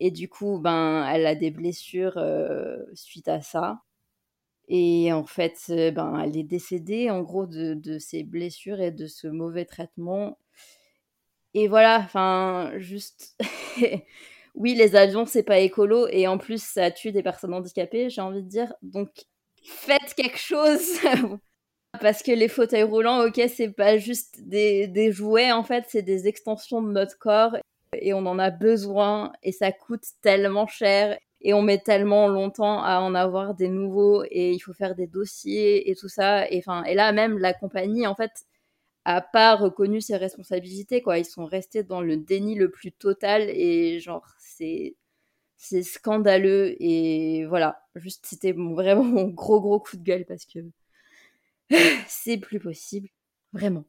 Et 0.00 0.10
du 0.10 0.28
coup, 0.28 0.58
ben, 0.58 1.06
elle 1.12 1.26
a 1.26 1.34
des 1.34 1.50
blessures 1.50 2.18
euh, 2.18 2.78
suite 2.94 3.28
à 3.28 3.42
ça. 3.42 3.82
Et 4.68 5.12
en 5.12 5.24
fait, 5.24 5.58
euh, 5.70 5.90
ben, 5.92 6.20
elle 6.20 6.36
est 6.36 6.44
décédée 6.44 7.10
en 7.10 7.22
gros 7.22 7.46
de, 7.46 7.74
de 7.74 7.98
ses 7.98 8.24
blessures 8.24 8.80
et 8.80 8.92
de 8.92 9.06
ce 9.06 9.28
mauvais 9.28 9.66
traitement. 9.66 10.38
Et 11.54 11.68
voilà, 11.68 12.00
enfin, 12.04 12.72
juste. 12.78 13.36
oui, 14.54 14.74
les 14.74 14.96
avions, 14.96 15.26
c'est 15.26 15.42
pas 15.42 15.58
écolo. 15.58 16.06
Et 16.08 16.26
en 16.28 16.38
plus, 16.38 16.62
ça 16.62 16.90
tue 16.90 17.12
des 17.12 17.22
personnes 17.22 17.54
handicapées, 17.54 18.10
j'ai 18.10 18.20
envie 18.20 18.42
de 18.42 18.48
dire. 18.48 18.72
Donc, 18.82 19.10
faites 19.64 20.14
quelque 20.14 20.38
chose 20.38 20.80
Parce 22.00 22.22
que 22.22 22.32
les 22.32 22.48
fauteuils 22.48 22.84
roulants, 22.84 23.26
ok, 23.26 23.40
c'est 23.54 23.70
pas 23.72 23.98
juste 23.98 24.40
des, 24.48 24.86
des 24.88 25.12
jouets, 25.12 25.52
en 25.52 25.64
fait, 25.64 25.86
c'est 25.88 26.02
des 26.02 26.28
extensions 26.28 26.82
de 26.82 26.90
notre 26.92 27.18
corps 27.18 27.56
et 27.98 28.14
on 28.14 28.26
en 28.26 28.38
a 28.38 28.50
besoin 28.50 29.32
et 29.42 29.52
ça 29.52 29.72
coûte 29.72 30.04
tellement 30.22 30.66
cher 30.66 31.18
et 31.42 31.54
on 31.54 31.62
met 31.62 31.78
tellement 31.78 32.28
longtemps 32.28 32.82
à 32.82 33.00
en 33.00 33.14
avoir 33.14 33.54
des 33.54 33.68
nouveaux 33.68 34.24
et 34.30 34.52
il 34.52 34.58
faut 34.60 34.72
faire 34.74 34.94
des 34.94 35.06
dossiers 35.06 35.90
et 35.90 35.94
tout 35.96 36.08
ça 36.08 36.48
et 36.50 36.58
enfin 36.58 36.84
et 36.84 36.94
là 36.94 37.12
même 37.12 37.38
la 37.38 37.54
compagnie 37.54 38.06
en 38.06 38.14
fait 38.14 38.46
a 39.04 39.20
pas 39.20 39.56
reconnu 39.56 40.00
ses 40.00 40.16
responsabilités 40.16 41.02
quoi. 41.02 41.18
Ils 41.18 41.24
sont 41.24 41.46
restés 41.46 41.82
dans 41.82 42.00
le 42.00 42.16
déni 42.16 42.54
le 42.54 42.70
plus 42.70 42.92
total 42.92 43.48
et 43.50 44.00
genre 44.00 44.26
c'est 44.38 44.96
c'est 45.56 45.82
scandaleux 45.82 46.76
et 46.82 47.46
voilà. 47.46 47.82
Juste 47.96 48.26
c'était 48.26 48.52
vraiment 48.52 49.04
mon 49.04 49.28
gros 49.28 49.60
gros 49.60 49.80
coup 49.80 49.96
de 49.96 50.02
gueule 50.02 50.26
parce 50.26 50.46
que 50.46 50.60
c'est 52.08 52.38
plus 52.38 52.60
possible 52.60 53.08
vraiment. 53.52 53.84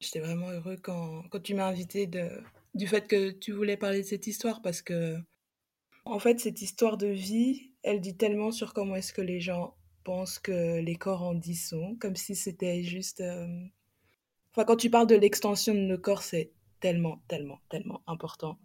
J'étais 0.00 0.20
vraiment 0.20 0.50
heureux 0.50 0.76
quand, 0.82 1.22
quand 1.30 1.40
tu 1.40 1.54
m'as 1.54 1.66
invité 1.66 2.06
de, 2.06 2.28
du 2.74 2.86
fait 2.86 3.06
que 3.06 3.30
tu 3.30 3.52
voulais 3.52 3.76
parler 3.76 4.02
de 4.02 4.06
cette 4.06 4.26
histoire 4.26 4.62
parce 4.62 4.82
que 4.82 5.16
en 6.04 6.18
fait, 6.18 6.38
cette 6.38 6.60
histoire 6.60 6.96
de 6.96 7.06
vie, 7.06 7.72
elle 7.82 8.00
dit 8.00 8.16
tellement 8.16 8.50
sur 8.50 8.74
comment 8.74 8.96
est-ce 8.96 9.12
que 9.12 9.22
les 9.22 9.40
gens 9.40 9.74
pensent 10.04 10.38
que 10.38 10.80
les 10.80 10.96
corps 10.96 11.22
en 11.22 11.40
sont, 11.54 11.96
comme 11.98 12.16
si 12.16 12.34
c'était 12.34 12.82
juste... 12.82 13.20
Euh, 13.20 13.46
enfin, 14.52 14.64
quand 14.64 14.76
tu 14.76 14.90
parles 14.90 15.06
de 15.06 15.14
l'extension 15.14 15.74
de 15.74 15.80
nos 15.80 15.98
corps, 15.98 16.22
c'est 16.22 16.52
tellement, 16.80 17.22
tellement, 17.26 17.60
tellement 17.70 18.02
important. 18.06 18.58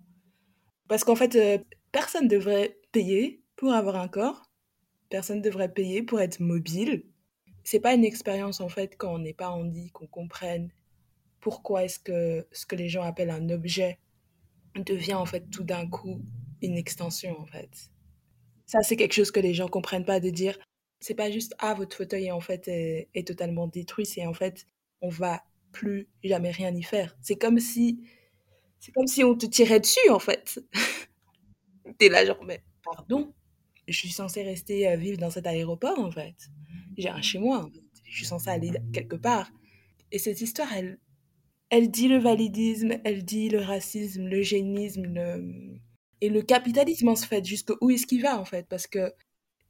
Parce 0.90 1.06
qu'en 1.06 1.16
fait, 1.16 1.36
euh, 1.36 1.58
personne 1.94 2.26
ne 2.26 2.30
devrait 2.30 2.78
payer 2.92 3.42
pour 3.56 3.72
avoir 3.72 3.96
un 3.96 4.10
corps. 4.10 4.52
Personne 5.10 5.38
ne 5.38 5.44
devrait 5.44 5.74
payer 5.74 6.04
pour 6.04 6.20
être 6.20 6.42
mobile. 6.42 7.06
C'est 7.64 7.80
pas 7.80 7.94
une 7.94 8.04
expérience, 8.04 8.60
en 8.60 8.70
fait, 8.70 8.98
quand 8.98 9.14
on 9.14 9.20
n'est 9.20 9.34
pas 9.34 9.50
handi, 9.50 9.92
qu'on 9.92 10.08
comprenne 10.08 10.70
pourquoi 11.40 11.84
est-ce 11.84 12.00
que 12.00 12.48
ce 12.52 12.66
que 12.66 12.76
les 12.76 12.90
gens 12.90 13.04
appellent 13.04 13.30
un 13.30 13.50
objet 13.50 14.00
devient, 14.76 15.16
en 15.16 15.26
fait, 15.26 15.50
tout 15.50 15.64
d'un 15.64 15.88
coup 15.88 16.22
une 16.62 16.78
extension 16.78 17.40
en 17.40 17.46
fait. 17.46 17.90
Ça, 18.66 18.82
c'est 18.82 18.96
quelque 18.96 19.14
chose 19.14 19.32
que 19.32 19.40
les 19.40 19.54
gens 19.54 19.68
comprennent 19.68 20.06
pas 20.06 20.20
de 20.20 20.30
dire. 20.30 20.58
C'est 21.00 21.16
pas 21.16 21.32
juste 21.32 21.56
ah 21.60 21.74
votre 21.74 21.96
fauteuil 21.96 22.32
en 22.32 22.42
fait 22.42 22.68
est, 22.68 23.28
totalement 23.28 23.68
détruit, 23.68 24.06
c'est 24.06 24.26
en 24.26 24.34
fait 24.34 24.66
on 25.02 25.08
va 25.08 25.44
plus 25.72 26.10
jamais 26.24 26.52
rien 26.52 26.74
y 26.76 26.84
faire. 26.84 27.18
C'est 27.22 27.38
comme 27.38 27.60
si 27.60 28.02
c'est 28.80 28.92
comme 28.92 29.08
si 29.08 29.24
on 29.24 29.36
te 29.36 29.46
tirait 29.46 29.80
dessus 29.80 30.10
en 30.10 30.20
fait. 30.20 30.60
T'es 32.00 32.10
là 32.10 32.26
genre 32.26 32.44
mais 32.44 32.62
pardon, 32.84 33.34
je 33.88 33.98
suis 33.98 34.10
censée 34.10 34.44
rester 34.44 34.90
euh, 34.90 34.98
vivre 34.98 35.18
dans 35.18 35.32
cet 35.32 35.48
aéroport 35.48 36.00
en 36.00 36.12
fait. 36.12 36.36
J'ai 36.98 37.10
un 37.10 37.22
chez 37.22 37.40
moi, 37.40 37.64
en 37.64 37.70
fait. 37.72 37.84
je 38.04 38.18
suis 38.18 38.26
censée 38.26 38.50
aller 38.50 38.72
quelque 38.92 39.16
part. 39.16 39.50
Et 40.12 40.20
cette 40.20 40.42
histoire, 40.42 40.72
elle, 40.74 41.00
elle 41.70 41.92
dit 41.92 42.08
le 42.08 42.18
validisme, 42.18 43.00
elle 43.04 43.24
dit 43.24 43.50
le 43.50 43.60
racisme, 43.60 44.28
le 44.28 44.42
génisme, 44.42 45.04
le, 45.06 45.80
et 46.22 46.30
le 46.30 46.42
capitalisme, 46.42 47.08
en 47.08 47.16
fait, 47.16 47.46
jusqu'où 47.46 47.90
est-ce 47.90 48.08
qu'il 48.08 48.22
va, 48.22 48.40
en 48.40 48.46
fait 48.46 48.68
Parce 48.68 48.88
que, 48.88 49.14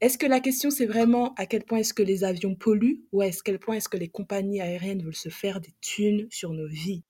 est-ce 0.01 0.17
que 0.17 0.25
la 0.25 0.39
question, 0.39 0.71
c'est 0.71 0.85
vraiment 0.85 1.33
à 1.35 1.45
quel 1.45 1.63
point 1.63 1.79
est-ce 1.79 1.93
que 1.93 2.03
les 2.03 2.23
avions 2.23 2.55
polluent 2.55 3.03
ou 3.11 3.21
à 3.21 3.29
quel 3.43 3.59
point 3.59 3.75
est-ce 3.75 3.89
que 3.89 3.97
les 3.97 4.09
compagnies 4.09 4.61
aériennes 4.61 5.03
veulent 5.03 5.13
se 5.13 5.29
faire 5.29 5.59
des 5.59 5.73
thunes 5.81 6.27
sur 6.31 6.53
nos 6.53 6.67
vies? 6.67 7.03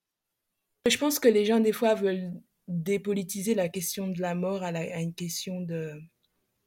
Je 0.88 0.98
pense 0.98 1.20
que 1.20 1.28
les 1.28 1.46
gens, 1.46 1.60
des 1.60 1.72
fois, 1.72 1.94
veulent 1.94 2.34
dépolitiser 2.68 3.54
la 3.54 3.70
question 3.70 4.08
de 4.08 4.20
la 4.20 4.34
mort 4.34 4.64
à, 4.64 4.72
une 5.00 5.14
question 5.14 5.62
de, 5.62 6.00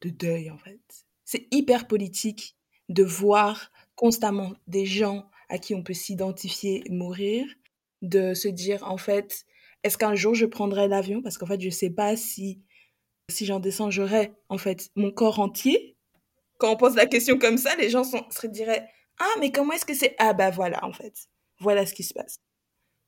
de 0.00 0.10
deuil, 0.10 0.50
en 0.50 0.58
fait. 0.58 0.80
C'est 1.24 1.48
hyper 1.50 1.88
politique 1.88 2.56
de 2.88 3.02
voir 3.02 3.72
constamment 3.96 4.54
des 4.66 4.86
gens 4.86 5.28
à 5.48 5.58
qui 5.58 5.74
on 5.74 5.82
peut 5.82 5.94
s'identifier 5.94 6.84
mourir, 6.88 7.46
de 8.02 8.34
se 8.34 8.48
dire, 8.48 8.82
en 8.88 8.98
fait, 8.98 9.44
est-ce 9.84 9.98
qu'un 9.98 10.14
jour 10.14 10.34
je 10.34 10.46
prendrai 10.46 10.88
l'avion? 10.88 11.22
Parce 11.22 11.38
qu'en 11.38 11.46
fait, 11.46 11.60
je 11.60 11.66
ne 11.66 11.70
sais 11.70 11.90
pas 11.90 12.16
si, 12.16 12.60
si 13.30 13.46
j'en 13.46 13.60
descends, 13.60 13.90
j'aurai 13.90 14.32
en 14.48 14.58
fait 14.58 14.90
mon 14.96 15.10
corps 15.10 15.40
entier. 15.40 15.96
Quand 16.58 16.72
on 16.72 16.76
pose 16.76 16.96
la 16.96 17.06
question 17.06 17.38
comme 17.38 17.58
ça, 17.58 17.76
les 17.76 17.90
gens 17.90 18.04
se 18.04 18.46
diraient 18.48 18.88
Ah, 19.18 19.34
mais 19.40 19.52
comment 19.52 19.72
est-ce 19.72 19.86
que 19.86 19.94
c'est 19.94 20.14
Ah, 20.18 20.32
bah 20.34 20.50
voilà, 20.50 20.84
en 20.84 20.92
fait. 20.92 21.14
Voilà 21.60 21.86
ce 21.86 21.94
qui 21.94 22.04
se 22.04 22.14
passe. 22.14 22.38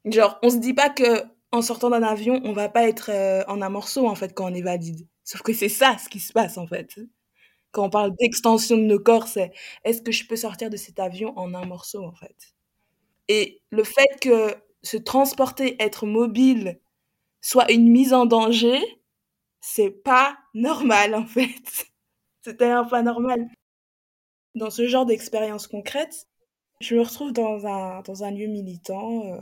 Genre, 0.05 0.39
on 0.43 0.51
se 0.51 0.57
dit 0.59 0.75
pas 0.75 0.91
que 0.91 1.25
en 1.53 1.63
sortant 1.63 1.91
d'un 1.91 2.03
avion, 2.03 2.41
on 2.45 2.53
va 2.53 2.69
pas 2.69 2.89
être 2.89 3.11
euh, 3.11 3.45
en 3.49 3.63
un 3.63 3.69
morceau, 3.71 4.09
en 4.09 4.15
fait, 4.15 4.35
quand 4.35 4.51
on 4.51 4.55
est 4.55 4.63
valide. 4.63 5.07
Sauf 5.25 5.43
que 5.43 5.53
c'est 5.53 5.69
ça 5.69 5.97
ce 5.99 6.09
qui 6.09 6.21
se 6.21 6.33
passe, 6.33 6.59
en 6.59 6.67
fait. 6.67 6.89
Quand 7.73 7.87
on 7.87 7.91
parle 7.91 8.13
d'extension 8.21 8.77
de 8.77 8.83
nos 8.83 9.01
corps, 9.01 9.29
c'est 9.29 9.53
est-ce 9.85 10.03
que 10.03 10.13
je 10.13 10.27
peux 10.27 10.37
sortir 10.37 10.71
de 10.71 10.77
cet 10.77 10.99
avion 11.01 11.37
en 11.39 11.55
un 11.55 11.65
morceau, 11.67 12.05
en 12.05 12.15
fait? 12.15 12.37
Et 13.29 13.63
le 13.71 13.85
fait 13.85 14.09
que 14.21 14.55
se 14.85 14.97
transporter, 14.97 15.83
être 15.83 16.07
mobile, 16.07 16.81
soit 17.41 17.71
une 17.73 17.91
mise 17.91 18.13
en 18.13 18.27
danger, 18.27 18.81
c'est 19.61 19.91
pas 19.91 20.37
normal 20.55 21.15
en 21.15 21.27
fait. 21.27 21.47
C'est 22.43 22.59
tellement 22.59 22.87
pas 22.87 23.03
normal. 23.03 23.49
Dans 24.55 24.69
ce 24.69 24.87
genre 24.87 25.07
d'expérience 25.07 25.67
concrète, 25.67 26.29
je 26.81 26.95
me 26.95 27.01
retrouve 27.01 27.33
dans 27.33 27.67
un, 27.67 28.03
dans 28.03 28.23
un 28.23 28.31
lieu 28.31 28.47
militant, 28.49 29.25
euh, 29.33 29.39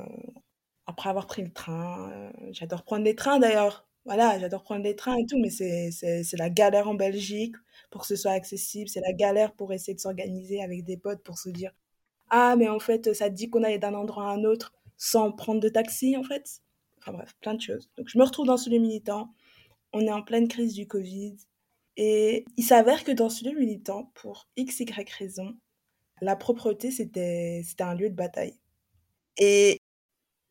après 0.87 1.11
avoir 1.11 1.27
pris 1.27 1.43
le 1.43 1.53
train. 1.53 2.11
Euh, 2.13 2.31
j'adore 2.53 2.85
prendre 2.85 3.05
les 3.05 3.17
trains 3.17 3.41
d'ailleurs. 3.41 3.89
Voilà, 4.05 4.39
j'adore 4.39 4.63
prendre 4.63 4.83
les 4.85 4.97
trains 4.97 5.17
et 5.17 5.27
tout, 5.27 5.39
mais 5.39 5.51
c'est 5.51 6.37
la 6.39 6.51
galère 6.51 6.89
en 6.89 6.95
Belgique 6.95 7.57
pour 7.91 8.03
que 8.03 8.07
ce 8.07 8.17
soit 8.17 8.33
accessible. 8.33 8.89
C'est 8.89 9.01
la 9.01 9.13
galère 9.13 9.53
pour 9.55 9.73
essayer 9.73 9.95
de 9.95 10.01
s'organiser 10.01 10.63
avec 10.63 10.85
des 10.85 10.97
potes 10.97 11.23
pour 11.23 11.39
se 11.39 11.51
dire 11.51 11.73
Ah, 12.31 12.57
mais 12.57 12.69
en 12.69 12.81
fait, 12.81 13.15
ça 13.15 13.31
dit 13.31 13.51
qu'on 13.51 13.65
aille 13.65 13.79
d'un 13.81 13.95
endroit 13.95 14.29
à 14.31 14.35
un 14.35 14.45
autre? 14.45 14.73
Sans 14.97 15.33
prendre 15.33 15.61
de 15.61 15.69
taxi, 15.69 16.17
en 16.17 16.25
fait. 16.25 16.63
Enfin 16.99 17.13
bref, 17.13 17.35
plein 17.41 17.55
de 17.55 17.61
choses. 17.61 17.91
Donc 17.97 18.09
je 18.09 18.19
me 18.19 18.25
retrouve 18.25 18.47
dans 18.47 18.57
ce 18.57 18.71
lieu 18.71 18.79
militant. 18.79 19.35
On 19.93 20.01
est 20.01 20.13
en 20.13 20.23
pleine 20.23 20.49
crise 20.49 20.75
du 20.75 20.87
Covid. 20.87 21.37
Et 21.97 22.45
il 22.57 22.65
s'avère 22.65 23.05
que 23.05 23.13
dans 23.13 23.29
ce 23.29 23.45
lieu 23.45 23.59
militant, 23.59 24.11
pour 24.15 24.49
x, 24.57 24.81
y 24.81 25.11
raison, 25.19 25.57
la 26.21 26.37
propreté, 26.37 26.91
c'était 26.91 27.65
un 27.81 27.95
lieu 27.95 28.09
de 28.09 28.15
bataille. 28.15 28.59
Et 29.37 29.79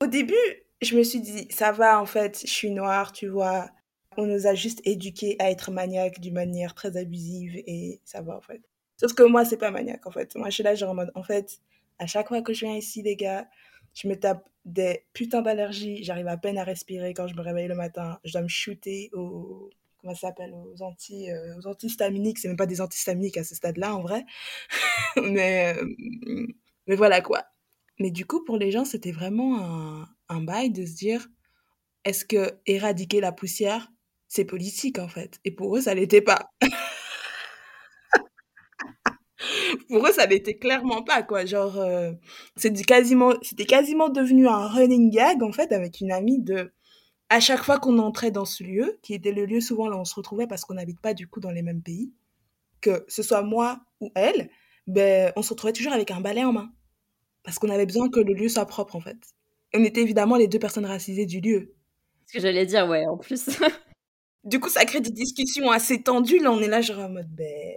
au 0.01 0.08
début, 0.08 0.36
je 0.82 0.97
me 0.97 1.04
suis 1.04 1.21
dit, 1.21 1.47
ça 1.49 1.71
va, 1.71 1.99
en 2.01 2.06
fait, 2.06 2.41
je 2.41 2.51
suis 2.51 2.71
noire, 2.71 3.12
tu 3.12 3.27
vois. 3.27 3.69
On 4.17 4.25
nous 4.25 4.45
a 4.45 4.54
juste 4.54 4.82
éduqués 4.84 5.38
à 5.39 5.49
être 5.49 5.71
maniaques 5.71 6.19
d'une 6.19 6.34
manière 6.34 6.75
très 6.75 6.97
abusive 6.97 7.56
et 7.65 8.01
ça 8.04 8.21
va, 8.21 8.36
en 8.36 8.41
fait. 8.41 8.62
Sauf 8.97 9.13
que 9.13 9.23
moi, 9.23 9.45
c'est 9.45 9.58
pas 9.58 9.71
maniaque, 9.71 10.06
en 10.06 10.12
fait. 10.12 10.36
Moi, 10.36 10.49
je 10.49 10.56
suis 10.56 10.63
là, 10.63 10.75
genre 10.75 10.91
en 10.91 10.95
mode, 10.95 11.12
en 11.15 11.23
fait, 11.23 11.62
à 11.97 12.08
chaque 12.08 12.27
fois 12.27 12.41
que 12.41 12.54
je 12.54 12.65
viens 12.65 12.75
ici, 12.75 13.01
les 13.01 13.15
gars, 13.15 13.47
je 13.93 14.08
me 14.08 14.15
tape 14.15 14.47
des 14.65 15.06
putains 15.13 15.41
d'allergies. 15.41 16.04
J'arrive 16.04 16.27
à 16.27 16.38
peine 16.38 16.58
à 16.58 16.63
respirer 16.63 17.13
quand 17.13 17.27
je 17.27 17.36
me 17.36 17.41
réveille 17.41 17.67
le 17.67 17.75
matin. 17.75 18.19
Je 18.23 18.32
dois 18.34 18.41
me 18.41 18.47
shooter 18.47 19.10
aux. 19.13 19.69
Comment 19.99 20.15
ça 20.15 20.27
s'appelle 20.27 20.54
Aux, 20.54 20.82
anti, 20.82 21.30
euh, 21.30 21.58
aux 21.60 21.67
antihistaminiques. 21.67 22.39
C'est 22.39 22.47
même 22.47 22.58
pas 22.58 22.65
des 22.65 22.82
antihistaminiques 22.82 23.38
à 23.38 23.43
ce 23.43 23.56
stade-là, 23.56 23.95
en 23.95 24.01
vrai. 24.01 24.25
mais, 25.21 25.75
euh, 25.77 26.47
mais 26.88 26.95
voilà, 26.95 27.21
quoi. 27.21 27.43
Mais 27.99 28.10
du 28.10 28.25
coup, 28.25 28.43
pour 28.43 28.58
les 28.58 28.71
gens, 28.71 28.86
c'était 28.86 29.12
vraiment 29.12 29.60
un, 29.60 30.10
un 30.30 30.41
bail 30.41 30.71
de 30.71 30.86
se 30.86 30.95
dire 30.95 31.27
est-ce 32.04 32.25
que 32.25 32.60
éradiquer 32.65 33.21
la 33.21 33.32
poussière, 33.32 33.91
c'est 34.27 34.45
politique, 34.45 34.97
en 34.97 35.08
fait? 35.08 35.39
Et 35.45 35.51
pour 35.51 35.77
eux, 35.77 35.82
ça 35.82 35.93
l'était 35.93 36.21
pas. 36.21 36.49
pour 39.91 40.08
eux, 40.08 40.12
ça 40.12 40.25
n'était 40.25 40.58
clairement 40.58 41.04
pas, 41.04 41.21
quoi. 41.21 41.45
Genre, 41.45 41.77
euh, 41.77 42.12
c'était 42.56 42.84
quasiment, 42.84 43.34
c'était 43.41 43.65
quasiment 43.65 44.10
devenu 44.10 44.47
un 44.47 44.67
running 44.67 45.12
gag, 45.12 45.43
en 45.43 45.51
fait, 45.51 45.71
avec 45.71 45.99
une 45.99 46.12
amie 46.12 46.39
de, 46.39 46.71
à 47.30 47.39
chaque 47.39 47.63
fois 47.63 47.77
qu'on 47.80 47.99
entrait 47.99 48.32
dans 48.32 48.45
ce 48.45 48.63
lieu, 48.63 48.99
qui 49.01 49.13
était 49.13 49.32
le 49.32 49.45
lieu 49.45 49.62
souvent 49.62 49.88
là 49.88 49.97
où 49.97 49.99
on 49.99 50.06
se 50.06 50.15
retrouvait 50.15 50.47
parce 50.47 50.63
qu'on 50.63 50.75
n'habite 50.75 51.01
pas 51.01 51.13
du 51.13 51.27
coup 51.27 51.39
dans 51.39 51.51
les 51.51 51.62
mêmes 51.62 51.82
pays, 51.82 52.13
que 52.80 53.06
ce 53.08 53.21
soit 53.21 53.43
moi 53.43 53.82
ou 53.99 54.12
elle, 54.15 54.49
ben, 54.88 55.32
on 55.36 55.41
se 55.41 55.49
retrouvait 55.49 55.73
toujours 55.73 55.93
avec 55.93 56.10
un 56.12 56.21
balai 56.21 56.43
en 56.43 56.54
main. 56.54 56.71
Parce 57.43 57.60
qu'on 57.60 57.69
avait 57.69 57.86
besoin 57.86 58.10
que 58.10 58.19
le 58.19 58.34
lieu 58.34 58.49
soit 58.49 58.65
propre, 58.65 58.95
en 58.95 59.01
fait. 59.01 59.17
On 59.73 59.84
était 59.84 60.01
évidemment 60.01 60.38
les 60.38 60.47
deux 60.47 60.60
personnes 60.60 60.86
racisées 60.86 61.25
du 61.25 61.41
lieu. 61.41 61.73
Ce 62.27 62.34
que 62.34 62.39
j'allais 62.39 62.65
dire, 62.65 62.88
ouais, 62.88 63.06
en 63.08 63.17
plus. 63.17 63.49
du 64.43 64.60
coup, 64.60 64.69
ça 64.69 64.86
crée 64.86 65.01
des 65.01 65.12
discussions 65.12 65.69
assez 65.71 66.01
tendues. 66.01 66.39
Là, 66.39 66.51
on 66.51 66.62
est 66.62 66.67
là, 66.67 66.82
genre 66.82 66.99
en 66.99 67.10
mode, 67.10 67.30
ben, 67.30 67.75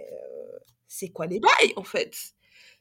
c'est 0.95 1.09
quoi 1.09 1.27
les 1.27 1.39
bails, 1.39 1.73
en 1.75 1.83
fait? 1.83 2.15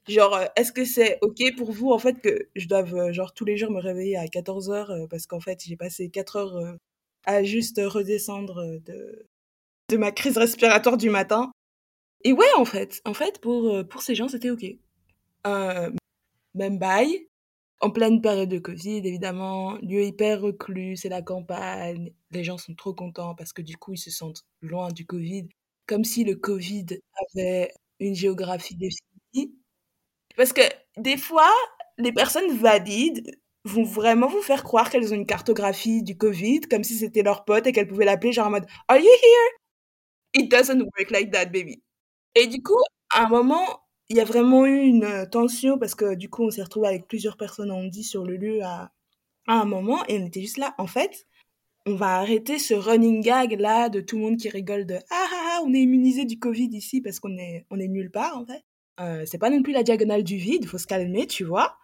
Genre, 0.08 0.34
euh, 0.34 0.46
est-ce 0.56 0.72
que 0.72 0.84
c'est 0.84 1.18
OK 1.22 1.42
pour 1.56 1.72
vous, 1.72 1.90
en 1.90 1.98
fait, 1.98 2.20
que 2.20 2.48
je 2.54 2.68
doive, 2.68 2.94
euh, 2.94 3.12
genre, 3.12 3.34
tous 3.34 3.44
les 3.44 3.56
jours 3.56 3.70
me 3.70 3.80
réveiller 3.80 4.16
à 4.16 4.28
14 4.28 4.70
heures 4.70 4.90
euh, 4.90 5.06
parce 5.08 5.26
qu'en 5.26 5.40
fait, 5.40 5.62
j'ai 5.64 5.76
passé 5.76 6.10
4 6.10 6.36
heures 6.36 6.76
à 7.24 7.42
juste 7.42 7.80
redescendre 7.84 8.78
de, 8.84 9.26
de 9.90 9.96
ma 9.96 10.12
crise 10.12 10.38
respiratoire 10.38 10.96
du 10.96 11.10
matin? 11.10 11.52
Et 12.24 12.32
ouais, 12.32 12.52
en 12.56 12.64
fait, 12.64 13.02
en 13.04 13.14
fait, 13.14 13.40
pour, 13.40 13.86
pour 13.88 14.02
ces 14.02 14.14
gens, 14.14 14.28
c'était 14.28 14.50
OK. 14.50 14.64
même 16.54 16.78
bail, 16.78 17.26
en 17.80 17.90
pleine 17.90 18.20
période 18.22 18.48
de 18.48 18.58
Covid, 18.58 18.98
évidemment, 18.98 19.74
lieu 19.82 20.02
hyper 20.04 20.40
reclus, 20.40 20.96
c'est 20.98 21.08
la 21.08 21.22
campagne, 21.22 22.12
les 22.30 22.44
gens 22.44 22.58
sont 22.58 22.74
trop 22.74 22.94
contents 22.94 23.34
parce 23.34 23.52
que 23.52 23.62
du 23.62 23.76
coup, 23.76 23.94
ils 23.94 23.98
se 23.98 24.10
sentent 24.10 24.44
loin 24.62 24.90
du 24.92 25.06
Covid, 25.06 25.48
comme 25.86 26.04
si 26.04 26.24
le 26.24 26.36
Covid 26.36 26.86
avait 27.34 27.72
une 28.08 28.14
géographie 28.14 28.76
définie. 28.76 29.54
Parce 30.36 30.52
que 30.52 30.62
des 30.96 31.16
fois, 31.16 31.50
les 31.98 32.12
personnes 32.12 32.56
valides 32.56 33.38
vont 33.64 33.84
vraiment 33.84 34.28
vous 34.28 34.42
faire 34.42 34.62
croire 34.62 34.90
qu'elles 34.90 35.12
ont 35.12 35.16
une 35.16 35.26
cartographie 35.26 36.02
du 36.02 36.16
Covid, 36.16 36.62
comme 36.62 36.84
si 36.84 36.96
c'était 36.96 37.22
leur 37.22 37.44
pote 37.44 37.66
et 37.66 37.72
qu'elles 37.72 37.88
pouvaient 37.88 38.04
l'appeler 38.04 38.32
genre 38.32 38.48
en 38.48 38.50
mode 38.50 38.66
Are 38.88 38.98
you 38.98 39.04
here? 39.04 39.50
It 40.34 40.50
doesn't 40.50 40.80
work 40.80 41.10
like 41.10 41.30
that, 41.32 41.46
baby. 41.46 41.82
Et 42.34 42.46
du 42.46 42.62
coup, 42.62 42.80
à 43.14 43.24
un 43.24 43.28
moment, 43.28 43.80
il 44.08 44.16
y 44.16 44.20
a 44.20 44.24
vraiment 44.24 44.66
eu 44.66 44.80
une 44.80 45.04
euh, 45.04 45.26
tension 45.26 45.78
parce 45.78 45.94
que 45.94 46.14
du 46.14 46.28
coup, 46.28 46.44
on 46.44 46.50
s'est 46.50 46.62
retrouvé 46.62 46.88
avec 46.88 47.06
plusieurs 47.08 47.36
personnes, 47.36 47.70
on 47.70 47.84
dit, 47.84 48.04
sur 48.04 48.24
le 48.24 48.36
lieu 48.36 48.62
à, 48.62 48.92
à 49.46 49.54
un 49.54 49.64
moment 49.64 50.04
et 50.08 50.18
on 50.18 50.26
était 50.26 50.40
juste 50.40 50.58
là. 50.58 50.74
En 50.78 50.86
fait, 50.86 51.26
on 51.86 51.94
va 51.94 52.18
arrêter 52.18 52.58
ce 52.58 52.74
running 52.74 53.22
gag 53.22 53.58
là 53.60 53.88
de 53.88 54.00
tout 54.00 54.16
le 54.16 54.22
monde 54.22 54.36
qui 54.36 54.48
rigole 54.48 54.86
de 54.86 54.96
ah 55.10 55.26
ah 55.32 55.43
on 55.62 55.72
est 55.74 55.82
immunisé 55.82 56.24
du 56.24 56.38
Covid 56.38 56.68
ici 56.72 57.00
parce 57.00 57.20
qu'on 57.20 57.36
est 57.38 57.66
on 57.70 57.78
est 57.78 57.88
nulle 57.88 58.10
part 58.10 58.36
en 58.38 58.46
fait. 58.46 58.64
Euh, 59.00 59.24
c'est 59.26 59.38
pas 59.38 59.50
non 59.50 59.62
plus 59.62 59.72
la 59.72 59.82
diagonale 59.82 60.24
du 60.24 60.36
vide, 60.36 60.66
faut 60.66 60.78
se 60.78 60.86
calmer, 60.86 61.26
tu 61.26 61.44
vois. 61.44 61.76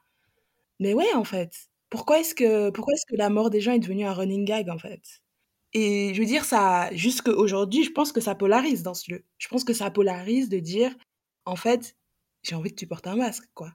Mais 0.81 0.95
ouais 0.95 1.13
en 1.15 1.25
fait, 1.25 1.71
pourquoi 1.91 2.21
est-ce 2.21 2.35
que 2.35 2.71
pourquoi 2.71 2.95
est-ce 2.95 3.07
que 3.07 3.17
la 3.17 3.31
mort 3.31 3.51
des 3.51 3.61
gens 3.61 3.73
est 3.73 3.79
devenue 3.81 4.05
un 4.07 4.13
running 4.15 4.45
gag 4.45 4.71
en 4.71 4.79
fait? 4.79 5.23
Et 5.73 6.13
je 6.15 6.21
veux 6.21 6.27
dire 6.27 6.45
ça 6.45 6.91
jusqu'à 6.95 7.33
aujourd'hui, 7.33 7.85
je 7.85 7.93
pense 7.93 8.13
que 8.13 8.21
ça 8.21 8.35
polarise 8.35 8.83
dans 8.83 8.95
ce 8.95 9.13
lieu. 9.13 9.25
Je 9.39 9.49
pense 9.49 9.65
que 9.65 9.73
ça 9.75 9.91
polarise 9.91 10.49
de 10.49 10.59
dire 10.59 10.95
en 11.47 11.57
fait, 11.57 11.97
j'ai 12.43 12.55
envie 12.57 12.71
que 12.71 12.77
tu 12.77 12.87
portes 12.87 13.07
un 13.07 13.17
masque 13.17 13.49
quoi. 13.55 13.73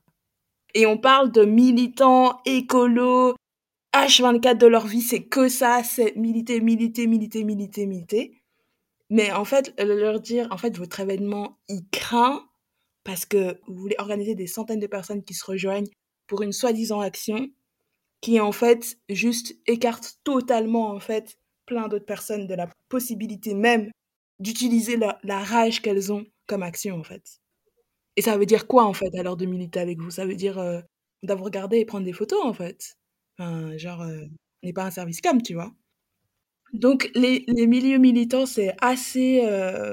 Et 0.74 0.86
on 0.86 0.98
parle 0.98 1.32
de 1.32 1.46
militants 1.46 2.42
écolos 2.46 3.36
H24 3.96 4.58
de 4.58 4.68
leur 4.68 4.88
vie, 4.88 5.02
c'est 5.02 5.24
que 5.24 5.48
ça, 5.48 5.82
c'est 5.84 6.16
militer, 6.18 6.60
militer, 6.60 7.08
militer, 7.08 7.46
militer, 7.46 7.86
militer. 7.86 8.42
Mais 9.10 9.32
en 9.32 9.46
fait, 9.46 9.74
leur 9.80 10.20
dire, 10.20 10.48
en 10.52 10.58
fait, 10.58 10.78
votre 10.78 11.00
événement, 11.00 11.60
il 11.68 11.88
craint 11.92 12.48
parce 13.04 13.26
que 13.26 13.60
vous 13.68 13.76
voulez 13.76 13.96
organiser 14.00 14.36
des 14.36 14.48
centaines 14.48 14.80
de 14.80 14.88
personnes 14.88 15.24
qui 15.24 15.36
se 15.36 15.46
rejoignent 15.46 15.90
pour 16.28 16.42
une 16.42 16.52
soi-disant 16.52 17.02
action 17.02 17.48
qui, 18.22 18.40
en 18.40 18.52
fait, 18.52 18.98
juste 19.10 19.56
écarte 19.68 20.20
totalement, 20.24 20.90
en 20.90 21.00
fait, 21.00 21.38
plein 21.68 21.88
d'autres 21.88 22.06
personnes 22.06 22.48
de 22.48 22.56
la 22.56 22.68
possibilité 22.90 23.54
même 23.54 23.92
d'utiliser 24.40 24.98
la, 24.98 25.44
rage 25.44 25.82
qu'elles 25.82 26.12
ont 26.12 26.26
comme 26.48 26.64
action, 26.64 27.00
en 27.00 27.04
fait. 27.04 27.40
Et 28.16 28.22
ça 28.22 28.38
veut 28.38 28.46
dire 28.48 28.66
quoi, 28.66 28.86
en 28.86 28.94
fait, 28.94 29.14
alors 29.16 29.38
de 29.38 29.46
militer 29.46 29.80
avec 29.80 30.00
vous? 30.00 30.10
Ça 30.10 30.26
veut 30.26 30.36
dire 30.36 30.58
euh, 30.58 30.82
d'avoir 31.22 31.46
regardé 31.46 31.78
et 31.78 31.86
prendre 31.86 32.06
des 32.06 32.14
photos, 32.14 32.44
en 32.44 32.54
fait. 32.54 32.98
Genre, 33.38 34.02
euh, 34.02 34.26
n'est 34.64 34.74
pas 34.74 34.86
un 34.86 34.92
service 34.92 35.22
cam, 35.22 35.42
tu 35.42 35.54
vois. 35.54 35.72
Donc, 36.74 37.10
les, 37.16 37.44
les 37.48 37.68
milieux 37.68 37.98
militants, 37.98 38.46
c'est 38.46 38.76
assez. 38.82 39.42
Euh, 39.46 39.92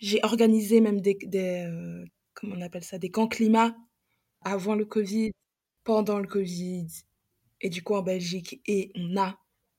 j'ai 0.00 0.20
organisé 0.22 0.80
même 0.80 1.00
des. 1.00 1.16
des 1.22 1.66
euh, 1.66 2.04
comment 2.34 2.56
on 2.56 2.60
appelle 2.60 2.84
ça 2.84 2.98
Des 2.98 3.10
camps 3.10 3.28
climat 3.28 3.76
avant 4.42 4.74
le 4.74 4.84
Covid, 4.84 5.32
pendant 5.84 6.18
le 6.18 6.26
Covid, 6.26 6.86
et 7.60 7.70
du 7.70 7.82
coup 7.82 7.94
en 7.94 8.02
Belgique. 8.02 8.60
Et 8.66 8.92
on 8.96 9.16
a 9.16 9.38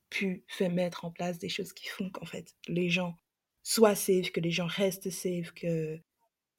pu 0.09 0.43
faire 0.47 0.71
mettre 0.71 1.05
en 1.05 1.11
place 1.11 1.37
des 1.37 1.49
choses 1.49 1.73
qui 1.73 1.87
font 1.87 2.09
qu'en 2.09 2.25
fait, 2.25 2.55
les 2.67 2.89
gens 2.89 3.15
soient 3.63 3.95
safe, 3.95 4.31
que 4.31 4.39
les 4.39 4.51
gens 4.51 4.67
restent 4.67 5.09
safe, 5.11 5.51
que. 5.53 5.99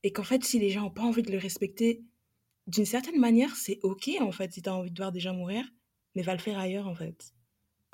Et 0.03 0.13
qu'en 0.13 0.25
fait, 0.25 0.45
si 0.45 0.59
les 0.59 0.71
gens 0.71 0.83
n'ont 0.83 0.91
pas 0.91 1.03
envie 1.03 1.23
de 1.23 1.33
le 1.33 1.39
respecter, 1.39 2.05
d'une 2.69 2.85
certaine 2.87 3.19
manière, 3.19 3.57
c'est 3.57 3.81
ok 3.83 4.11
en 4.21 4.31
fait, 4.31 4.53
si 4.53 4.63
tu 4.63 4.69
as 4.69 4.75
envie 4.75 4.91
de 4.91 4.97
voir 4.99 5.13
des 5.13 5.21
gens 5.21 5.35
mourir 5.35 5.65
mais 6.17 6.23
va 6.23 6.33
le 6.33 6.41
faire 6.41 6.59
ailleurs 6.59 6.89
en 6.89 6.95
fait. 6.95 7.33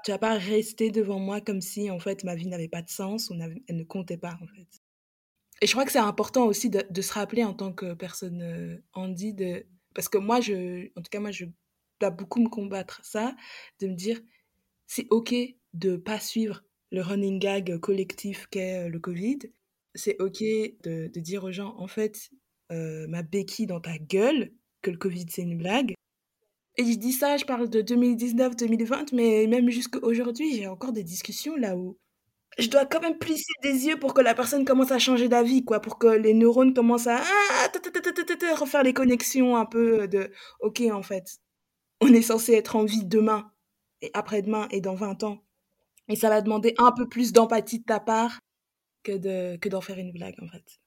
Tu 0.05 0.11
vas 0.11 0.19
pas 0.19 0.35
rester 0.35 0.91
devant 0.91 1.19
moi 1.19 1.41
comme 1.41 1.61
si 1.61 1.91
en 1.91 1.99
fait 1.99 2.25
ma 2.25 2.35
vie 2.35 2.49
n'avait 2.49 2.69
pas 2.69 2.83
de 2.83 2.91
sens 2.91 3.31
ou 3.31 3.35
elle 3.35 3.77
ne 3.77 3.85
comptait 3.85 4.17
pas 4.17 4.39
en 4.43 4.47
fait. 4.47 4.67
Et 5.61 5.67
je 5.67 5.73
crois 5.73 5.85
que 5.85 5.93
c'est 5.93 5.99
important 5.99 6.47
aussi 6.47 6.71
de, 6.71 7.03
se 7.03 7.13
rappeler 7.13 7.45
en 7.45 7.55
tant 7.55 7.73
que 7.73 7.95
personne 7.95 8.43
euh, 8.43 8.77
handi 8.95 9.33
de 9.33 9.65
parce 9.95 10.09
que 10.09 10.19
moi 10.19 10.41
je 10.41 10.89
en 10.97 11.03
tout 11.03 11.11
cas 11.11 11.21
moi 11.21 11.31
je 11.31 11.45
dois 12.01 12.11
beaucoup 12.11 12.41
me 12.41 12.49
combattre 12.49 13.01
ça 13.05 13.37
de 13.81 13.87
me 13.87 13.95
dire 13.95 14.21
c'est 14.89 15.07
OK 15.11 15.33
de 15.73 15.97
pas 15.97 16.19
suivre 16.19 16.65
le 16.91 17.01
running 17.01 17.39
gag 17.39 17.79
collectif 17.79 18.49
qu'est 18.51 18.87
euh, 18.87 18.89
le 18.89 18.99
Covid. 18.99 19.39
C'est 19.95 20.21
OK 20.21 20.41
de, 20.41 21.09
de, 21.09 21.21
dire 21.21 21.45
aux 21.45 21.53
gens 21.53 21.77
en 21.79 21.87
fait 21.87 22.31
euh, 22.73 23.07
ma 23.07 23.23
béquille 23.23 23.67
dans 23.67 23.81
ta 23.81 23.99
gueule 23.99 24.53
que 24.83 24.91
le 24.91 24.97
Covid 24.97 25.27
c'est 25.29 25.43
une 25.43 25.59
blague 25.59 25.95
et 26.77 26.85
je 26.85 26.99
dis 26.99 27.13
ça, 27.13 27.37
je 27.37 27.45
parle 27.45 27.69
de 27.69 27.83
2019-2020, 27.83 29.15
mais 29.15 29.47
même 29.47 29.71
jusqu'à 29.71 29.99
aujourd'hui, 30.03 30.55
j'ai 30.55 30.67
encore 30.67 30.93
des 30.93 31.05
discussions 31.05 31.57
là 31.57 31.77
où 31.77 31.99
je 32.59 32.69
dois 32.69 32.85
quand 32.87 33.01
même 33.01 33.19
plisser 33.19 33.53
des 33.63 33.87
yeux 33.87 33.99
pour 33.99 34.15
que 34.15 34.21
la 34.21 34.35
personne 34.35 34.65
commence 34.65 34.91
à 34.93 34.99
changer 34.99 35.29
d'avis, 35.29 35.65
quoi, 35.65 35.81
pour 35.81 35.99
que 35.99 36.07
les 36.07 36.35
neurones 36.35 36.75
commencent 36.75 37.07
à 37.07 37.23
refaire 38.55 38.83
les 38.83 38.93
connexions 38.93 39.57
un 39.57 39.65
peu 39.65 40.07
de 40.09 40.31
OK, 40.61 40.83
en 40.93 41.03
fait, 41.03 41.39
on 42.01 42.13
est 42.13 42.23
censé 42.23 42.53
être 42.53 42.77
en 42.77 42.85
vie 42.85 43.05
demain 43.05 43.51
et 44.03 44.11
après-demain 44.15 44.69
et 44.71 44.81
dans 44.81 44.95
20 44.95 45.23
ans. 45.25 45.43
Et 46.09 46.17
ça 46.17 46.29
va 46.29 46.43
demander 46.43 46.75
un 46.79 46.93
peu 46.93 47.09
plus 47.09 47.33
d'empathie 47.33 47.79
de 47.79 47.85
ta 47.85 48.01
part 48.01 48.39
que 49.03 49.69
d'en 49.69 49.81
faire 49.81 49.99
une 49.99 50.13
blague, 50.13 50.37
en 50.43 50.49
fait. 50.49 50.82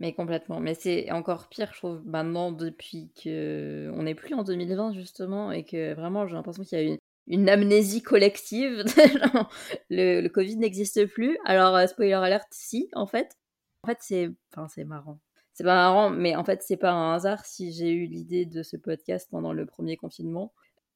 Mais 0.00 0.12
complètement. 0.12 0.60
Mais 0.60 0.74
c'est 0.74 1.10
encore 1.12 1.48
pire, 1.48 1.70
je 1.72 1.78
trouve, 1.78 2.02
maintenant, 2.04 2.52
depuis 2.52 3.10
que 3.22 3.90
on 3.94 4.02
n'est 4.02 4.14
plus 4.14 4.34
en 4.34 4.42
2020, 4.42 4.92
justement, 4.92 5.52
et 5.52 5.64
que 5.64 5.94
vraiment, 5.94 6.26
j'ai 6.26 6.34
l'impression 6.34 6.64
qu'il 6.64 6.78
y 6.78 6.80
a 6.80 6.84
une, 6.84 6.98
une 7.26 7.48
amnésie 7.48 8.02
collective. 8.02 8.84
le, 9.90 10.26
Covid 10.28 10.56
n'existe 10.56 11.06
plus. 11.06 11.38
Alors, 11.44 11.76
euh, 11.76 11.86
spoiler 11.86 12.14
alert, 12.14 12.48
si, 12.50 12.88
en 12.94 13.06
fait. 13.06 13.36
En 13.82 13.88
fait, 13.88 13.98
c'est 14.00 14.30
enfin, 14.56 14.84
marrant. 14.84 15.20
C'est 15.52 15.64
pas 15.64 15.74
marrant, 15.74 16.10
mais 16.10 16.34
en 16.34 16.44
fait, 16.44 16.62
c'est 16.62 16.76
pas 16.76 16.92
un 16.92 17.14
hasard 17.14 17.44
si 17.46 17.72
j'ai 17.72 17.92
eu 17.92 18.06
l'idée 18.06 18.44
de 18.44 18.62
ce 18.64 18.76
podcast 18.76 19.28
pendant 19.30 19.52
le 19.52 19.66
premier 19.66 19.96
confinement 19.96 20.52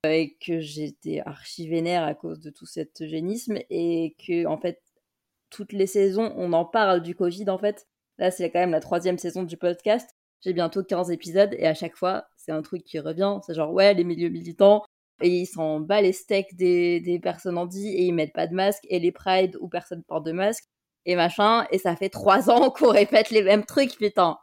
euh, 0.07 0.11
et 0.11 0.37
que 0.45 0.59
j'étais 0.59 1.21
archi 1.25 1.69
vénère 1.69 2.03
à 2.03 2.15
cause 2.15 2.41
de 2.41 2.51
tout 2.51 2.67
cet 2.67 3.01
eugénisme 3.01 3.59
et 3.71 4.17
que, 4.27 4.47
en 4.47 4.59
fait, 4.59 4.83
toutes 5.51 5.73
les 5.73 5.87
saisons, 5.87 6.33
on 6.37 6.53
en 6.53 6.65
parle 6.65 7.03
du 7.03 7.15
Covid, 7.15 7.49
en 7.51 7.59
fait 7.59 7.87
Là, 8.19 8.31
c'est 8.31 8.51
quand 8.51 8.61
même 8.61 8.71
la 8.73 8.81
troisième 8.81 9.19
saison 9.19 9.43
du 9.43 9.57
podcast. 9.57 10.11
J'ai 10.41 10.53
bientôt 10.53 10.83
15 10.85 11.11
épisodes 11.11 11.55
et 11.59 11.67
à 11.67 11.75
chaque 11.75 11.97
fois, 11.97 12.27
c'est 12.37 12.53
un 12.53 12.63
truc 12.63 12.85
qui 12.85 12.99
revient. 12.99 13.39
C'est 13.47 13.55
genre, 13.55 13.73
ouais, 13.73 13.95
les 13.95 14.05
milieux 14.05 14.29
militants, 14.29 14.85
et 15.21 15.29
ils 15.29 15.47
s'en 15.47 15.81
bat 15.81 16.01
les 16.01 16.13
steaks 16.13 16.55
des, 16.55 17.01
des 17.01 17.19
personnes 17.19 17.67
dit 17.69 17.89
et 17.89 18.05
ils 18.05 18.13
mettent 18.13 18.33
pas 18.33 18.47
de 18.47 18.55
masque 18.55 18.85
et 18.89 19.01
les 19.01 19.13
prides 19.13 19.57
où 19.61 19.69
personne 19.69 20.05
porte 20.05 20.25
de 20.25 20.33
masque 20.33 20.65
et 21.07 21.17
machin. 21.17 21.67
Et 21.71 21.79
ça 21.79 21.97
fait 21.97 22.09
trois 22.09 22.51
ans 22.51 22.71
qu'on 22.71 22.91
répète 22.91 23.31
les 23.31 23.43
mêmes 23.43 23.65
trucs, 23.65 23.97
putain. 23.97 24.39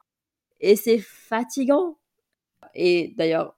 Et 0.59 0.75
c'est 0.75 0.99
fatigant. 0.99 1.97
Et 2.73 3.13
d'ailleurs, 3.17 3.57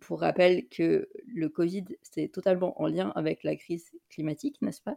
pour 0.00 0.20
rappel 0.20 0.68
que 0.68 1.08
le 1.26 1.48
Covid, 1.48 1.84
c'est 2.02 2.28
totalement 2.28 2.80
en 2.80 2.86
lien 2.86 3.12
avec 3.16 3.42
la 3.42 3.56
crise 3.56 3.90
climatique, 4.10 4.60
n'est-ce 4.62 4.82
pas? 4.82 4.96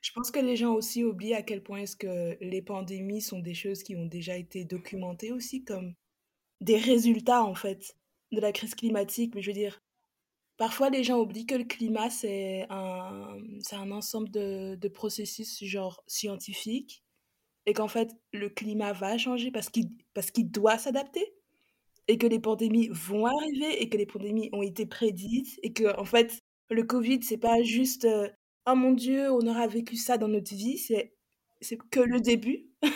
Je 0.00 0.12
pense 0.12 0.30
que 0.30 0.40
les 0.40 0.56
gens 0.56 0.74
aussi 0.74 1.04
oublient 1.04 1.34
à 1.34 1.42
quel 1.42 1.62
point 1.62 1.80
est-ce 1.80 1.96
que 1.96 2.36
les 2.40 2.62
pandémies 2.62 3.20
sont 3.20 3.40
des 3.40 3.54
choses 3.54 3.82
qui 3.82 3.96
ont 3.96 4.06
déjà 4.06 4.36
été 4.36 4.64
documentées 4.64 5.32
aussi 5.32 5.62
comme 5.64 5.94
des 6.60 6.78
résultats 6.78 7.42
en 7.44 7.54
fait 7.54 7.96
de 8.32 8.40
la 8.40 8.52
crise 8.52 8.74
climatique. 8.74 9.34
Mais 9.34 9.42
je 9.42 9.48
veux 9.50 9.54
dire, 9.54 9.82
parfois 10.56 10.90
les 10.90 11.04
gens 11.04 11.20
oublient 11.20 11.46
que 11.46 11.54
le 11.54 11.64
climat 11.64 12.10
c'est 12.10 12.66
un, 12.70 13.38
c'est 13.62 13.76
un 13.76 13.90
ensemble 13.90 14.30
de, 14.30 14.76
de 14.76 14.88
processus 14.88 15.64
genre 15.64 16.02
scientifiques 16.06 17.02
et 17.66 17.74
qu'en 17.74 17.88
fait 17.88 18.10
le 18.32 18.48
climat 18.50 18.92
va 18.92 19.18
changer 19.18 19.50
parce 19.50 19.70
qu'il 19.70 19.88
parce 20.14 20.30
qu'il 20.30 20.50
doit 20.50 20.78
s'adapter 20.78 21.34
et 22.08 22.18
que 22.18 22.26
les 22.26 22.40
pandémies 22.40 22.88
vont 22.92 23.26
arriver 23.26 23.82
et 23.82 23.88
que 23.88 23.96
les 23.96 24.06
pandémies 24.06 24.50
ont 24.52 24.62
été 24.62 24.86
prédites 24.86 25.58
et 25.62 25.72
que 25.72 25.98
en 25.98 26.04
fait 26.04 26.40
le 26.70 26.84
Covid 26.84 27.22
c'est 27.22 27.38
pas 27.38 27.62
juste 27.62 28.04
euh, 28.04 28.28
oh 28.66 28.74
mon 28.74 28.92
dieu 28.92 29.30
on 29.30 29.46
aura 29.46 29.66
vécu 29.66 29.96
ça 29.96 30.18
dans 30.18 30.28
notre 30.28 30.54
vie 30.54 30.78
c'est 30.78 31.14
c'est 31.62 31.76
que 31.90 32.00
le 32.00 32.20
début. 32.20 32.66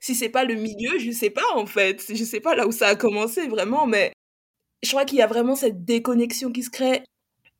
Si 0.00 0.14
c'est 0.14 0.28
pas 0.28 0.44
le 0.44 0.54
milieu 0.54 0.98
je 0.98 1.10
sais 1.10 1.30
pas 1.30 1.54
en 1.54 1.66
fait. 1.66 2.04
Je 2.14 2.24
sais 2.24 2.40
pas 2.40 2.54
là 2.54 2.66
où 2.66 2.72
ça 2.72 2.88
a 2.88 2.96
commencé 2.96 3.48
vraiment 3.48 3.86
mais 3.86 4.12
je 4.82 4.90
crois 4.90 5.04
qu'il 5.04 5.18
y 5.18 5.22
a 5.22 5.26
vraiment 5.26 5.54
cette 5.54 5.84
déconnexion 5.84 6.52
qui 6.52 6.62
se 6.62 6.70
crée. 6.70 7.04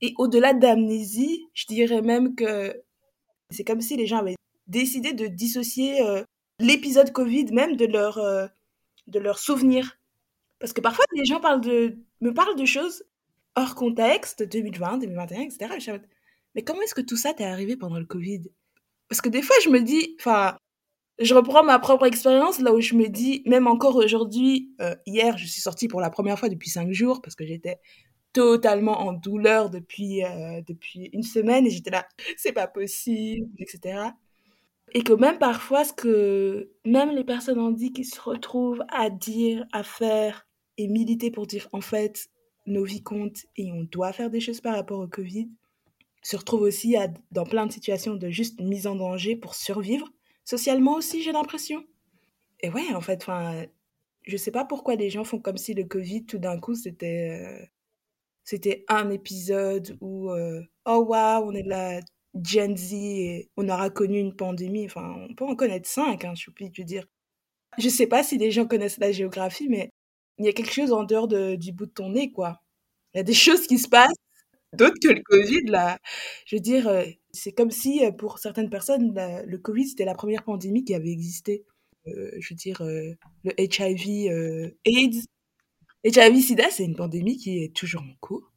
Et 0.02 0.14
au-delà 0.18 0.52
d'amnésie 0.54 1.48
je 1.54 1.66
dirais 1.66 2.02
même 2.02 2.34
que 2.34 2.82
c'est 3.50 3.64
comme 3.64 3.80
si 3.80 3.96
les 3.96 4.06
gens 4.06 4.18
avaient 4.18 4.36
décidé 4.66 5.12
de 5.12 5.26
dissocier 5.26 6.02
euh, 6.02 6.22
l'épisode 6.58 7.12
Covid 7.12 7.46
même 7.52 7.76
de 7.76 7.86
leur 7.86 8.18
euh, 8.18 8.46
de 9.06 9.18
leurs 9.18 9.38
souvenirs 9.38 9.98
parce 10.62 10.72
que 10.72 10.80
parfois, 10.80 11.04
les 11.12 11.24
gens 11.24 11.40
parlent 11.40 11.60
de, 11.60 11.98
me 12.20 12.32
parlent 12.32 12.54
de 12.54 12.64
choses 12.64 13.02
hors 13.56 13.74
contexte, 13.74 14.44
2020, 14.44 14.98
2021, 14.98 15.40
etc. 15.40 15.74
mais 16.54 16.62
comment 16.62 16.82
est-ce 16.82 16.94
que 16.94 17.00
tout 17.00 17.16
ça 17.16 17.34
t'est 17.34 17.44
arrivé 17.44 17.76
pendant 17.76 17.98
le 17.98 18.04
Covid? 18.04 18.42
Parce 19.08 19.20
que 19.20 19.28
des 19.28 19.42
fois, 19.42 19.56
je 19.64 19.70
me 19.70 19.80
dis, 19.80 20.16
enfin, 20.18 20.56
je 21.18 21.34
reprends 21.34 21.64
ma 21.64 21.78
propre 21.78 22.06
expérience 22.06 22.60
là 22.60 22.72
où 22.72 22.80
je 22.80 22.94
me 22.94 23.08
dis, 23.08 23.42
même 23.46 23.66
encore 23.66 23.96
aujourd'hui, 23.96 24.72
euh, 24.80 24.94
hier, 25.06 25.36
je 25.38 25.46
suis 25.46 25.60
sortie 25.60 25.88
pour 25.88 26.00
la 26.00 26.10
première 26.10 26.38
fois 26.38 26.48
depuis 26.48 26.70
cinq 26.70 26.92
jours 26.92 27.20
parce 27.22 27.34
que 27.34 27.46
j'étais 27.46 27.78
totalement 28.32 29.00
en 29.00 29.12
douleur 29.12 29.70
depuis, 29.70 30.24
euh, 30.24 30.62
depuis 30.66 31.10
une 31.12 31.22
semaine 31.22 31.66
et 31.66 31.70
j'étais 31.70 31.90
là, 31.90 32.06
c'est 32.36 32.52
pas 32.52 32.66
possible, 32.66 33.50
etc. 33.58 34.10
Et 34.94 35.02
que 35.02 35.12
même 35.12 35.38
parfois, 35.38 35.84
ce 35.84 35.92
que 35.92 36.70
même 36.84 37.10
les 37.10 37.24
personnes 37.24 37.58
ont 37.58 37.70
dit 37.70 37.92
qui 37.92 38.04
se 38.04 38.20
retrouvent 38.20 38.84
à 38.88 39.10
dire, 39.10 39.66
à 39.72 39.82
faire, 39.82 40.46
et 40.78 40.88
militer 40.88 41.30
pour 41.30 41.46
dire 41.46 41.68
en 41.72 41.80
fait 41.80 42.28
nos 42.66 42.84
vies 42.84 43.02
comptent 43.02 43.44
et 43.56 43.72
on 43.72 43.82
doit 43.82 44.12
faire 44.12 44.30
des 44.30 44.40
choses 44.40 44.60
par 44.60 44.74
rapport 44.74 45.00
au 45.00 45.08
Covid, 45.08 45.50
se 46.22 46.36
retrouve 46.36 46.62
aussi 46.62 46.96
dans 47.30 47.44
plein 47.44 47.66
de 47.66 47.72
situations 47.72 48.14
de 48.14 48.30
juste 48.30 48.60
mise 48.60 48.86
en 48.86 48.94
danger 48.96 49.36
pour 49.36 49.54
survivre, 49.54 50.08
socialement 50.44 50.94
aussi 50.94 51.22
j'ai 51.22 51.32
l'impression. 51.32 51.84
Et 52.60 52.70
ouais, 52.70 52.94
en 52.94 53.00
fait, 53.00 53.22
enfin, 53.22 53.64
je 54.22 54.36
sais 54.36 54.52
pas 54.52 54.64
pourquoi 54.64 54.94
les 54.94 55.10
gens 55.10 55.24
font 55.24 55.40
comme 55.40 55.56
si 55.56 55.74
le 55.74 55.84
Covid 55.84 56.26
tout 56.26 56.38
d'un 56.38 56.58
coup 56.60 56.74
c'était 56.76 57.40
euh, 57.42 57.66
c'était 58.44 58.84
un 58.88 59.10
épisode 59.10 59.96
où 60.00 60.30
euh, 60.30 60.62
oh 60.86 61.04
waouh 61.08 61.48
on 61.48 61.52
est 61.52 61.62
de 61.64 61.68
la 61.68 62.00
Gen 62.40 62.76
Z 62.76 62.92
et 62.94 63.50
on 63.56 63.68
aura 63.68 63.90
connu 63.90 64.18
une 64.18 64.34
pandémie. 64.34 64.86
Enfin, 64.86 65.14
on 65.28 65.34
peut 65.34 65.44
en 65.44 65.56
connaître 65.56 65.88
cinq, 65.88 66.24
hein, 66.24 66.34
je 66.34 66.50
veux 66.50 66.84
dire. 66.84 67.06
Je 67.78 67.88
sais 67.88 68.06
pas 68.06 68.22
si 68.22 68.38
les 68.38 68.50
gens 68.50 68.66
connaissent 68.66 68.98
la 68.98 69.12
géographie, 69.12 69.68
mais 69.68 69.90
il 70.38 70.46
y 70.46 70.48
a 70.48 70.52
quelque 70.52 70.72
chose 70.72 70.92
en 70.92 71.04
dehors 71.04 71.28
de, 71.28 71.56
du 71.56 71.72
bout 71.72 71.86
de 71.86 71.92
ton 71.92 72.10
nez, 72.10 72.32
quoi. 72.32 72.60
Il 73.14 73.18
y 73.18 73.20
a 73.20 73.24
des 73.24 73.34
choses 73.34 73.66
qui 73.66 73.78
se 73.78 73.88
passent, 73.88 74.14
d'autres 74.72 74.98
que 75.02 75.08
le 75.08 75.22
Covid, 75.22 75.62
là. 75.66 75.98
Je 76.46 76.56
veux 76.56 76.60
dire, 76.60 76.88
euh, 76.88 77.04
c'est 77.32 77.52
comme 77.52 77.70
si, 77.70 78.04
euh, 78.04 78.12
pour 78.12 78.38
certaines 78.38 78.70
personnes, 78.70 79.14
le 79.46 79.58
Covid, 79.58 79.88
c'était 79.88 80.04
la 80.04 80.14
première 80.14 80.44
pandémie 80.44 80.84
qui 80.84 80.94
avait 80.94 81.10
existé. 81.10 81.64
Euh, 82.06 82.30
je 82.38 82.54
veux 82.54 82.56
dire, 82.56 82.82
le 82.82 83.52
HIV 83.58 84.74
AIDS. 84.84 85.26
HIV-Sida, 86.04 86.68
c'est 86.70 86.84
une 86.84 86.96
pandémie 86.96 87.36
qui 87.36 87.62
est 87.62 87.74
toujours 87.76 88.02
en 88.02 88.14
cours. 88.20 88.52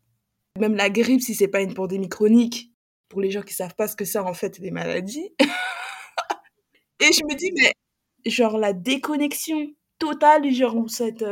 Même 0.59 0.75
la 0.75 0.89
grippe, 0.89 1.21
si 1.21 1.35
c'est 1.35 1.47
pas 1.47 1.61
une 1.61 1.75
pandémie 1.75 2.09
chronique, 2.09 2.71
pour 3.07 3.21
les 3.21 3.29
gens 3.29 3.43
qui 3.43 3.53
savent 3.53 3.75
pas 3.75 3.87
ce 3.87 3.95
que 3.95 4.05
c'est 4.05 4.17
en 4.17 4.33
fait 4.33 4.59
des 4.59 4.71
maladies. 4.71 5.29
Et 7.01 7.11
je 7.11 7.23
me 7.25 7.35
dis, 7.35 7.51
mais 7.55 7.73
genre 8.25 8.57
la 8.57 8.73
déconnexion 8.73 9.67
totale, 9.99 10.51
genre 10.51 10.89
cette 10.89 11.23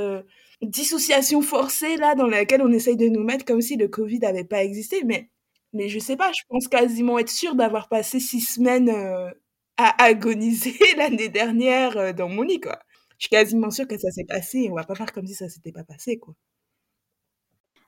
dissociation 0.64 1.42
forcée 1.42 1.98
là 1.98 2.16
dans 2.16 2.28
laquelle 2.28 2.62
on 2.62 2.72
essaye 2.72 2.98
de 2.98 3.08
nous 3.08 3.24
mettre 3.24 3.46
comme 3.46 3.62
si 3.62 3.76
le 3.76 3.88
Covid 3.88 4.20
n'avait 4.20 4.44
pas 4.44 4.64
existé. 4.64 5.04
Mais, 5.04 5.30
mais 5.74 5.90
je 5.90 6.00
sais 6.00 6.18
pas, 6.18 6.32
je 6.32 6.42
pense 6.50 6.68
quasiment 6.68 7.20
être 7.20 7.30
sûre 7.30 7.56
d'avoir 7.56 7.90
passé 7.90 8.20
six 8.20 8.42
semaines 8.42 8.90
euh, 8.90 9.32
à 9.78 10.04
agoniser 10.04 10.78
l'année 10.98 11.30
dernière 11.30 11.98
euh, 11.98 12.14
dans 12.14 12.30
mon 12.30 12.42
lit, 12.42 12.60
quoi. 12.60 12.80
Je 13.18 13.26
suis 13.26 13.30
quasiment 13.30 13.72
sûre 13.72 13.88
que 13.88 13.98
ça 13.98 14.12
s'est 14.12 14.26
passé. 14.26 14.68
On 14.70 14.76
va 14.76 14.84
pas 14.84 14.96
faire 14.96 15.12
comme 15.14 15.28
si 15.28 15.36
ça 15.36 15.48
s'était 15.48 15.72
pas 15.72 15.84
passé, 15.84 16.18
quoi. 16.18 16.36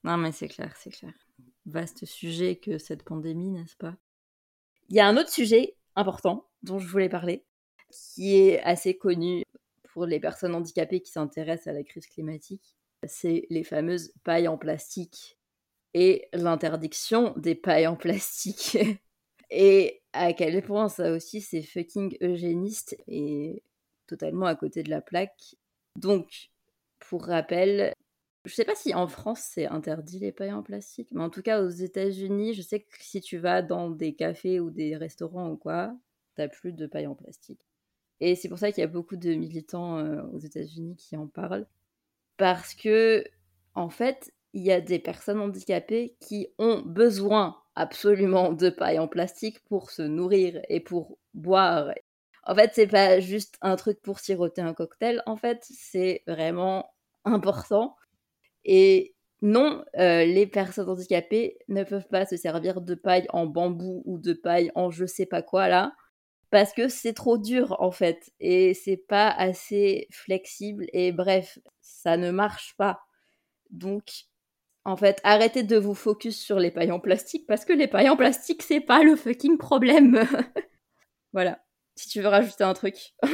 Non, 0.03 0.17
mais 0.17 0.31
c'est 0.31 0.47
clair, 0.47 0.75
c'est 0.77 0.91
clair. 0.91 1.13
Vaste 1.65 2.05
sujet 2.05 2.57
que 2.57 2.77
cette 2.77 3.03
pandémie, 3.03 3.49
n'est-ce 3.49 3.75
pas? 3.75 3.95
Il 4.89 4.95
y 4.95 4.99
a 4.99 5.07
un 5.07 5.17
autre 5.17 5.31
sujet 5.31 5.75
important 5.95 6.47
dont 6.61 6.79
je 6.79 6.87
voulais 6.87 7.09
parler, 7.09 7.43
qui 7.89 8.37
est 8.37 8.61
assez 8.61 8.97
connu 8.97 9.43
pour 9.95 10.05
les 10.05 10.19
personnes 10.19 10.55
handicapées 10.55 10.99
qui 10.99 11.09
s'intéressent 11.09 11.67
à 11.67 11.71
la 11.71 11.81
crise 11.81 12.05
climatique, 12.05 12.75
c'est 13.07 13.47
les 13.49 13.63
fameuses 13.63 14.11
pailles 14.25 14.49
en 14.49 14.57
plastique 14.57 15.39
et 15.93 16.27
l'interdiction 16.33 17.33
des 17.37 17.55
pailles 17.55 17.87
en 17.87 17.95
plastique. 17.95 18.77
et 19.49 20.03
à 20.11 20.33
quel 20.33 20.61
point 20.63 20.89
ça 20.89 21.13
aussi 21.13 21.39
c'est 21.39 21.61
fucking 21.61 22.17
eugéniste 22.21 22.97
et 23.07 23.63
totalement 24.05 24.47
à 24.47 24.55
côté 24.57 24.83
de 24.83 24.89
la 24.89 24.99
plaque. 24.99 25.55
Donc, 25.95 26.49
pour 26.99 27.27
rappel, 27.27 27.93
je 28.43 28.53
sais 28.53 28.65
pas 28.65 28.75
si 28.75 28.93
en 28.93 29.07
France 29.07 29.47
c'est 29.49 29.67
interdit 29.67 30.19
les 30.19 30.33
pailles 30.33 30.51
en 30.51 30.61
plastique, 30.61 31.07
mais 31.13 31.23
en 31.23 31.29
tout 31.29 31.41
cas 31.41 31.61
aux 31.61 31.69
États-Unis, 31.69 32.53
je 32.53 32.61
sais 32.61 32.81
que 32.81 32.97
si 32.99 33.21
tu 33.21 33.37
vas 33.37 33.61
dans 33.61 33.91
des 33.91 34.13
cafés 34.13 34.59
ou 34.59 34.71
des 34.71 34.97
restaurants 34.97 35.51
ou 35.51 35.55
quoi, 35.55 35.95
t'as 36.35 36.49
plus 36.49 36.73
de 36.73 36.85
pailles 36.85 37.07
en 37.07 37.15
plastique. 37.15 37.65
Et 38.25 38.33
c'est 38.33 38.49
pour 38.49 38.57
ça 38.57 38.71
qu'il 38.71 38.81
y 38.81 38.83
a 38.83 38.87
beaucoup 38.87 39.17
de 39.17 39.35
militants 39.35 39.99
euh, 39.99 40.23
aux 40.33 40.39
États-Unis 40.39 40.95
qui 40.95 41.15
en 41.15 41.27
parlent. 41.27 41.67
Parce 42.37 42.73
que, 42.73 43.23
en 43.75 43.89
fait, 43.89 44.33
il 44.53 44.63
y 44.63 44.71
a 44.71 44.81
des 44.81 44.97
personnes 44.97 45.39
handicapées 45.39 46.15
qui 46.21 46.47
ont 46.57 46.81
besoin 46.81 47.55
absolument 47.75 48.51
de 48.51 48.71
paille 48.71 48.97
en 48.97 49.07
plastique 49.07 49.63
pour 49.65 49.91
se 49.91 50.01
nourrir 50.01 50.59
et 50.69 50.79
pour 50.79 51.19
boire. 51.35 51.91
En 52.45 52.55
fait, 52.55 52.71
c'est 52.73 52.87
pas 52.87 53.19
juste 53.19 53.59
un 53.61 53.75
truc 53.75 54.01
pour 54.01 54.19
siroter 54.19 54.61
un 54.61 54.73
cocktail. 54.73 55.21
En 55.27 55.37
fait, 55.37 55.63
c'est 55.69 56.23
vraiment 56.25 56.89
important. 57.25 57.95
Et 58.63 59.13
non, 59.43 59.85
euh, 59.99 60.25
les 60.25 60.47
personnes 60.47 60.89
handicapées 60.89 61.59
ne 61.67 61.83
peuvent 61.83 62.07
pas 62.07 62.25
se 62.25 62.37
servir 62.37 62.81
de 62.81 62.95
paille 62.95 63.27
en 63.29 63.45
bambou 63.45 64.01
ou 64.05 64.17
de 64.17 64.33
paille 64.33 64.71
en 64.73 64.89
je 64.89 65.05
sais 65.05 65.27
pas 65.27 65.43
quoi 65.43 65.67
là 65.67 65.93
parce 66.55 66.71
que 66.71 66.87
c'est 66.87 67.11
trop 67.11 67.37
dur 67.37 67.75
en 67.81 67.91
fait 67.91 68.31
et 68.39 68.73
c'est 68.73 68.95
pas 68.95 69.27
assez 69.27 70.07
flexible 70.09 70.85
et 70.93 71.11
bref, 71.11 71.59
ça 71.81 72.15
ne 72.15 72.31
marche 72.31 72.75
pas. 72.77 73.01
Donc 73.71 74.03
en 74.85 74.95
fait, 74.95 75.19
arrêtez 75.25 75.63
de 75.63 75.75
vous 75.75 75.93
focus 75.93 76.39
sur 76.39 76.57
les 76.57 76.71
pailles 76.71 76.93
en 76.93 77.01
plastique 77.01 77.45
parce 77.45 77.65
que 77.65 77.73
les 77.73 77.89
pailles 77.89 78.07
en 78.07 78.15
plastique 78.15 78.63
c'est 78.63 78.79
pas 78.79 79.03
le 79.03 79.17
fucking 79.17 79.57
problème. 79.57 80.25
voilà. 81.33 81.61
Si 81.97 82.07
tu 82.07 82.21
veux 82.21 82.29
rajouter 82.29 82.63
un 82.63 82.73
truc. 82.73 82.95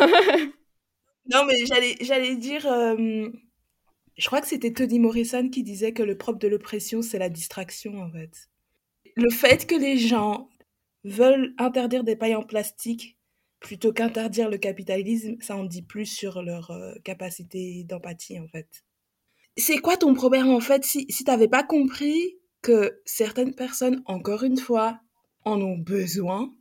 non 1.31 1.45
mais 1.45 1.63
j'allais 1.67 1.97
j'allais 2.01 2.35
dire 2.37 2.65
euh, 2.65 3.29
je 4.17 4.25
crois 4.25 4.41
que 4.41 4.47
c'était 4.47 4.73
Tony 4.73 4.97
Morrison 4.97 5.47
qui 5.47 5.61
disait 5.61 5.93
que 5.93 6.01
le 6.01 6.17
propre 6.17 6.39
de 6.39 6.47
l'oppression 6.47 7.03
c'est 7.03 7.19
la 7.19 7.29
distraction 7.29 8.01
en 8.01 8.09
fait. 8.09 8.49
Le 9.15 9.29
fait 9.29 9.67
que 9.67 9.75
les 9.75 9.99
gens 9.99 10.49
veulent 11.03 11.53
interdire 11.57 12.03
des 12.03 12.15
pailles 12.15 12.35
en 12.35 12.43
plastique 12.43 13.17
plutôt 13.59 13.93
qu'interdire 13.93 14.49
le 14.49 14.57
capitalisme, 14.57 15.35
ça 15.39 15.55
en 15.55 15.63
dit 15.63 15.83
plus 15.83 16.07
sur 16.07 16.41
leur 16.41 16.71
euh, 16.71 16.93
capacité 17.03 17.83
d'empathie 17.83 18.39
en 18.39 18.47
fait. 18.47 18.83
C'est 19.55 19.77
quoi 19.77 19.97
ton 19.97 20.13
problème 20.13 20.49
en 20.49 20.59
fait 20.59 20.83
si, 20.83 21.05
si 21.09 21.23
t'avais 21.23 21.47
pas 21.47 21.63
compris 21.63 22.37
que 22.61 23.01
certaines 23.05 23.53
personnes, 23.53 24.01
encore 24.05 24.43
une 24.43 24.57
fois, 24.57 24.99
en 25.45 25.61
ont 25.61 25.77
besoin 25.77 26.53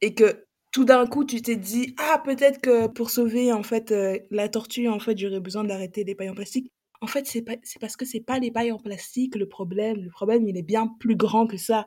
et 0.00 0.14
que 0.14 0.46
tout 0.72 0.84
d'un 0.84 1.06
coup 1.06 1.24
tu 1.24 1.42
t'es 1.42 1.56
dit 1.56 1.94
ah 1.98 2.22
peut-être 2.24 2.60
que 2.60 2.86
pour 2.86 3.10
sauver 3.10 3.52
en 3.52 3.62
fait 3.62 3.90
euh, 3.92 4.18
la 4.30 4.48
tortue 4.48 4.88
en 4.88 4.98
fait 4.98 5.18
j'aurais 5.18 5.40
besoin 5.40 5.64
d'arrêter 5.64 6.04
les 6.04 6.14
pailles 6.14 6.30
en 6.30 6.34
plastique. 6.34 6.70
En 7.00 7.06
fait 7.06 7.26
c'est 7.26 7.44
c'est 7.62 7.78
parce 7.78 7.96
que 7.96 8.04
c'est 8.04 8.20
pas 8.20 8.38
les 8.38 8.50
pailles 8.50 8.72
en 8.72 8.78
plastique 8.78 9.36
le 9.36 9.48
problème, 9.48 10.02
le 10.02 10.10
problème 10.10 10.46
il 10.46 10.56
est 10.56 10.62
bien 10.62 10.86
plus 11.00 11.16
grand 11.16 11.46
que 11.46 11.56
ça. 11.56 11.86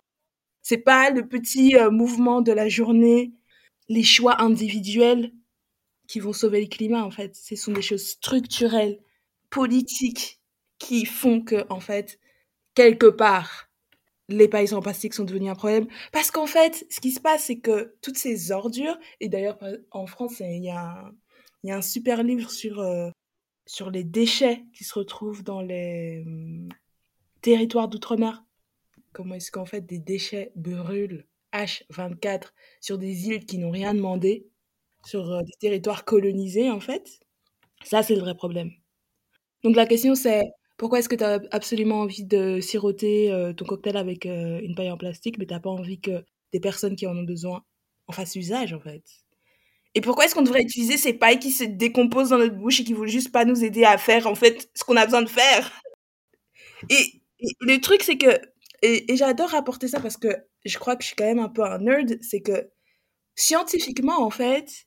C'est 0.64 0.78
pas 0.78 1.10
le 1.10 1.28
petit 1.28 1.76
euh, 1.76 1.92
mouvement 1.92 2.42
de 2.42 2.54
la 2.54 2.70
journée, 2.70 3.34
les 3.90 4.04
choix 4.04 4.42
individuels 4.42 5.34
qui 6.08 6.20
vont 6.20 6.34
sauver 6.34 6.62
le 6.62 6.68
climat, 6.68 7.04
en 7.04 7.12
fait. 7.12 7.36
Ce 7.36 7.56
sont 7.56 7.74
des 7.74 7.82
choses 7.82 8.08
structurelles, 8.08 9.00
politiques, 9.50 10.40
qui 10.80 11.06
font 11.06 11.42
que, 11.42 11.66
en 11.70 11.80
fait, 11.80 12.20
quelque 12.76 13.08
part, 13.08 13.70
les 14.30 14.48
pailles 14.48 14.74
en 14.74 14.82
plastique 14.82 15.14
sont 15.14 15.26
devenus 15.26 15.52
un 15.52 15.56
problème. 15.56 15.88
Parce 16.12 16.32
qu'en 16.32 16.48
fait, 16.48 16.86
ce 16.90 17.00
qui 17.00 17.12
se 17.12 17.20
passe, 17.20 17.46
c'est 17.46 17.60
que 17.60 17.96
toutes 18.02 18.18
ces 18.18 18.52
ordures, 18.52 18.98
et 19.20 19.30
d'ailleurs, 19.30 19.60
en 19.92 20.08
France, 20.08 20.40
il 20.40 20.64
y, 20.64 20.70
a 20.70 21.12
un, 21.66 21.82
super 21.82 22.24
livre 22.24 22.50
sur, 22.50 22.80
euh, 22.80 23.10
sur 23.66 23.92
les 23.92 24.04
déchets 24.04 24.64
qui 24.74 24.84
se 24.84 24.94
retrouvent 24.98 25.44
dans 25.44 25.62
les 25.62 26.24
hum, 26.26 26.70
territoires 27.42 27.88
d'outre-mer. 27.90 28.44
Comment 29.14 29.36
est-ce 29.36 29.52
qu'en 29.52 29.66
fait 29.66 29.86
des 29.86 30.00
déchets 30.00 30.52
brûlent 30.56 31.26
H24 31.54 32.54
sur 32.82 32.98
des 32.98 33.28
îles 33.28 33.46
qui 33.46 33.58
n'ont 33.58 33.72
rien 33.72 33.94
demandé, 33.94 34.48
sur 35.06 35.32
euh, 35.32 35.42
des 35.44 35.54
territoires 35.60 36.06
colonisés 36.06 36.72
en 36.72 36.80
fait 36.80 37.20
Ça, 37.84 38.04
c'est 38.04 38.16
le 38.16 38.22
vrai 38.22 38.36
problème. 38.36 38.72
Donc 39.64 39.76
la 39.76 39.86
question 39.86 40.16
c'est 40.16 40.44
pourquoi 40.78 41.00
est-ce 41.00 41.10
que 41.10 41.16
tu 41.16 41.24
as 41.24 41.40
absolument 41.52 42.02
envie 42.02 42.26
de 42.26 42.60
siroter 42.60 43.32
euh, 43.32 43.54
ton 43.54 43.66
cocktail 43.66 43.98
avec 43.98 44.26
euh, 44.26 44.60
une 44.62 44.76
paille 44.76 44.92
en 44.92 44.98
plastique, 44.98 45.38
mais 45.38 45.46
tu 45.46 45.60
pas 45.60 45.70
envie 45.70 46.02
que 46.02 46.26
des 46.52 46.60
personnes 46.60 46.96
qui 46.96 47.08
en 47.08 47.16
ont 47.16 47.24
besoin 47.24 47.64
en 48.08 48.12
fassent 48.12 48.36
usage, 48.36 48.74
en 48.74 48.80
fait? 48.80 49.04
Et 49.96 50.02
pourquoi 50.02 50.26
est-ce 50.26 50.36
qu'on 50.36 50.42
devrait 50.42 50.64
utiliser 50.64 50.98
ces 50.98 51.14
pailles 51.14 51.40
qui 51.40 51.52
se 51.52 51.64
décomposent 51.64 52.30
dans 52.30 52.40
notre 52.40 52.56
bouche 52.56 52.80
et 52.80 52.84
qui 52.84 52.94
vont 52.94 53.06
juste 53.06 53.32
pas 53.32 53.46
nous 53.46 53.64
aider 53.64 53.84
à 53.84 53.98
faire, 53.98 54.28
en 54.28 54.36
fait, 54.36 54.70
ce 54.76 54.84
qu'on 54.84 54.98
a 54.98 55.06
besoin 55.06 55.22
de 55.22 55.30
faire? 55.30 55.72
Et, 56.90 57.22
le 57.62 57.78
truc, 57.80 58.04
c'est 58.04 58.18
que... 58.18 58.40
Et, 58.84 59.16
j'adore 59.16 59.50
rapporter 59.50 59.88
ça 59.88 60.02
parce 60.02 60.18
que 60.18 60.28
je 60.66 60.78
crois 60.78 60.98
que 60.98 61.04
je 61.04 61.08
suis 61.08 61.16
quand 61.16 61.24
même 61.24 61.40
un 61.40 61.48
peu 61.48 61.64
un 61.64 61.80
nerd, 61.80 62.18
c'est 62.22 62.42
que 62.42 62.70
scientifiquement, 63.34 64.22
en 64.22 64.30
fait, 64.30 64.86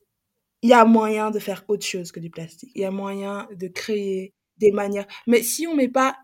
il 0.61 0.69
y 0.69 0.73
a 0.73 0.85
moyen 0.85 1.31
de 1.31 1.39
faire 1.39 1.65
autre 1.67 1.85
chose 1.85 2.11
que 2.11 2.19
du 2.19 2.29
plastique. 2.29 2.71
Il 2.75 2.81
y 2.81 2.85
a 2.85 2.91
moyen 2.91 3.47
de 3.55 3.67
créer 3.67 4.35
des 4.57 4.71
manières. 4.71 5.07
Mais 5.25 5.41
si 5.41 5.65
on 5.65 5.75
met 5.75 5.87
pas 5.87 6.15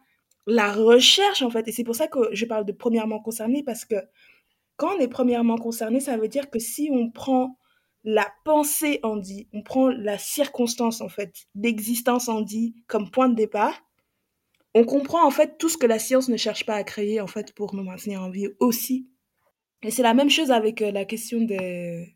la 0.46 0.72
recherche, 0.72 1.42
en 1.42 1.50
fait, 1.50 1.68
et 1.68 1.72
c'est 1.72 1.84
pour 1.84 1.96
ça 1.96 2.08
que 2.08 2.20
je 2.32 2.46
parle 2.46 2.66
de 2.66 2.74
premièrement 2.74 3.20
concerné, 3.20 3.64
parce 3.64 3.86
que 3.86 3.96
quand 4.76 4.96
on 4.96 5.00
est 5.00 5.08
premièrement 5.08 5.58
concerné, 5.58 6.00
ça 6.00 6.16
veut 6.18 6.28
dire 6.28 6.52
que 6.52 6.60
si 6.60 6.90
on 6.92 7.10
prend 7.10 7.58
la 8.04 8.32
pensée 8.46 9.00
en 9.02 9.16
dit, 9.18 9.48
on 9.52 9.64
prend 9.64 9.90
la 9.90 10.20
circonstance, 10.20 11.02
en 11.02 11.10
fait, 11.10 11.34
l'existence 11.56 12.30
en 12.30 12.42
dit 12.42 12.76
comme 12.88 13.10
point 13.10 13.30
de 13.30 13.36
départ, 13.36 13.82
on 14.74 14.86
comprend 14.86 15.26
en 15.26 15.32
fait 15.32 15.58
tout 15.58 15.70
ce 15.70 15.78
que 15.78 15.88
la 15.88 16.00
science 16.00 16.30
ne 16.30 16.38
cherche 16.38 16.66
pas 16.66 16.76
à 16.76 16.84
créer, 16.84 17.22
en 17.22 17.28
fait, 17.28 17.54
pour 17.54 17.76
nous 17.76 17.84
maintenir 17.84 18.22
en 18.22 18.30
vie 18.30 18.50
aussi. 18.60 19.08
Et 19.84 19.92
c'est 19.92 20.04
la 20.04 20.14
même 20.14 20.30
chose 20.30 20.52
avec 20.52 20.82
euh, 20.82 20.92
la 20.92 21.06
question 21.06 21.42
des, 21.42 22.16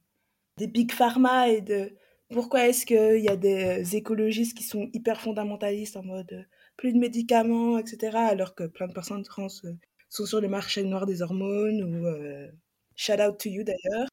des 0.58 0.68
big 0.68 0.92
pharma 0.92 1.50
et 1.50 1.62
de 1.62 1.92
pourquoi 2.30 2.68
est-ce 2.68 2.86
qu'il 2.86 3.24
y 3.24 3.30
a 3.30 3.38
des 3.38 3.96
écologistes 3.96 4.58
qui 4.58 4.64
sont 4.64 4.90
hyper 4.94 5.22
fondamentalistes 5.22 5.96
en 5.96 6.04
mode 6.04 6.34
euh, 6.34 6.44
plus 6.76 6.94
de 6.94 7.00
médicaments, 7.00 7.80
etc., 7.80 8.18
alors 8.18 8.54
que 8.54 8.66
plein 8.66 8.88
de 8.88 8.94
personnes 8.94 9.24
trans 9.24 9.48
euh, 9.66 9.74
sont 10.10 10.26
sur 10.26 10.42
le 10.42 10.50
marché 10.50 10.84
noir 10.84 11.06
des 11.06 11.22
hormones 11.22 11.84
ou 11.84 12.06
euh, 12.06 12.52
shout 12.96 13.22
out 13.22 13.38
to 13.40 13.50
you 13.50 13.64
d'ailleurs. 13.64 14.08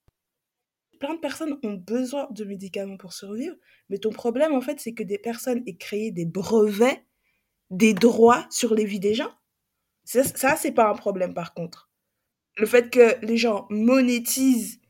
Plein 1.00 1.14
de 1.14 1.20
personnes 1.20 1.58
ont 1.64 1.74
besoin 1.74 2.28
de 2.30 2.44
médicaments 2.44 2.96
pour 2.96 3.12
survivre, 3.12 3.56
mais 3.90 3.98
ton 3.98 4.10
problème 4.10 4.54
en 4.54 4.60
fait, 4.60 4.80
c'est 4.80 4.94
que 4.94 5.02
des 5.02 5.18
personnes 5.18 5.62
aient 5.66 5.76
créé 5.76 6.12
des 6.12 6.24
brevets, 6.24 7.04
des 7.70 7.94
droits 7.94 8.46
sur 8.50 8.74
les 8.74 8.84
vies 8.84 9.00
des 9.00 9.14
gens. 9.14 9.32
Ça, 10.04 10.56
c'est 10.56 10.72
pas 10.72 10.88
un 10.88 10.94
problème 10.94 11.34
par 11.34 11.54
contre. 11.54 11.90
Le 12.56 12.66
fait 12.66 12.90
que 12.90 13.24
les 13.24 13.36
gens 13.36 13.66
monétisent 13.70 14.80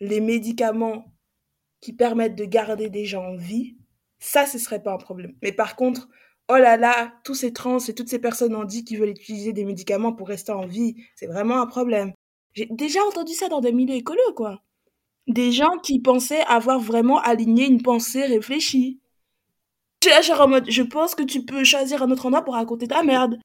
les 0.00 0.20
médicaments 0.20 1.12
qui 1.80 1.92
permettent 1.92 2.36
de 2.36 2.44
garder 2.44 2.88
des 2.88 3.04
gens 3.04 3.24
en 3.24 3.36
vie, 3.36 3.76
ça, 4.18 4.46
ce 4.46 4.58
serait 4.58 4.82
pas 4.82 4.92
un 4.92 4.98
problème. 4.98 5.34
Mais 5.42 5.52
par 5.52 5.76
contre, 5.76 6.08
oh 6.48 6.56
là 6.56 6.76
là, 6.76 7.12
tous 7.24 7.34
ces 7.34 7.52
trans 7.52 7.78
et 7.78 7.94
toutes 7.94 8.08
ces 8.08 8.18
personnes 8.18 8.54
en 8.54 8.64
dit 8.64 8.84
qui 8.84 8.96
veulent 8.96 9.10
utiliser 9.10 9.52
des 9.52 9.64
médicaments 9.64 10.12
pour 10.12 10.28
rester 10.28 10.52
en 10.52 10.66
vie, 10.66 10.96
c'est 11.16 11.26
vraiment 11.26 11.60
un 11.60 11.66
problème. 11.66 12.12
J'ai 12.54 12.66
déjà 12.70 13.00
entendu 13.08 13.32
ça 13.34 13.48
dans 13.48 13.60
des 13.60 13.72
milieux 13.72 13.96
écolos, 13.96 14.34
quoi. 14.36 14.62
Des 15.28 15.52
gens 15.52 15.78
qui 15.82 16.00
pensaient 16.00 16.44
avoir 16.46 16.80
vraiment 16.80 17.20
aligné 17.20 17.66
une 17.66 17.82
pensée 17.82 18.26
réfléchie. 18.26 19.00
Je 20.02 20.08
là, 20.08 20.20
genre 20.20 20.40
en 20.40 20.48
mode, 20.48 20.68
je 20.68 20.82
pense 20.82 21.14
que 21.14 21.22
tu 21.22 21.44
peux 21.44 21.62
choisir 21.62 22.02
un 22.02 22.10
autre 22.10 22.26
endroit 22.26 22.42
pour 22.42 22.54
raconter 22.54 22.88
ta 22.88 23.04
merde. 23.04 23.38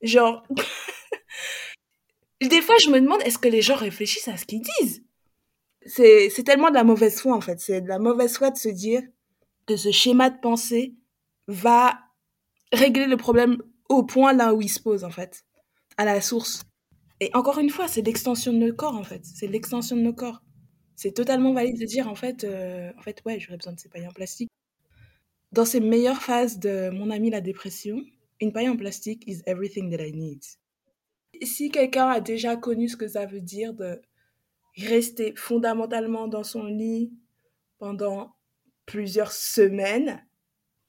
Genre. 0.00 0.46
Des 2.40 2.60
fois, 2.60 2.76
je 2.82 2.90
me 2.90 3.00
demande, 3.00 3.20
est-ce 3.22 3.38
que 3.38 3.48
les 3.48 3.62
gens 3.62 3.74
réfléchissent 3.74 4.28
à 4.28 4.36
ce 4.36 4.44
qu'ils 4.44 4.62
disent? 4.80 5.02
C'est, 5.86 6.30
c'est 6.30 6.44
tellement 6.44 6.68
de 6.68 6.74
la 6.74 6.84
mauvaise 6.84 7.20
foi, 7.20 7.34
en 7.34 7.40
fait. 7.40 7.58
C'est 7.60 7.80
de 7.80 7.88
la 7.88 7.98
mauvaise 7.98 8.36
foi 8.36 8.50
de 8.50 8.56
se 8.56 8.68
dire 8.68 9.02
que 9.66 9.76
ce 9.76 9.90
schéma 9.90 10.30
de 10.30 10.38
pensée 10.38 10.94
va 11.48 11.98
régler 12.72 13.06
le 13.06 13.16
problème 13.16 13.62
au 13.88 14.04
point 14.04 14.32
là 14.32 14.54
où 14.54 14.60
il 14.60 14.68
se 14.68 14.80
pose, 14.80 15.04
en 15.04 15.10
fait. 15.10 15.44
À 15.96 16.04
la 16.04 16.20
source. 16.20 16.62
Et 17.20 17.30
encore 17.34 17.58
une 17.58 17.70
fois, 17.70 17.88
c'est 17.88 18.02
l'extension 18.02 18.52
de 18.52 18.58
nos 18.58 18.74
corps, 18.74 18.96
en 18.96 19.04
fait. 19.04 19.24
C'est 19.24 19.46
l'extension 19.46 19.96
de 19.96 20.02
nos 20.02 20.12
corps. 20.12 20.42
C'est 20.94 21.12
totalement 21.12 21.52
valide 21.52 21.80
de 21.80 21.86
dire, 21.86 22.08
en 22.08 22.14
fait, 22.14 22.44
euh, 22.44 22.92
en 22.98 23.02
fait, 23.02 23.20
ouais, 23.26 23.40
j'aurais 23.40 23.56
besoin 23.56 23.72
de 23.72 23.80
ces 23.80 23.88
pailles 23.88 24.06
en 24.06 24.12
plastique. 24.12 24.50
Dans 25.54 25.64
ces 25.64 25.78
meilleures 25.78 26.20
phases 26.20 26.58
de 26.58 26.90
mon 26.90 27.10
ami 27.10 27.30
la 27.30 27.40
dépression, 27.40 28.02
une 28.40 28.52
paille 28.52 28.68
en 28.68 28.76
plastique 28.76 29.22
is 29.28 29.40
everything 29.46 29.88
that 29.96 30.04
I 30.04 30.10
need. 30.12 30.42
Si 31.44 31.70
quelqu'un 31.70 32.08
a 32.08 32.20
déjà 32.20 32.56
connu 32.56 32.88
ce 32.88 32.96
que 32.96 33.06
ça 33.06 33.24
veut 33.24 33.40
dire 33.40 33.72
de 33.72 34.02
rester 34.76 35.32
fondamentalement 35.36 36.26
dans 36.26 36.42
son 36.42 36.64
lit 36.64 37.12
pendant 37.78 38.34
plusieurs 38.84 39.30
semaines, 39.30 40.26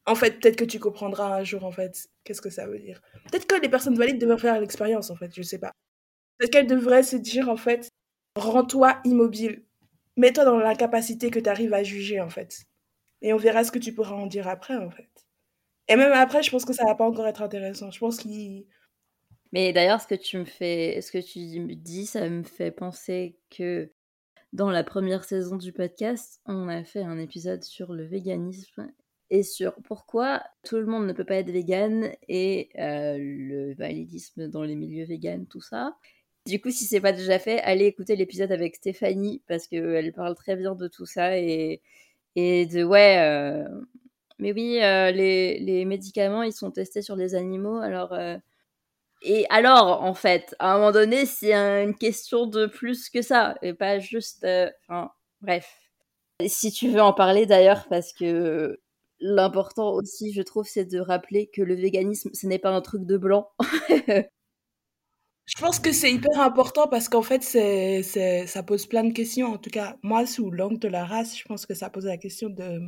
en 0.08 0.16
fait, 0.16 0.40
peut-être 0.40 0.56
que 0.56 0.66
tu 0.66 0.80
comprendras 0.80 1.38
un 1.38 1.44
jour, 1.44 1.64
en 1.64 1.72
fait, 1.72 2.10
qu'est-ce 2.24 2.42
que 2.42 2.50
ça 2.50 2.66
veut 2.66 2.80
dire. 2.80 3.04
Peut-être 3.30 3.46
que 3.46 3.62
les 3.62 3.70
personnes 3.70 3.96
valides 3.96 4.20
devraient 4.20 4.40
faire 4.40 4.60
l'expérience, 4.60 5.12
en 5.12 5.16
fait, 5.16 5.32
je 5.36 5.44
sais 5.44 5.60
pas. 5.60 5.74
Peut-être 6.40 6.52
qu'elles 6.52 6.66
devraient 6.66 7.04
se 7.04 7.18
dire, 7.18 7.50
en 7.50 7.58
fait, 7.58 7.88
rends-toi 8.36 9.00
immobile. 9.04 9.64
Mets-toi 10.18 10.44
dans 10.44 10.58
l'incapacité 10.58 11.30
que 11.30 11.40
tu 11.40 11.50
arrives 11.50 11.76
à 11.76 11.84
juger, 11.84 12.20
en 12.20 12.30
fait. 12.30 12.66
Et 13.22 13.34
on 13.34 13.38
verra 13.38 13.64
ce 13.64 13.72
que 13.72 13.80
tu 13.80 13.94
pourras 13.94 14.16
en 14.16 14.28
dire 14.28 14.48
après, 14.48 14.76
en 14.76 14.92
fait. 14.92 15.10
Et 15.88 15.96
même 15.96 16.12
après, 16.12 16.44
je 16.44 16.52
pense 16.52 16.66
que 16.66 16.74
ça 16.74 16.86
va 16.86 16.96
pas 16.96 17.06
encore 17.06 17.28
être 17.28 17.42
intéressant. 17.42 17.92
Je 17.92 18.00
pense 18.00 18.18
qu'il 18.18 18.66
mais 19.56 19.72
d'ailleurs, 19.72 20.02
ce 20.02 20.08
que 20.08 20.16
tu 20.16 20.38
me 20.38 20.44
fais, 20.44 21.00
ce 21.02 21.14
que 21.14 21.18
tu 21.20 21.76
dis, 21.78 22.06
ça 22.06 22.28
me 22.30 22.44
fait 22.44 22.72
penser 22.72 23.38
que 23.50 23.90
dans 24.52 24.70
la 24.70 24.84
première 24.84 25.24
saison 25.24 25.56
du 25.56 25.72
podcast, 25.72 26.42
on 26.46 26.68
a 26.68 26.84
fait 26.84 27.04
un 27.04 27.18
épisode 27.18 27.64
sur 27.64 27.94
le 27.94 28.04
véganisme 28.06 28.92
et 29.30 29.44
sur 29.44 29.76
pourquoi 29.86 30.44
tout 30.64 30.76
le 30.76 30.86
monde 30.86 31.08
ne 31.08 31.14
peut 31.14 31.24
pas 31.24 31.36
être 31.36 31.52
vegan 31.52 32.12
et 32.28 32.70
euh, 32.78 33.18
le 33.18 33.74
validisme 33.76 34.50
dans 34.50 34.64
les 34.64 34.76
milieux 34.76 35.06
véganes, 35.06 35.48
tout 35.48 35.62
ça. 35.62 35.96
Du 36.48 36.60
coup, 36.60 36.70
si 36.70 36.84
c'est 36.84 37.00
pas 37.00 37.14
déjà 37.14 37.40
fait, 37.40 37.60
allez 37.62 37.86
écouter 37.86 38.18
l'épisode 38.18 38.52
avec 38.52 38.76
Stéphanie 38.76 39.42
parce 39.48 39.68
qu'elle 39.68 40.12
parle 40.12 40.36
très 40.36 40.58
bien 40.58 40.76
de 40.76 40.90
tout 40.90 41.06
ça 41.06 41.38
et, 41.40 41.82
et 42.36 42.66
de 42.66 42.84
ouais. 42.84 43.18
Euh, 43.20 43.68
mais 44.40 44.52
oui, 44.52 44.80
euh, 44.82 45.12
les, 45.12 45.60
les, 45.60 45.86
médicaments, 45.86 46.44
ils 46.44 46.54
sont 46.54 46.72
testés 46.72 47.02
sur 47.02 47.16
les 47.16 47.36
animaux, 47.36 47.78
alors 47.78 48.14
et 49.22 49.46
alors, 49.50 50.04
en 50.04 50.14
fait, 50.14 50.56
à 50.60 50.74
un 50.74 50.78
moment 50.78 50.92
donné, 50.92 51.26
c'est 51.26 51.54
une 51.54 51.96
question 51.96 52.46
de 52.46 52.68
plus 52.68 53.10
que 53.10 53.22
ça, 53.24 53.56
et 53.64 53.74
pas 53.74 54.00
juste. 54.00 54.44
Euh, 54.44 54.70
enfin, 54.88 55.10
bref. 55.42 55.68
si 56.48 56.72
tu 56.72 56.90
veux 56.90 57.02
en 57.02 57.14
parler 57.14 57.46
d'ailleurs, 57.48 57.88
parce 57.90 58.14
que 58.14 58.80
l'important 59.20 59.94
aussi, 59.94 60.34
je 60.34 60.44
trouve, 60.44 60.68
c'est 60.68 60.86
de 60.86 61.00
rappeler 61.00 61.48
que 61.48 61.64
le 61.64 61.76
véganisme, 61.76 62.30
ce 62.34 62.48
n'est 62.48 62.60
pas 62.60 62.70
un 62.72 62.82
truc 62.82 63.06
de 63.06 63.18
blanc. 63.18 63.50
je 65.46 65.56
pense 65.60 65.80
que 65.80 65.92
c'est 65.92 66.12
hyper 66.12 66.40
important 66.40 66.88
parce 66.88 67.08
qu'en 67.08 67.22
fait, 67.22 67.44
c'est, 67.44 68.02
c'est, 68.04 68.48
ça 68.48 68.64
pose 68.64 68.88
plein 68.88 69.04
de 69.04 69.14
questions. 69.14 69.54
En 69.54 69.58
tout 69.58 69.70
cas, 69.70 69.98
moi, 70.02 70.26
sous 70.26 70.50
l'angle 70.50 70.80
de 70.80 70.88
la 70.88 71.06
race, 71.06 71.38
je 71.38 71.44
pense 71.44 71.66
que 71.66 71.76
ça 71.76 71.90
pose 71.90 72.06
la 72.06 72.18
question 72.18 72.50
de. 72.50 72.82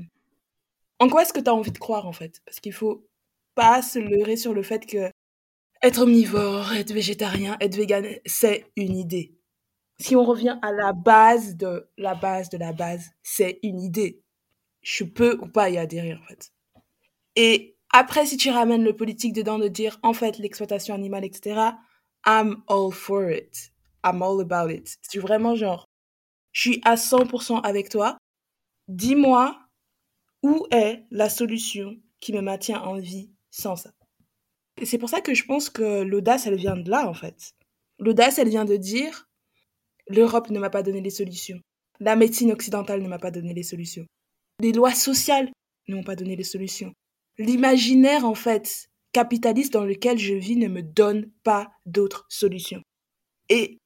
En 1.00 1.08
quoi 1.10 1.22
est-ce 1.22 1.34
que 1.34 1.39
tu 1.39 1.50
as 1.50 1.54
envie 1.54 1.72
de 1.72 1.78
croire, 1.78 2.08
en 2.08 2.13
fait? 2.13 2.41
Parce 2.46 2.60
qu'il 2.60 2.74
faut 2.74 3.08
pas 3.54 3.82
se 3.84 3.99
leurrer 3.99 4.38
sur 4.38 4.53
le 4.53 4.64
fait 4.64 4.86
que 4.86 5.12
être 5.84 6.01
omnivore, 6.01 6.74
être 6.74 6.91
végétarien, 6.91 7.58
être 7.60 7.76
vegan, 7.76 8.05
c'est 8.26 8.66
une 8.76 8.95
idée. 8.95 9.36
Si 9.99 10.16
on 10.16 10.24
revient 10.24 10.58
à 10.62 10.72
la 10.72 10.93
base 10.93 11.55
de 11.55 11.89
la 11.97 12.16
base 12.16 12.49
de 12.49 12.58
la 12.58 12.74
base, 12.74 13.12
c'est 13.24 13.60
une 13.62 13.80
idée. 13.80 14.22
Je 14.82 15.03
peux 15.03 15.38
ou 15.41 15.47
pas 15.47 15.70
y 15.70 15.78
adhérer 15.78 16.16
en 16.16 16.24
fait. 16.28 16.51
Et 17.36 17.78
après, 17.91 18.26
si 18.26 18.38
tu 18.38 18.49
ramènes 18.49 18.84
le 18.84 18.95
politique 18.95 19.34
dedans 19.34 19.60
de 19.60 19.68
dire 19.68 19.99
en 20.01 20.14
fait 20.14 20.39
l'exploitation 20.39 20.95
animale, 20.95 21.26
etc., 21.26 21.72
I'm 22.28 22.61
all 22.67 22.91
for 22.91 23.32
it. 23.32 23.71
I'm 24.03 24.21
all 24.21 24.41
about 24.41 24.69
it. 24.71 24.97
C'est 25.01 25.19
vraiment 25.19 25.55
genre, 25.55 25.86
je 26.51 26.69
suis 26.69 26.82
à 26.84 26.95
100% 26.95 27.61
avec 27.61 27.89
toi. 27.89 28.17
Dis-moi 28.88 29.57
où 30.43 30.67
est 30.71 31.05
la 31.09 31.30
solution 31.30 31.97
qui 32.19 32.34
me 32.34 32.41
maintient 32.41 32.82
en 32.82 32.99
vie 32.99 33.32
sans 33.49 33.75
ça. 33.75 33.91
Et 34.80 34.86
c'est 34.86 34.97
pour 34.97 35.09
ça 35.09 35.21
que 35.21 35.34
je 35.34 35.45
pense 35.45 35.69
que 35.69 36.03
l'audace, 36.03 36.45
elle 36.45 36.55
vient 36.55 36.78
de 36.78 36.89
là, 36.89 37.07
en 37.07 37.13
fait. 37.13 37.51
L'audace, 37.99 38.38
elle 38.38 38.49
vient 38.49 38.65
de 38.65 38.75
dire 38.75 39.28
l'Europe 40.07 40.49
ne 40.49 40.59
m'a 40.59 40.69
pas 40.69 40.84
donné 40.84 41.01
les 41.01 41.09
solutions. 41.09 41.59
La 41.99 42.15
médecine 42.15 42.51
occidentale 42.51 43.01
ne 43.01 43.07
m'a 43.07 43.19
pas 43.19 43.32
donné 43.32 43.53
les 43.53 43.63
solutions. 43.63 44.05
Les 44.59 44.71
lois 44.71 44.93
sociales 44.93 45.49
ne 45.88 45.95
m'ont 45.95 46.03
pas 46.03 46.15
donné 46.15 46.36
les 46.36 46.43
solutions. 46.43 46.93
L'imaginaire, 47.38 48.25
en 48.25 48.36
fait, 48.36 48.89
capitaliste 49.18 49.74
dans 49.74 49.84
lequel 49.84 50.20
je 50.20 50.36
vis 50.36 50.57
ne 50.57 50.68
me 50.68 50.84
donne 50.84 51.32
pas 51.43 51.72
d'autres 51.88 52.28
solutions. 52.30 52.84
Et 53.49 53.80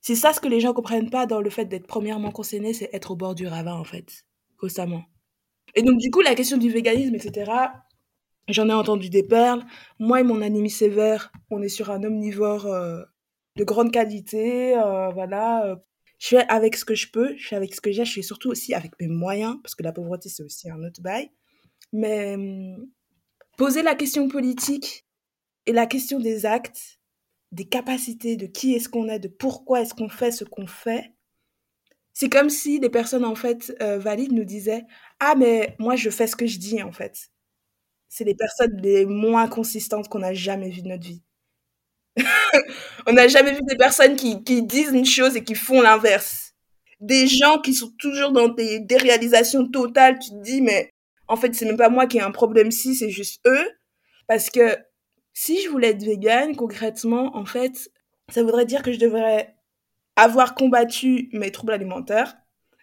c'est 0.00 0.14
ça 0.14 0.32
ce 0.32 0.38
que 0.38 0.46
les 0.46 0.60
gens 0.60 0.74
comprennent 0.74 1.10
pas 1.10 1.26
dans 1.26 1.40
le 1.40 1.50
fait 1.50 1.64
d'être 1.64 1.88
premièrement 1.88 2.30
concerné, 2.30 2.72
c'est 2.72 2.88
être 2.92 3.10
au 3.10 3.16
bord 3.16 3.34
du 3.34 3.48
ravin, 3.48 3.74
en 3.74 3.82
fait, 3.82 4.22
constamment. 4.56 5.02
Et 5.74 5.82
donc, 5.82 5.98
du 5.98 6.12
coup, 6.12 6.20
la 6.20 6.36
question 6.36 6.56
du 6.56 6.70
véganisme, 6.70 7.16
etc., 7.16 7.50
j'en 8.46 8.68
ai 8.68 8.72
entendu 8.72 9.10
des 9.10 9.24
perles. 9.24 9.64
Moi 9.98 10.20
et 10.20 10.22
mon 10.22 10.40
anémie 10.40 10.70
sévère, 10.70 11.32
on 11.50 11.62
est 11.62 11.68
sur 11.68 11.90
un 11.90 12.04
omnivore 12.04 12.66
euh, 12.66 13.02
de 13.56 13.64
grande 13.64 13.90
qualité, 13.90 14.78
euh, 14.78 15.08
voilà. 15.08 15.66
Euh, 15.66 15.74
je 16.20 16.28
fais 16.28 16.48
avec 16.48 16.76
ce 16.76 16.84
que 16.84 16.94
je 16.94 17.10
peux, 17.10 17.36
je 17.36 17.48
fais 17.48 17.56
avec 17.56 17.74
ce 17.74 17.80
que 17.80 17.90
j'ai, 17.90 18.04
je 18.04 18.12
fais 18.12 18.22
surtout 18.22 18.50
aussi 18.50 18.72
avec 18.72 18.92
mes 19.00 19.08
moyens, 19.08 19.56
parce 19.64 19.74
que 19.74 19.82
la 19.82 19.92
pauvreté, 19.92 20.28
c'est 20.28 20.44
aussi 20.44 20.70
un 20.70 20.80
autre 20.84 21.02
bail. 21.02 21.32
Mais 21.92 22.34
hum, 22.36 22.88
poser 23.56 23.82
la 23.82 23.94
question 23.94 24.28
politique 24.28 25.06
et 25.66 25.72
la 25.72 25.86
question 25.86 26.20
des 26.20 26.46
actes, 26.46 27.00
des 27.52 27.66
capacités, 27.66 28.36
de 28.36 28.46
qui 28.46 28.74
est-ce 28.74 28.88
qu'on 28.88 29.08
est, 29.08 29.18
de 29.18 29.28
pourquoi 29.28 29.80
est-ce 29.82 29.94
qu'on 29.94 30.08
fait 30.08 30.30
ce 30.30 30.44
qu'on 30.44 30.66
fait, 30.66 31.12
c'est 32.18 32.30
comme 32.30 32.48
si 32.48 32.78
les 32.78 32.88
personnes 32.88 33.26
en 33.26 33.34
fait 33.34 33.76
euh, 33.82 33.98
valides 33.98 34.32
nous 34.32 34.44
disaient 34.44 34.84
ah 35.20 35.34
mais 35.36 35.76
moi 35.78 35.96
je 35.96 36.08
fais 36.08 36.26
ce 36.26 36.34
que 36.34 36.46
je 36.46 36.58
dis 36.58 36.82
en 36.82 36.90
fait. 36.90 37.28
C'est 38.08 38.24
les 38.24 38.34
personnes 38.34 38.80
les 38.82 39.04
moins 39.04 39.48
consistantes 39.48 40.08
qu'on 40.08 40.22
a 40.22 40.32
jamais 40.32 40.70
vues 40.70 40.80
de 40.80 40.88
notre 40.88 41.06
vie. 41.06 41.22
on 43.06 43.12
n'a 43.12 43.28
jamais 43.28 43.52
vu 43.52 43.60
des 43.68 43.76
personnes 43.76 44.16
qui, 44.16 44.42
qui, 44.44 44.62
disent 44.62 44.92
une 44.94 45.04
chose 45.04 45.36
et 45.36 45.44
qui 45.44 45.54
font 45.54 45.82
l'inverse. 45.82 46.54
Des 47.00 47.26
gens 47.26 47.60
qui 47.60 47.74
sont 47.74 47.92
toujours 47.98 48.32
dans 48.32 48.48
des 48.48 48.80
déréalisations 48.80 49.68
totales. 49.68 50.18
Tu 50.18 50.30
te 50.30 50.42
dis, 50.42 50.62
mais 50.62 50.88
en 51.28 51.36
fait, 51.36 51.54
c'est 51.54 51.66
même 51.66 51.76
pas 51.76 51.88
moi 51.88 52.06
qui 52.06 52.18
ai 52.18 52.20
un 52.22 52.30
problème 52.30 52.70
si, 52.70 52.94
c'est 52.94 53.10
juste 53.10 53.40
eux. 53.46 53.70
Parce 54.28 54.50
que 54.50 54.76
si 55.32 55.60
je 55.62 55.68
voulais 55.68 55.90
être 55.90 56.02
végane, 56.02 56.56
concrètement, 56.56 57.36
en 57.36 57.44
fait, 57.46 57.90
ça 58.32 58.42
voudrait 58.42 58.66
dire 58.66 58.82
que 58.82 58.92
je 58.92 58.98
devrais 58.98 59.54
avoir 60.16 60.54
combattu 60.54 61.28
mes 61.32 61.50
troubles 61.52 61.72
alimentaires, 61.72 62.36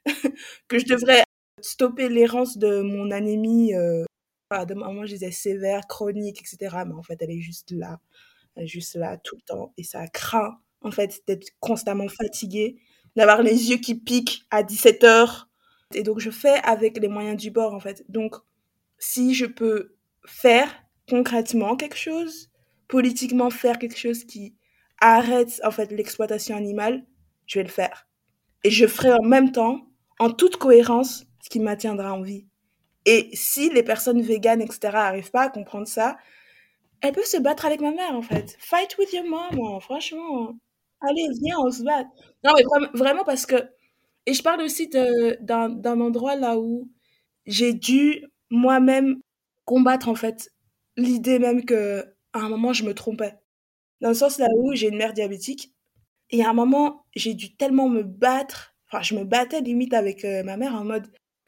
que 0.67 0.79
je 0.79 0.85
devrais 0.85 1.23
stopper 1.61 2.09
l'errance 2.09 2.57
de 2.57 2.81
mon 2.81 3.11
anémie, 3.11 3.73
euh, 3.75 4.03
de 4.51 4.73
moi 4.75 5.05
je 5.05 5.13
disais 5.13 5.31
sévère, 5.31 5.87
chronique, 5.87 6.39
etc. 6.41 6.83
Mais 6.85 6.93
en 6.93 7.03
fait, 7.03 7.17
elle 7.21 7.31
est 7.31 7.41
juste 7.41 7.71
là 7.71 7.99
juste 8.61 8.95
là 8.95 9.17
tout 9.17 9.35
le 9.35 9.41
temps. 9.41 9.73
Et 9.77 9.83
ça 9.83 10.07
craint, 10.07 10.57
en 10.81 10.91
fait, 10.91 11.21
d'être 11.27 11.47
constamment 11.59 12.07
fatigué, 12.07 12.77
d'avoir 13.15 13.41
les 13.41 13.69
yeux 13.69 13.77
qui 13.77 13.95
piquent 13.95 14.45
à 14.51 14.63
17 14.63 15.03
heures. 15.03 15.49
Et 15.95 16.03
donc, 16.03 16.19
je 16.19 16.29
fais 16.31 16.59
avec 16.63 16.97
les 16.97 17.07
moyens 17.07 17.37
du 17.41 17.51
bord, 17.51 17.73
en 17.73 17.79
fait. 17.79 18.03
Donc, 18.09 18.35
si 18.97 19.33
je 19.33 19.45
peux 19.45 19.95
faire 20.25 20.69
concrètement 21.09 21.75
quelque 21.75 21.97
chose, 21.97 22.49
politiquement 22.87 23.49
faire 23.49 23.79
quelque 23.79 23.97
chose 23.97 24.23
qui 24.25 24.55
arrête, 24.99 25.59
en 25.63 25.71
fait, 25.71 25.91
l'exploitation 25.91 26.55
animale, 26.55 27.05
je 27.45 27.59
vais 27.59 27.63
le 27.63 27.69
faire. 27.69 28.07
Et 28.63 28.69
je 28.71 28.87
ferai 28.87 29.13
en 29.13 29.23
même 29.23 29.51
temps, 29.51 29.87
en 30.19 30.29
toute 30.31 30.57
cohérence, 30.57 31.25
ce 31.41 31.49
qui 31.49 31.59
maintiendra 31.59 32.13
en 32.13 32.21
vie. 32.21 32.45
Et 33.05 33.29
si 33.33 33.69
les 33.69 33.83
personnes 33.83 34.21
véganes, 34.21 34.61
etc., 34.61 34.79
n'arrivent 34.93 35.31
pas 35.31 35.43
à 35.43 35.49
comprendre 35.49 35.87
ça, 35.87 36.17
elle 37.01 37.11
peut 37.13 37.25
se 37.25 37.37
battre 37.37 37.65
avec 37.65 37.81
ma 37.81 37.91
mère, 37.91 38.15
en 38.15 38.21
fait. 38.21 38.55
Fight 38.59 38.95
with 38.97 39.11
your 39.11 39.25
mom, 39.25 39.59
hein, 39.61 39.79
franchement. 39.81 40.55
Allez, 41.01 41.27
viens, 41.41 41.57
on 41.59 41.69
se 41.69 41.83
bat. 41.83 42.03
Non, 42.45 42.53
mais 42.55 42.63
vraiment, 42.93 43.25
parce 43.25 43.45
que. 43.45 43.55
Et 44.25 44.33
je 44.33 44.43
parle 44.43 44.61
aussi 44.61 44.87
d'un 44.87 45.99
endroit 46.01 46.35
là 46.35 46.57
où 46.57 46.89
j'ai 47.45 47.73
dû 47.73 48.25
moi-même 48.49 49.19
combattre, 49.65 50.09
en 50.09 50.15
fait, 50.15 50.49
l'idée 50.97 51.39
même 51.39 51.65
que 51.65 52.05
à 52.33 52.39
un 52.39 52.49
moment, 52.49 52.73
je 52.73 52.83
me 52.83 52.93
trompais. 52.93 53.35
Dans 54.01 54.09
le 54.09 54.15
sens 54.15 54.39
là 54.39 54.47
où 54.57 54.73
j'ai 54.73 54.89
une 54.89 54.97
mère 54.97 55.13
diabétique. 55.13 55.73
Et 56.31 56.43
à 56.43 56.49
un 56.49 56.53
moment, 56.53 57.05
j'ai 57.15 57.33
dû 57.35 57.55
tellement 57.55 57.89
me 57.89 58.03
battre. 58.03 58.75
Enfin, 58.87 59.03
je 59.03 59.15
me 59.15 59.23
battais 59.23 59.61
limite 59.61 59.93
avec 59.93 60.25
euh, 60.25 60.43
ma 60.43 60.57
mère 60.57 60.75
en 60.75 60.83
mode 60.85 61.07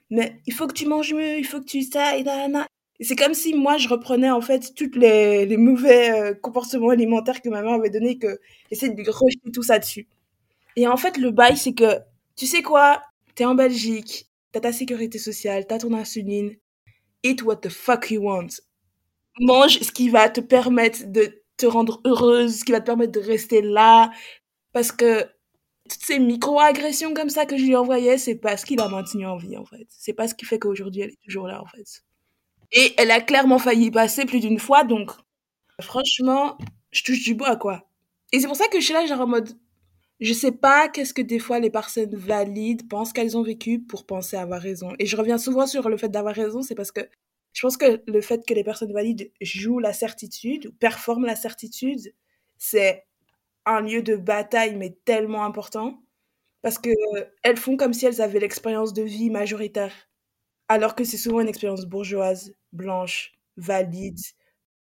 mais 0.10 0.40
il 0.46 0.54
faut 0.54 0.68
que 0.68 0.74
tu 0.74 0.86
manges 0.88 1.14
mieux, 1.14 1.38
il 1.38 1.46
faut 1.46 1.60
que 1.60 1.66
tu 1.66 1.82
ça, 1.82 2.18
et 2.18 2.24
c'est 3.02 3.16
comme 3.16 3.34
si 3.34 3.54
moi, 3.54 3.78
je 3.78 3.90
reprenais 3.90 4.32
en 4.32 4.42
fait 4.42 4.74
tous 4.76 4.92
les, 4.98 5.46
les, 5.46 5.58
mauvais 5.58 6.12
euh, 6.12 6.34
comportements 6.34 6.90
alimentaires 6.90 7.42
que 7.42 7.50
ma 7.50 7.62
mère 7.62 7.74
avait 7.74 7.90
donnés, 7.90 8.18
que 8.18 8.40
j'essaie 8.72 8.90
de 8.90 9.02
rejeter 9.10 9.52
tout 9.52 9.64
ça 9.64 9.80
dessus. 9.80 10.08
Et 10.78 10.88
en 10.88 10.98
fait, 10.98 11.18
le 11.18 11.32
bail, 11.32 11.58
c'est 11.58 11.74
que, 11.74 12.00
tu 12.36 12.48
sais 12.48 12.62
quoi, 12.62 13.02
t'es 13.36 13.46
en 13.46 13.56
Belgique, 13.56 14.30
t'as 14.52 14.62
ta 14.62 14.74
sécurité 14.74 15.20
sociale, 15.20 15.66
t'as 15.68 15.80
ton 15.80 15.94
insuline, 15.94 16.56
eat 17.24 17.42
what 17.44 17.58
the 17.58 17.70
fuck 17.70 18.12
you 18.12 18.22
want. 18.22 18.48
Mange 19.40 19.80
ce 19.80 19.92
qui 19.92 20.10
va 20.10 20.30
te 20.30 20.42
permettre 20.42 21.06
de 21.08 21.44
te 21.58 21.66
rendre 21.66 22.02
heureuse, 22.06 22.60
ce 22.60 22.66
qui 22.66 22.72
va 22.72 22.82
te 22.82 22.86
permettre 22.86 23.12
de 23.14 23.20
rester 23.20 23.62
là. 23.62 24.12
Parce 24.72 24.92
que 24.92 25.24
toutes 25.90 26.04
ces 26.04 26.20
micro-agressions 26.20 27.14
comme 27.14 27.30
ça 27.30 27.46
que 27.46 27.58
je 27.58 27.64
lui 27.64 27.76
envoyais, 27.76 28.18
c'est 28.18 28.36
pas 28.36 28.58
ce 28.58 28.66
qui 28.66 28.76
l'a 28.76 28.88
maintenue 28.88 29.28
en 29.28 29.38
vie, 29.38 29.58
en 29.58 29.66
fait. 29.66 29.88
C'est 29.90 30.14
pas 30.14 30.28
ce 30.28 30.36
qui 30.36 30.46
fait 30.46 30.60
qu'aujourd'hui, 30.60 31.02
elle 31.02 31.12
est 31.12 31.20
toujours 31.24 31.48
là, 31.48 31.62
en 31.62 31.66
fait. 31.66 32.04
Et 32.72 32.94
elle 32.98 33.12
a 33.12 33.22
clairement 33.22 33.60
failli 33.60 33.92
passer 33.92 34.26
plus 34.26 34.40
d'une 34.40 34.60
fois, 34.60 34.84
donc 34.84 35.12
franchement, 35.82 36.58
je 36.92 37.04
touche 37.04 37.24
du 37.24 37.36
bois, 37.36 37.56
quoi. 37.56 37.88
Et 38.32 38.40
c'est 38.40 38.48
pour 38.48 38.56
ça 38.56 38.68
que 38.68 38.80
je 38.80 38.86
suis 38.86 38.94
là, 38.94 39.06
genre 39.06 39.22
en 39.22 39.28
mode, 39.28 39.50
je 40.20 40.34
sais 40.34 40.52
pas 40.52 40.90
qu'est-ce 40.90 41.14
que 41.14 41.22
des 41.22 41.40
fois 41.40 41.60
les 41.60 41.70
personnes 41.70 42.16
valides 42.16 42.88
pensent 42.90 43.14
qu'elles 43.14 43.38
ont 43.38 43.44
vécu 43.44 43.80
pour 43.80 44.06
penser 44.06 44.38
avoir 44.38 44.62
raison. 44.62 44.94
Et 45.00 45.06
je 45.06 45.18
reviens 45.18 45.38
souvent 45.38 45.68
sur 45.68 45.90
le 45.90 45.98
fait 45.98 46.10
d'avoir 46.10 46.36
raison, 46.36 46.62
c'est 46.62 46.76
parce 46.76 46.92
que 46.92 47.02
je 47.54 47.62
pense 47.62 47.78
que 47.78 48.02
le 48.08 48.22
fait 48.22 48.46
que 48.46 48.54
les 48.54 48.64
personnes 48.64 48.94
valides 48.94 49.32
jouent 49.42 49.80
la 49.80 49.94
certitude, 49.94 50.68
ou 50.68 50.72
performent 50.74 51.26
la 51.26 51.36
certitude, 51.36 52.14
c'est 52.58 53.06
un 53.66 53.82
lieu 53.82 54.02
de 54.04 54.16
bataille, 54.16 54.76
mais 54.76 54.98
tellement 55.06 55.46
important. 55.46 56.02
Parce 56.62 56.80
que 56.80 56.90
elles 57.44 57.58
font 57.58 57.78
comme 57.78 57.94
si 57.94 58.06
elles 58.06 58.22
avaient 58.22 58.40
l'expérience 58.40 58.94
de 58.94 59.04
vie 59.04 59.30
majoritaire 59.30 59.94
alors 60.68 60.96
que 60.96 61.04
c'est 61.04 61.18
souvent 61.18 61.42
une 61.42 61.48
expérience 61.48 61.86
bourgeoise, 61.86 62.54
blanche, 62.74 63.34
valide, 63.58 64.20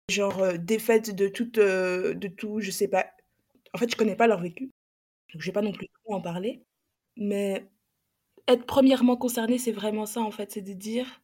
genre 0.09 0.41
euh, 0.41 0.57
défaite 0.57 1.15
de 1.15 1.27
tout, 1.27 1.59
euh, 1.59 2.13
de 2.13 2.27
tout, 2.27 2.59
je 2.59 2.71
sais 2.71 2.88
pas. 2.88 3.07
En 3.73 3.77
fait, 3.77 3.91
je 3.91 3.95
connais 3.97 4.15
pas 4.15 4.27
leur 4.27 4.41
vécu, 4.41 4.71
donc 5.36 5.41
je 5.43 5.47
vais 5.47 5.53
pas 5.53 5.61
non 5.61 5.73
plus 5.73 5.89
trop 6.05 6.15
en 6.15 6.21
parler. 6.21 6.63
Mais 7.17 7.67
être 8.47 8.65
premièrement 8.65 9.17
concerné, 9.17 9.57
c'est 9.59 9.71
vraiment 9.73 10.05
ça 10.07 10.21
en 10.21 10.31
fait, 10.31 10.51
c'est 10.51 10.61
de 10.61 10.73
dire 10.73 11.21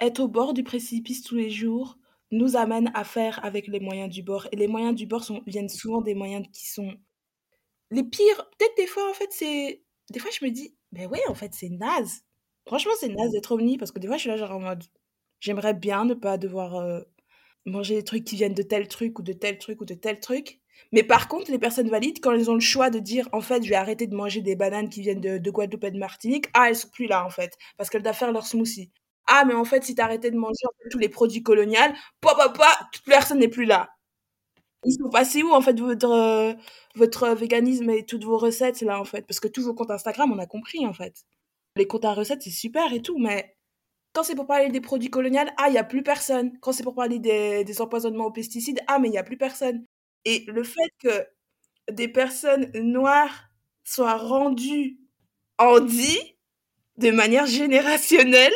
être 0.00 0.20
au 0.20 0.28
bord 0.28 0.54
du 0.54 0.64
précipice 0.64 1.22
tous 1.22 1.36
les 1.36 1.50
jours 1.50 1.98
nous 2.32 2.56
amène 2.56 2.90
à 2.94 3.04
faire 3.04 3.44
avec 3.44 3.68
les 3.68 3.80
moyens 3.80 4.10
du 4.12 4.22
bord. 4.22 4.48
Et 4.52 4.56
les 4.56 4.68
moyens 4.68 4.94
du 4.96 5.06
bord 5.06 5.24
viennent 5.46 5.68
souvent 5.70 6.02
des 6.02 6.14
moyens 6.14 6.46
qui 6.52 6.66
sont 6.68 6.94
les 7.90 8.04
pires. 8.04 8.50
Peut-être 8.58 8.76
des 8.76 8.86
fois, 8.86 9.08
en 9.10 9.14
fait, 9.14 9.28
c'est. 9.32 9.82
Des 10.10 10.18
fois, 10.20 10.30
je 10.38 10.44
me 10.44 10.50
dis, 10.50 10.76
ben 10.92 11.08
ouais, 11.08 11.20
en 11.28 11.34
fait, 11.34 11.54
c'est 11.54 11.68
naze. 11.70 12.22
Franchement, 12.66 12.92
c'est 12.98 13.08
naze 13.08 13.32
d'être 13.32 13.52
ovni 13.52 13.78
parce 13.78 13.92
que 13.92 13.98
des 13.98 14.06
fois, 14.08 14.16
je 14.16 14.22
suis 14.22 14.30
là, 14.30 14.36
genre 14.36 14.52
en 14.52 14.60
mode, 14.60 14.84
j'aimerais 15.40 15.74
bien 15.74 16.04
ne 16.04 16.14
pas 16.14 16.38
devoir 16.38 16.76
euh, 16.76 17.00
manger 17.66 17.96
des 17.96 18.04
trucs 18.04 18.24
qui 18.24 18.36
viennent 18.36 18.54
de 18.54 18.62
tel 18.62 18.88
truc 18.88 19.18
ou 19.18 19.22
de 19.22 19.32
tel 19.32 19.58
truc 19.58 19.80
ou 19.80 19.84
de 19.86 19.94
tel 19.94 20.20
truc. 20.20 20.60
Mais 20.92 21.02
par 21.02 21.28
contre, 21.28 21.50
les 21.50 21.58
personnes 21.58 21.88
valides, 21.88 22.20
quand 22.20 22.32
elles 22.32 22.50
ont 22.50 22.54
le 22.54 22.60
choix 22.60 22.90
de 22.90 22.98
dire, 22.98 23.28
en 23.32 23.40
fait, 23.40 23.62
je 23.62 23.68
vais 23.68 23.74
arrêter 23.74 24.06
de 24.06 24.14
manger 24.14 24.40
des 24.40 24.56
bananes 24.56 24.88
qui 24.88 25.00
viennent 25.02 25.20
de, 25.20 25.50
Guadeloupe 25.50 25.84
et 25.84 25.90
de 25.90 25.98
Martinique, 25.98 26.46
ah, 26.54 26.68
elles 26.68 26.76
sont 26.76 26.88
plus 26.88 27.06
là, 27.06 27.24
en 27.24 27.30
fait, 27.30 27.52
parce 27.76 27.90
qu'elles 27.90 28.02
doivent 28.02 28.16
faire 28.16 28.32
leur 28.32 28.46
smoothie. 28.46 28.90
Ah, 29.26 29.44
mais 29.46 29.54
en 29.54 29.64
fait, 29.64 29.84
si 29.84 29.94
t'arrêtais 29.94 30.30
de 30.30 30.36
manger 30.36 30.66
tous 30.90 30.98
les 30.98 31.08
produits 31.08 31.42
coloniaux, 31.42 31.78
papa, 32.20 32.48
papa, 32.50 32.88
toute 32.92 33.04
personne 33.04 33.38
n'est 33.38 33.48
plus 33.48 33.64
là. 33.64 33.88
Ils 34.84 34.92
sont 34.92 35.10
passés 35.10 35.42
où, 35.42 35.52
en 35.52 35.62
fait, 35.62 35.78
votre, 35.80 36.10
euh, 36.10 36.54
votre 36.94 37.28
véganisme 37.30 37.90
et 37.90 38.04
toutes 38.04 38.24
vos 38.24 38.38
recettes, 38.38 38.82
là, 38.82 39.00
en 39.00 39.04
fait? 39.04 39.26
Parce 39.26 39.40
que 39.40 39.48
tous 39.48 39.62
vos 39.64 39.74
comptes 39.74 39.90
Instagram, 39.90 40.32
on 40.32 40.38
a 40.38 40.46
compris, 40.46 40.86
en 40.86 40.92
fait 40.92 41.24
les 41.76 41.86
comptes 41.86 42.04
à 42.04 42.14
recettes, 42.14 42.42
c'est 42.42 42.50
super 42.50 42.92
et 42.92 43.02
tout, 43.02 43.18
mais 43.18 43.56
quand 44.12 44.22
c'est 44.22 44.36
pour 44.36 44.46
parler 44.46 44.68
des 44.70 44.80
produits 44.80 45.10
coloniaux, 45.10 45.42
ah, 45.56 45.68
il 45.68 45.72
n'y 45.72 45.78
a 45.78 45.84
plus 45.84 46.02
personne. 46.02 46.58
Quand 46.60 46.72
c'est 46.72 46.84
pour 46.84 46.94
parler 46.94 47.18
des, 47.18 47.64
des, 47.64 47.80
empoisonnements 47.80 48.26
aux 48.26 48.32
pesticides, 48.32 48.80
ah, 48.86 48.98
mais 48.98 49.08
il 49.08 49.12
n'y 49.12 49.18
a 49.18 49.24
plus 49.24 49.36
personne. 49.36 49.84
Et 50.24 50.44
le 50.48 50.64
fait 50.64 50.90
que 51.00 51.26
des 51.92 52.08
personnes 52.08 52.70
noires 52.74 53.50
soient 53.84 54.16
rendues 54.18 54.98
en 55.58 55.80
dit 55.80 56.36
de 56.98 57.10
manière 57.10 57.46
générationnelle, 57.46 58.52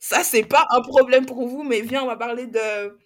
ça, 0.00 0.24
c'est 0.24 0.44
pas 0.44 0.66
un 0.70 0.82
problème 0.82 1.26
pour 1.26 1.46
vous, 1.48 1.62
mais 1.64 1.80
viens, 1.82 2.02
on 2.04 2.06
va 2.06 2.16
parler 2.16 2.46
de, 2.46 2.98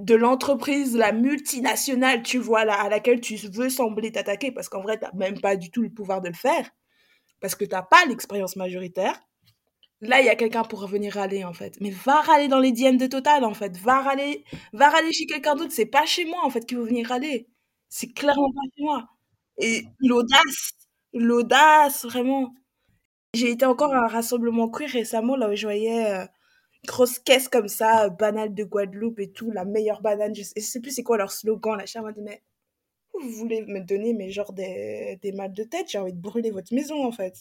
de 0.00 0.14
l'entreprise, 0.14 0.96
la 0.96 1.12
multinationale, 1.12 2.22
tu 2.22 2.38
vois, 2.38 2.64
là, 2.64 2.74
à 2.80 2.88
laquelle 2.88 3.20
tu 3.20 3.36
veux 3.36 3.70
sembler 3.70 4.12
t'attaquer, 4.12 4.52
parce 4.52 4.68
qu'en 4.68 4.82
vrai, 4.82 4.98
tu 4.98 5.04
n'as 5.06 5.12
même 5.14 5.40
pas 5.40 5.56
du 5.56 5.70
tout 5.70 5.82
le 5.82 5.90
pouvoir 5.90 6.20
de 6.22 6.28
le 6.28 6.34
faire 6.34 6.70
parce 7.40 7.54
que 7.54 7.64
tu 7.64 7.72
n'as 7.72 7.82
pas 7.82 8.04
l'expérience 8.06 8.56
majoritaire, 8.56 9.20
là, 10.00 10.20
il 10.20 10.26
y 10.26 10.28
a 10.28 10.36
quelqu'un 10.36 10.62
pour 10.64 10.80
revenir 10.80 11.14
râler, 11.14 11.44
en 11.44 11.52
fait. 11.52 11.74
Mais 11.80 11.90
va 11.90 12.20
râler 12.22 12.48
dans 12.48 12.58
les 12.60 12.72
DM 12.72 12.96
de 12.98 13.06
Total, 13.06 13.44
en 13.44 13.54
fait. 13.54 13.76
Va 13.78 14.00
râler, 14.02 14.44
va 14.72 14.88
râler 14.90 15.12
chez 15.12 15.26
quelqu'un 15.26 15.54
d'autre. 15.56 15.72
C'est 15.72 15.86
pas 15.86 16.06
chez 16.06 16.24
moi, 16.24 16.40
en 16.44 16.50
fait, 16.50 16.64
qu'il 16.66 16.78
veut 16.78 16.84
venir 16.86 17.08
râler. 17.08 17.48
C'est 17.88 18.12
clairement 18.12 18.50
pas 18.52 18.60
chez 18.76 18.82
moi. 18.82 19.08
Et 19.58 19.84
l'audace, 20.00 20.72
l'audace, 21.14 22.04
vraiment. 22.04 22.54
J'ai 23.34 23.50
été 23.52 23.64
encore 23.66 23.94
à 23.94 23.98
un 24.04 24.08
rassemblement 24.08 24.68
queer 24.70 24.88
récemment, 24.90 25.36
là 25.36 25.50
où 25.50 25.56
je 25.56 25.66
voyais 25.66 26.06
euh, 26.14 26.26
grosse 26.86 27.18
caisse 27.18 27.48
comme 27.48 27.68
ça, 27.68 28.08
banale 28.10 28.54
de 28.54 28.64
Guadeloupe 28.64 29.20
et 29.20 29.32
tout, 29.32 29.50
la 29.52 29.64
meilleure 29.66 30.02
banane. 30.02 30.34
Je 30.34 30.42
sais, 30.44 30.60
sais 30.60 30.80
plus 30.80 30.92
c'est 30.92 31.02
quoi 31.04 31.18
leur 31.18 31.32
slogan. 31.32 31.76
La 31.78 31.86
chère 31.86 32.02
m'a 32.02 32.12
dit, 32.12 32.22
mais 32.22 32.42
vous 33.14 33.30
voulez 33.30 33.62
me 33.66 33.80
donner 33.80 34.14
mais 34.14 34.30
genre 34.30 34.52
des, 34.52 35.18
des 35.22 35.32
mal 35.32 35.52
de 35.52 35.64
tête? 35.64 35.88
J'ai 35.90 35.98
envie 35.98 36.12
de 36.12 36.20
brûler 36.20 36.50
votre 36.52 36.74
maison 36.74 37.04
en 37.06 37.12
fait. 37.12 37.34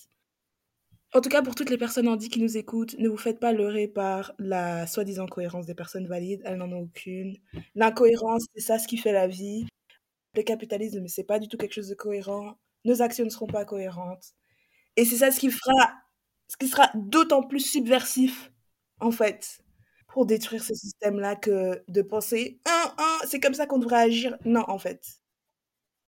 En 1.16 1.22
tout 1.22 1.30
cas, 1.30 1.42
pour 1.42 1.56
toutes 1.56 1.70
les 1.70 1.78
personnes 1.78 2.10
handies 2.10 2.28
qui 2.28 2.42
nous 2.42 2.58
écoutent, 2.58 3.00
ne 3.00 3.08
vous 3.08 3.16
faites 3.16 3.40
pas 3.40 3.54
leurrer 3.54 3.88
par 3.88 4.34
la 4.38 4.86
soi-disant 4.86 5.28
cohérence 5.28 5.66
des 5.66 5.74
personnes 5.74 6.08
valides. 6.08 6.42
Elles 6.44 6.58
n'en 6.58 6.70
ont 6.74 6.82
aucune. 6.82 7.38
L'incohérence, 7.74 8.44
c'est 8.54 8.60
ça 8.62 8.80
ce 8.80 8.86
qui 8.86 8.98
fait 8.98 9.14
la 9.14 9.26
vie. 9.26 9.66
Le 10.36 10.44
capitalisme, 10.44 11.08
c'est 11.08 11.24
pas 11.24 11.40
du 11.40 11.48
tout 11.48 11.56
quelque 11.56 11.72
chose 11.72 11.88
de 11.88 11.96
cohérent. 11.96 12.60
Nos 12.84 13.02
actions 13.02 13.24
ne 13.24 13.30
seront 13.30 13.48
pas 13.48 13.64
cohérentes. 13.64 14.34
Et 14.98 15.06
c'est 15.06 15.16
ça 15.16 15.32
ce 15.32 15.40
qui 15.40 15.50
fera, 15.50 15.94
ce 16.50 16.58
qui 16.58 16.68
sera 16.68 16.90
d'autant 16.96 17.44
plus 17.44 17.62
subversif, 17.62 18.52
en 19.00 19.12
fait, 19.12 19.64
pour 20.10 20.26
détruire 20.26 20.66
ce 20.66 20.74
système-là 20.74 21.38
que 21.38 21.82
de 21.88 22.02
penser, 22.02 22.60
c'est 23.26 23.40
comme 23.40 23.54
ça 23.54 23.68
qu'on 23.68 23.80
devrait 23.80 24.02
agir. 24.02 24.38
Non, 24.44 24.66
en 24.68 24.80
fait. 24.80 25.22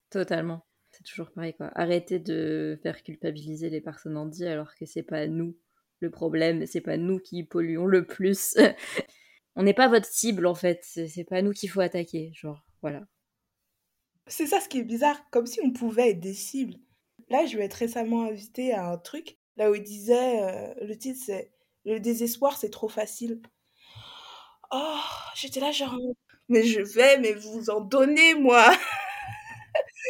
Totalement. 0.10 0.67
C'est 0.98 1.04
toujours 1.04 1.30
pareil, 1.30 1.54
quoi. 1.54 1.70
Arrêtez 1.76 2.18
de 2.18 2.80
faire 2.82 3.04
culpabiliser 3.04 3.70
les 3.70 3.82
personnes 3.82 4.18
handies 4.18 4.48
alors 4.48 4.74
que 4.74 4.88
c'est 4.88 5.04
pas 5.04 5.28
nous 5.28 5.56
le 6.00 6.10
problème, 6.10 6.66
c'est 6.66 6.82
pas 6.82 6.98
nous 6.98 7.20
qui 7.20 7.44
polluons 7.44 7.86
le 7.86 8.06
plus. 8.06 8.56
On 9.56 9.64
n'est 9.64 9.76
pas 9.76 9.90
votre 9.90 10.08
cible, 10.08 10.48
en 10.48 10.56
fait. 10.56 10.82
C'est 10.84 11.24
pas 11.24 11.44
nous 11.44 11.52
qu'il 11.52 11.70
faut 11.70 11.82
attaquer. 11.82 12.32
Genre, 12.34 12.66
voilà. 12.82 13.04
C'est 14.26 14.48
ça 14.48 14.60
ce 14.60 14.70
qui 14.70 14.80
est 14.80 14.84
bizarre, 14.84 15.30
comme 15.30 15.46
si 15.46 15.60
on 15.64 15.72
pouvait 15.72 16.12
être 16.12 16.20
des 16.20 16.34
cibles. 16.34 16.76
Là, 17.30 17.46
je 17.46 17.58
vais 17.58 17.66
être 17.66 17.76
récemment 17.76 18.24
invitée 18.24 18.74
à 18.74 18.90
un 18.90 18.98
truc, 18.98 19.38
là 19.56 19.70
où 19.70 19.76
il 19.76 19.84
disait, 19.84 20.42
euh, 20.42 20.74
le 20.82 20.98
titre 20.98 21.20
c'est 21.24 21.52
Le 21.86 22.00
désespoir, 22.00 22.58
c'est 22.58 22.70
trop 22.70 22.90
facile. 22.90 23.42
Oh, 24.72 25.00
j'étais 25.36 25.60
là 25.60 25.72
genre, 25.72 25.96
mais 26.50 26.64
je 26.64 26.82
vais, 26.82 27.20
mais 27.20 27.34
vous 27.34 27.70
en 27.70 27.82
donnez, 27.82 28.34
moi 28.34 28.72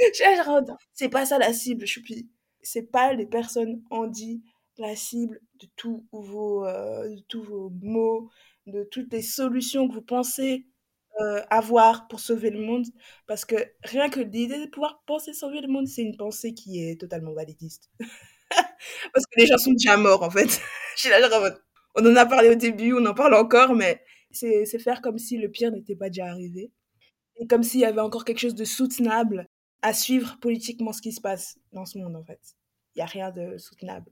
c'est 0.94 1.10
pas 1.10 1.26
ça 1.26 1.38
la 1.38 1.54
cible, 1.54 1.86
choupi. 1.86 2.30
C'est 2.62 2.92
pas 2.92 3.14
les 3.14 3.26
personnes 3.26 3.82
dit 4.10 4.44
la 4.78 4.96
cible 4.96 5.40
de 5.60 5.68
tous 5.76 6.06
vos, 6.12 6.66
euh, 6.66 7.16
tous 7.28 7.44
vos 7.44 7.72
mots, 7.82 8.30
de 8.68 8.84
toutes 8.84 9.12
les 9.12 9.22
solutions 9.22 9.88
que 9.88 9.94
vous 9.94 10.02
pensez 10.02 10.68
euh, 11.20 11.42
avoir 11.50 12.08
pour 12.08 12.20
sauver 12.20 12.52
le 12.52 12.62
monde. 12.62 12.86
Parce 13.26 13.46
que 13.46 13.56
rien 13.84 14.10
que 14.10 14.20
l'idée 14.20 14.60
de 14.60 14.70
pouvoir 14.70 15.02
penser 15.08 15.34
sauver 15.34 15.62
le 15.62 15.68
monde, 15.68 15.88
c'est 15.88 16.04
une 16.04 16.18
pensée 16.18 16.54
qui 16.54 16.84
est 16.84 17.00
totalement 17.00 17.34
validiste. 17.34 17.90
Parce 19.14 19.26
que 19.26 19.40
les 19.40 19.48
gens 19.48 19.58
sont 19.58 19.72
déjà 19.72 19.98
morts, 19.98 20.22
en 20.24 20.30
fait. 20.30 20.62
on 21.96 22.06
en 22.06 22.16
a 22.16 22.26
parlé 22.26 22.50
au 22.50 22.56
début, 22.56 22.94
on 22.94 23.06
en 23.06 23.14
parle 23.14 23.34
encore, 23.34 23.74
mais 23.74 24.02
c'est 24.32 24.80
faire 24.80 25.02
comme 25.02 25.18
si 25.18 25.38
le 25.38 25.50
pire 25.50 25.72
n'était 25.72 25.96
pas 25.96 26.10
déjà 26.10 26.28
arrivé. 26.28 26.72
Et 27.38 27.48
comme 27.48 27.64
s'il 27.64 27.80
y 27.80 27.86
avait 27.86 28.02
encore 28.02 28.26
quelque 28.26 28.40
chose 28.40 28.56
de 28.56 28.66
soutenable 28.66 29.50
à 29.82 29.94
suivre 29.94 30.38
politiquement 30.40 30.94
ce 30.94 31.02
qui 31.02 31.12
se 31.12 31.22
passe 31.22 31.58
dans 31.72 31.86
ce 31.86 31.98
monde, 31.98 32.16
en 32.16 32.24
fait. 32.24 32.56
Il 32.96 33.00
n'y 33.00 33.04
a 33.04 33.06
rien 33.08 33.32
de 33.32 33.58
soutenable. 33.58 34.12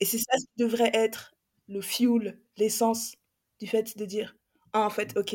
Et 0.00 0.04
c'est 0.04 0.18
ça 0.18 0.36
qui 0.38 0.48
devrait 0.58 0.90
être 0.94 1.34
le 1.68 1.80
fuel, 1.80 2.40
l'essence 2.56 3.16
du 3.60 3.66
fait 3.66 3.96
de 3.96 4.04
dire, 4.04 4.36
ah, 4.72 4.82
en 4.82 4.90
fait, 4.90 5.16
ok, 5.16 5.34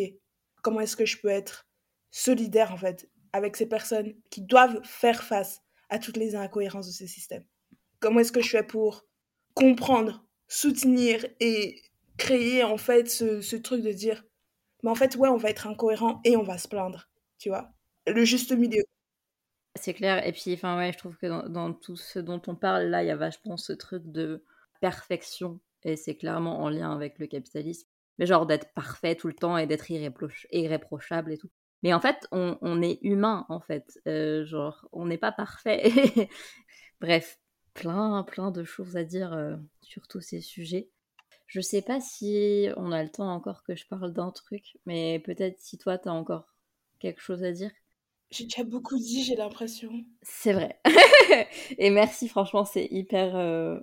comment 0.61 0.82
est-ce 0.82 0.95
que 0.95 1.05
je 1.05 1.17
peux 1.19 1.29
être 1.29 1.67
solidaire, 2.11 2.71
en 2.73 2.77
fait, 2.77 3.09
avec 3.34 3.55
ces 3.57 3.65
personnes 3.67 4.13
qui 4.29 4.41
doivent 4.41 4.82
faire 4.84 5.23
face 5.23 5.61
à 5.89 5.99
toutes 5.99 6.17
les 6.17 6.36
incohérences 6.36 6.88
de 6.88 6.91
ce 6.93 7.07
système 7.07 7.43
Comment 7.99 8.19
est-ce 8.21 8.32
que 8.32 8.41
je 8.41 8.49
fais 8.49 8.63
pour 8.63 9.05
comprendre, 9.55 10.25
soutenir 10.47 11.25
et 11.39 11.82
créer, 12.17 12.63
en 12.63 12.77
fait, 12.77 13.09
ce, 13.09 13.41
ce 13.41 13.55
truc 13.55 13.82
de 13.84 13.91
dire, 13.91 14.23
mais 14.84 14.89
en 14.91 14.95
fait, 14.95 15.15
ouais, 15.17 15.29
on 15.29 15.38
va 15.38 15.49
être 15.49 15.67
incohérent 15.67 16.21
et 16.25 16.38
on 16.38 16.43
va 16.43 16.57
se 16.57 16.67
plaindre, 16.67 17.09
tu 17.39 17.49
vois? 17.49 17.71
Le 18.07 18.25
juste 18.25 18.51
milieu. 18.53 18.84
C'est 19.76 19.93
clair. 19.93 20.26
Et 20.26 20.32
puis, 20.32 20.53
enfin, 20.53 20.78
ouais, 20.78 20.91
je 20.91 20.97
trouve 20.97 21.17
que 21.17 21.47
dans, 21.47 21.74
tout 21.74 21.95
ce 21.95 22.19
dont 22.19 22.41
on 22.47 22.55
parle, 22.55 22.86
là, 22.86 23.03
il 23.03 23.07
y 23.07 23.11
a 23.11 23.15
vachement 23.15 23.57
ce 23.57 23.74
truc 23.74 24.03
de 24.05 24.43
perfection. 24.82 25.59
Et 25.84 25.95
c'est 25.95 26.15
clairement 26.15 26.61
en 26.61 26.69
lien 26.69 26.93
avec 26.93 27.19
le 27.19 27.28
capitalisme. 27.28 27.88
Mais 28.17 28.26
genre 28.26 28.45
d'être 28.45 28.74
parfait 28.74 29.15
tout 29.15 29.28
le 29.28 29.34
temps 29.34 29.57
et 29.57 29.65
d'être 29.67 29.89
irréprochable 29.89 31.32
et 31.32 31.38
tout. 31.38 31.49
Mais 31.84 31.93
en 31.93 31.99
fait, 31.99 32.28
on, 32.32 32.82
est 32.82 32.99
humain, 33.01 33.45
en 33.49 33.59
fait. 33.59 33.99
Euh, 34.07 34.45
genre, 34.45 34.88
on 34.91 35.05
n'est 35.05 35.17
pas 35.17 35.32
parfait. 35.32 35.84
Bref, 37.01 37.39
plein, 37.74 38.24
plein 38.24 38.51
de 38.51 38.63
choses 38.63 38.97
à 38.97 39.03
dire 39.03 39.34
euh, 39.34 39.55
sur 39.82 40.07
tous 40.07 40.22
ces 40.22 40.41
sujets. 40.41 40.89
Je 41.47 41.61
sais 41.61 41.82
pas 41.82 41.99
si 41.99 42.69
on 42.78 42.91
a 42.91 43.03
le 43.03 43.09
temps 43.09 43.30
encore 43.34 43.63
que 43.63 43.76
je 43.76 43.86
parle 43.88 44.13
d'un 44.13 44.32
truc, 44.32 44.78
mais 44.86 45.19
peut-être 45.19 45.59
si 45.59 45.78
toi, 45.78 45.97
t'as 45.97 46.11
encore 46.11 46.53
quelque 46.99 47.22
chose 47.22 47.43
à 47.43 47.51
dire. 47.51 47.72
J'ai 48.32 48.45
déjà 48.45 48.63
beaucoup 48.63 48.97
dit, 48.97 49.23
j'ai 49.23 49.36
l'impression. 49.36 50.05
C'est 50.21 50.53
vrai. 50.53 50.79
et 51.77 51.89
merci, 51.89 52.29
franchement, 52.29 52.63
c'est 52.63 52.88
hyper 52.89 53.36
euh, 53.36 53.79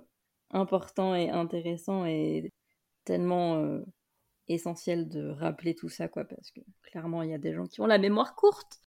important 0.49 1.13
et 1.13 1.29
intéressant 1.29 2.05
et 2.05 2.51
tellement 3.05 3.57
euh, 3.57 3.85
essentiel 4.47 5.07
de 5.07 5.29
rappeler 5.29 5.75
tout 5.75 5.89
ça, 5.89 6.07
quoi, 6.07 6.25
parce 6.25 6.49
que 6.51 6.61
clairement, 6.81 7.21
il 7.21 7.29
y 7.29 7.33
a 7.33 7.37
des 7.37 7.53
gens 7.53 7.67
qui 7.67 7.79
ont 7.81 7.85
la 7.85 7.99
mémoire 7.99 8.35
courte. 8.35 8.81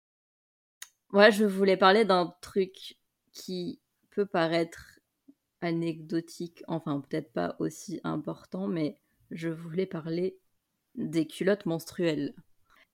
Moi, 1.11 1.31
je 1.31 1.45
voulais 1.45 1.77
parler 1.77 2.05
d'un 2.05 2.35
truc 2.41 2.97
qui 3.33 3.81
peut 4.11 4.27
paraître 4.27 4.99
anecdotique, 5.61 6.65
enfin 6.67 7.01
peut-être 7.01 7.33
pas 7.33 7.55
aussi 7.61 8.01
important, 8.03 8.67
mais 8.67 8.99
je 9.31 9.49
voulais 9.49 9.87
parler 9.87 10.39
des 10.97 11.27
culottes 11.27 11.67
menstruelles. 11.67 12.35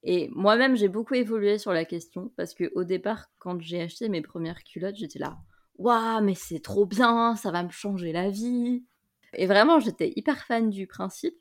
Et 0.03 0.28
moi-même, 0.32 0.76
j'ai 0.76 0.88
beaucoup 0.88 1.14
évolué 1.14 1.59
sur 1.59 1.72
la 1.72 1.84
question 1.84 2.32
parce 2.36 2.55
que 2.55 2.70
au 2.74 2.84
départ, 2.84 3.30
quand 3.38 3.61
j'ai 3.61 3.82
acheté 3.82 4.09
mes 4.09 4.22
premières 4.22 4.62
culottes, 4.64 4.96
j'étais 4.96 5.18
là, 5.18 5.38
waouh, 5.76 6.22
mais 6.22 6.34
c'est 6.34 6.61
trop 6.61 6.86
bien, 6.86 7.36
ça 7.36 7.51
va 7.51 7.62
me 7.62 7.70
changer 7.70 8.12
la 8.12 8.30
vie. 8.30 8.84
Et 9.34 9.46
vraiment, 9.46 9.80
j'étais 9.80 10.12
hyper 10.16 10.44
fan 10.44 10.70
du 10.70 10.86
principe. 10.86 11.34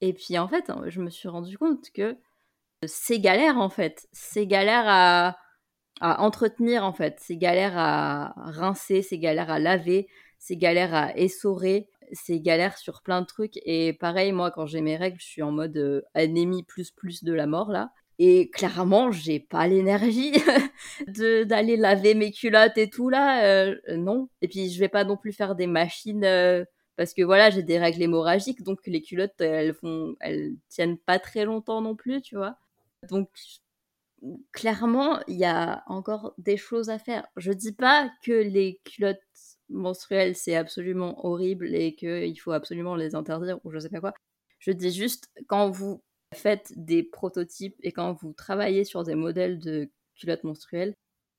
Et 0.00 0.12
puis 0.12 0.38
en 0.38 0.48
fait, 0.48 0.70
je 0.86 1.00
me 1.00 1.10
suis 1.10 1.28
rendu 1.28 1.56
compte 1.58 1.90
que 1.92 2.16
c'est 2.84 3.20
galère 3.20 3.58
en 3.58 3.68
fait, 3.68 4.08
c'est 4.12 4.46
galère 4.46 4.84
à, 4.86 5.36
à 6.00 6.20
entretenir 6.22 6.84
en 6.84 6.92
fait, 6.92 7.18
c'est 7.20 7.36
galère 7.36 7.78
à 7.78 8.34
rincer, 8.36 9.02
c'est 9.02 9.18
galère 9.18 9.50
à 9.50 9.60
laver, 9.60 10.08
c'est 10.38 10.56
galère 10.56 10.94
à 10.94 11.16
essorer, 11.16 11.88
c'est 12.12 12.40
galère 12.40 12.76
sur 12.78 13.02
plein 13.02 13.20
de 13.20 13.26
trucs. 13.26 13.58
Et 13.64 13.92
pareil, 13.92 14.32
moi, 14.32 14.50
quand 14.50 14.66
j'ai 14.66 14.80
mes 14.80 14.96
règles, 14.96 15.20
je 15.20 15.26
suis 15.26 15.42
en 15.42 15.52
mode 15.52 15.76
euh, 15.76 16.02
anémie 16.14 16.64
plus 16.64 16.90
plus 16.90 17.22
de 17.22 17.32
la 17.32 17.46
mort 17.46 17.70
là. 17.70 17.92
Et 18.18 18.50
clairement, 18.50 19.10
j'ai 19.10 19.40
pas 19.40 19.66
l'énergie 19.66 20.32
d'aller 21.46 21.76
laver 21.76 22.14
mes 22.14 22.30
culottes 22.30 22.78
et 22.78 22.90
tout 22.90 23.08
là, 23.08 23.44
euh, 23.44 23.76
non. 23.96 24.28
Et 24.42 24.48
puis 24.48 24.70
je 24.70 24.78
vais 24.78 24.88
pas 24.88 25.04
non 25.04 25.16
plus 25.16 25.32
faire 25.32 25.54
des 25.54 25.66
machines 25.66 26.24
euh, 26.24 26.64
parce 26.96 27.14
que 27.14 27.22
voilà, 27.22 27.50
j'ai 27.50 27.62
des 27.62 27.78
règles 27.78 28.02
hémorragiques, 28.02 28.62
donc 28.62 28.80
les 28.86 29.02
culottes 29.02 29.40
elles 29.40 29.74
font, 29.74 30.14
elles 30.20 30.52
tiennent 30.68 30.98
pas 30.98 31.18
très 31.18 31.44
longtemps 31.44 31.80
non 31.80 31.96
plus, 31.96 32.20
tu 32.22 32.36
vois. 32.36 32.56
Donc 33.08 33.28
clairement, 34.52 35.20
il 35.28 35.36
y 35.36 35.44
a 35.44 35.82
encore 35.86 36.34
des 36.38 36.56
choses 36.56 36.90
à 36.90 36.98
faire. 36.98 37.26
Je 37.36 37.52
dis 37.52 37.72
pas 37.72 38.10
que 38.22 38.32
les 38.32 38.80
culottes 38.84 39.20
menstruelles 39.68 40.36
c'est 40.36 40.54
absolument 40.54 41.24
horrible 41.26 41.74
et 41.74 41.94
qu'il 41.94 42.38
faut 42.40 42.52
absolument 42.52 42.94
les 42.94 43.14
interdire 43.14 43.58
ou 43.64 43.70
je 43.70 43.78
sais 43.78 43.88
pas 43.88 44.00
quoi. 44.00 44.14
Je 44.58 44.70
dis 44.72 44.92
juste 44.92 45.30
quand 45.48 45.70
vous 45.70 46.02
faites 46.32 46.72
des 46.76 47.02
prototypes 47.02 47.76
et 47.82 47.92
quand 47.92 48.12
vous 48.14 48.32
travaillez 48.32 48.84
sur 48.84 49.04
des 49.04 49.14
modèles 49.14 49.58
de 49.58 49.90
culottes 50.14 50.44
menstruelles, 50.44 50.94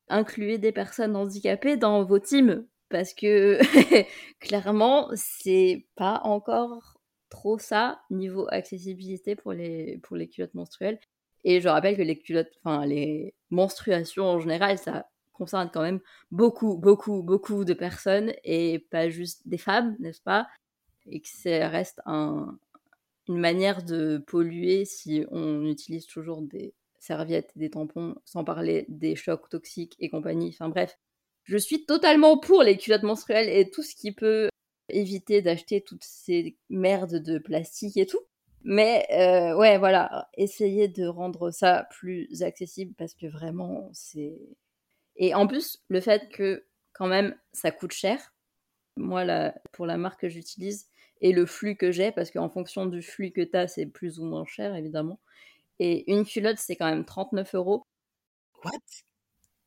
incluez 0.10 0.58
des 0.58 0.72
personnes 0.72 1.16
handicapées 1.16 1.78
dans 1.78 2.04
vos 2.04 2.20
teams 2.20 2.66
parce 2.90 3.14
que 3.14 3.60
clairement, 4.40 5.10
c'est 5.16 5.88
pas 5.96 6.22
encore 6.24 7.00
trop 7.30 7.58
ça 7.58 8.02
niveau 8.12 8.48
accessibilité 8.52 9.36
pour 9.36 9.54
les, 9.54 9.98
pour 10.04 10.16
les 10.16 10.28
culottes 10.28 10.54
menstruelles. 10.54 11.00
Et 11.44 11.60
je 11.60 11.68
rappelle 11.68 11.98
que 11.98 12.04
les 12.04 12.18
culottes, 12.18 12.52
enfin 12.64 12.86
les 12.86 13.34
menstruations 13.50 14.26
en 14.26 14.40
général, 14.40 14.78
ça 14.78 15.10
concerne 15.34 15.70
quand 15.74 15.82
même 15.82 16.00
beaucoup, 16.32 16.78
beaucoup, 16.78 17.24
beaucoup 17.24 17.66
de 17.66 17.74
personnes 17.74 18.34
et 18.44 18.80
pas 18.92 19.10
juste 19.10 19.48
des 19.48 19.58
femmes, 19.58 19.96
n'est-ce 20.00 20.22
pas? 20.22 20.48
Et 21.08 21.20
que 21.20 21.28
ça 21.28 21.68
reste 21.68 22.02
un, 22.06 22.58
une 23.28 23.40
manière 23.40 23.84
de 23.84 24.24
polluer 24.28 24.86
si 24.86 25.26
on 25.32 25.66
utilise 25.66 26.06
toujours 26.08 26.42
des 26.42 26.74
serviettes, 27.00 27.52
des 27.56 27.70
tampons, 27.70 28.16
sans 28.26 28.44
parler 28.44 28.86
des 28.90 29.16
chocs 29.16 29.50
toxiques 29.50 29.96
et 30.00 30.10
compagnie. 30.10 30.50
Enfin 30.50 30.70
bref, 30.70 30.98
je 31.44 31.58
suis 31.58 31.86
totalement 31.86 32.38
pour 32.38 32.64
les 32.64 32.78
culottes 32.78 33.04
menstruelles 33.04 33.50
et 33.50 33.70
tout 33.70 33.84
ce 33.84 33.96
qui 33.96 34.14
peut 34.14 34.50
éviter 34.90 35.42
d'acheter 35.42 35.82
toutes 35.82 36.04
ces 36.04 36.58
merdes 36.70 37.16
de 37.16 37.38
plastique 37.38 37.98
et 37.98 38.06
tout. 38.06 38.22
Mais 38.64 39.06
euh, 39.12 39.58
ouais, 39.58 39.78
voilà, 39.78 40.30
essayer 40.38 40.88
de 40.88 41.06
rendre 41.06 41.52
ça 41.52 41.88
plus 41.92 42.44
accessible 42.44 42.94
parce 42.98 43.14
que 43.14 43.28
vraiment, 43.28 43.90
c'est... 43.92 44.40
Et 45.18 45.36
en 45.36 45.48
plus, 45.48 45.84
le 45.90 46.00
fait 46.00 46.30
que 46.30 46.66
quand 46.94 47.08
même, 47.08 47.36
ça 47.52 47.72
coûte 47.72 47.92
cher. 47.92 48.34
Moi, 48.96 49.26
là, 49.26 49.54
pour 49.74 49.86
la 49.86 49.98
marque 49.98 50.22
que 50.22 50.30
j'utilise, 50.30 50.88
et 51.24 51.32
le 51.32 51.46
flux 51.48 51.78
que 51.78 51.92
j'ai, 51.92 52.12
parce 52.12 52.30
qu'en 52.30 52.50
fonction 52.50 52.86
du 52.86 53.02
flux 53.02 53.32
que 53.32 53.42
tu 53.42 53.58
as, 53.58 53.68
c'est 53.70 53.86
plus 53.88 54.20
ou 54.20 54.26
moins 54.26 54.46
cher, 54.46 54.76
évidemment. 54.76 55.20
Et 55.80 56.12
une 56.12 56.26
culotte, 56.26 56.60
c'est 56.60 56.76
quand 56.76 56.90
même 56.90 57.06
39 57.06 57.56
euros. 57.56 57.88
What? 58.64 58.72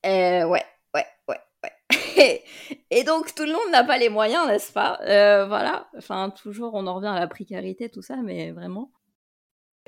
Euh, 0.05 0.45
Ouais, 0.47 0.63
ouais, 0.95 1.07
ouais, 1.29 1.39
ouais. 1.65 2.45
et 2.91 3.05
donc, 3.05 3.35
tout 3.35 3.45
le 3.45 3.53
monde 3.53 3.73
n'a 3.73 3.85
pas 3.85 3.97
les 3.97 4.11
moyens, 4.11 4.47
n'est-ce 4.47 4.71
pas? 4.71 5.01
Euh, 5.03 5.47
Voilà. 5.47 5.89
Enfin, 5.97 6.31
toujours, 6.31 6.75
on 6.75 6.87
en 6.87 6.95
revient 6.97 7.07
à 7.09 7.19
la 7.19 7.27
précarité, 7.27 7.89
tout 7.89 8.03
ça, 8.03 8.17
mais 8.19 8.53
vraiment. 8.53 8.93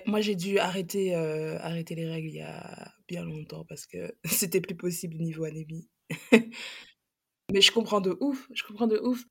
Moi, 0.06 0.22
j'ai 0.22 0.36
dû 0.36 0.58
arrêter, 0.58 1.14
euh, 1.14 1.58
arrêter 1.58 1.94
les 1.94 2.08
règles 2.08 2.28
il 2.28 2.36
y 2.36 2.42
a 2.42 2.92
bien 3.08 3.24
longtemps 3.24 3.66
parce 3.68 3.86
que 3.86 4.14
c'était 4.24 4.62
plus 4.62 4.76
possible 4.76 5.16
niveau 5.16 5.44
anémie. 5.44 5.90
mais 7.52 7.60
je 7.60 7.72
comprends 7.72 8.00
de 8.00 8.16
ouf, 8.20 8.48
je 8.54 8.62
comprends 8.64 8.86
de 8.86 8.98
ouf. 8.98 9.22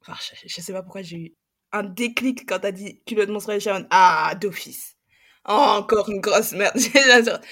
Enfin, 0.00 0.14
je, 0.20 0.48
je 0.48 0.60
sais 0.60 0.72
pas 0.72 0.82
pourquoi 0.82 1.02
j'ai 1.02 1.16
eu 1.16 1.36
un 1.72 1.82
déclic 1.82 2.46
quand 2.46 2.60
t'as 2.60 2.72
dit 2.72 3.02
culotte 3.04 3.30
menstruelle. 3.30 3.86
Ah, 3.90 4.34
d'office. 4.40 4.96
encore 5.44 6.08
une 6.10 6.20
grosse 6.20 6.52
merde. 6.52 6.76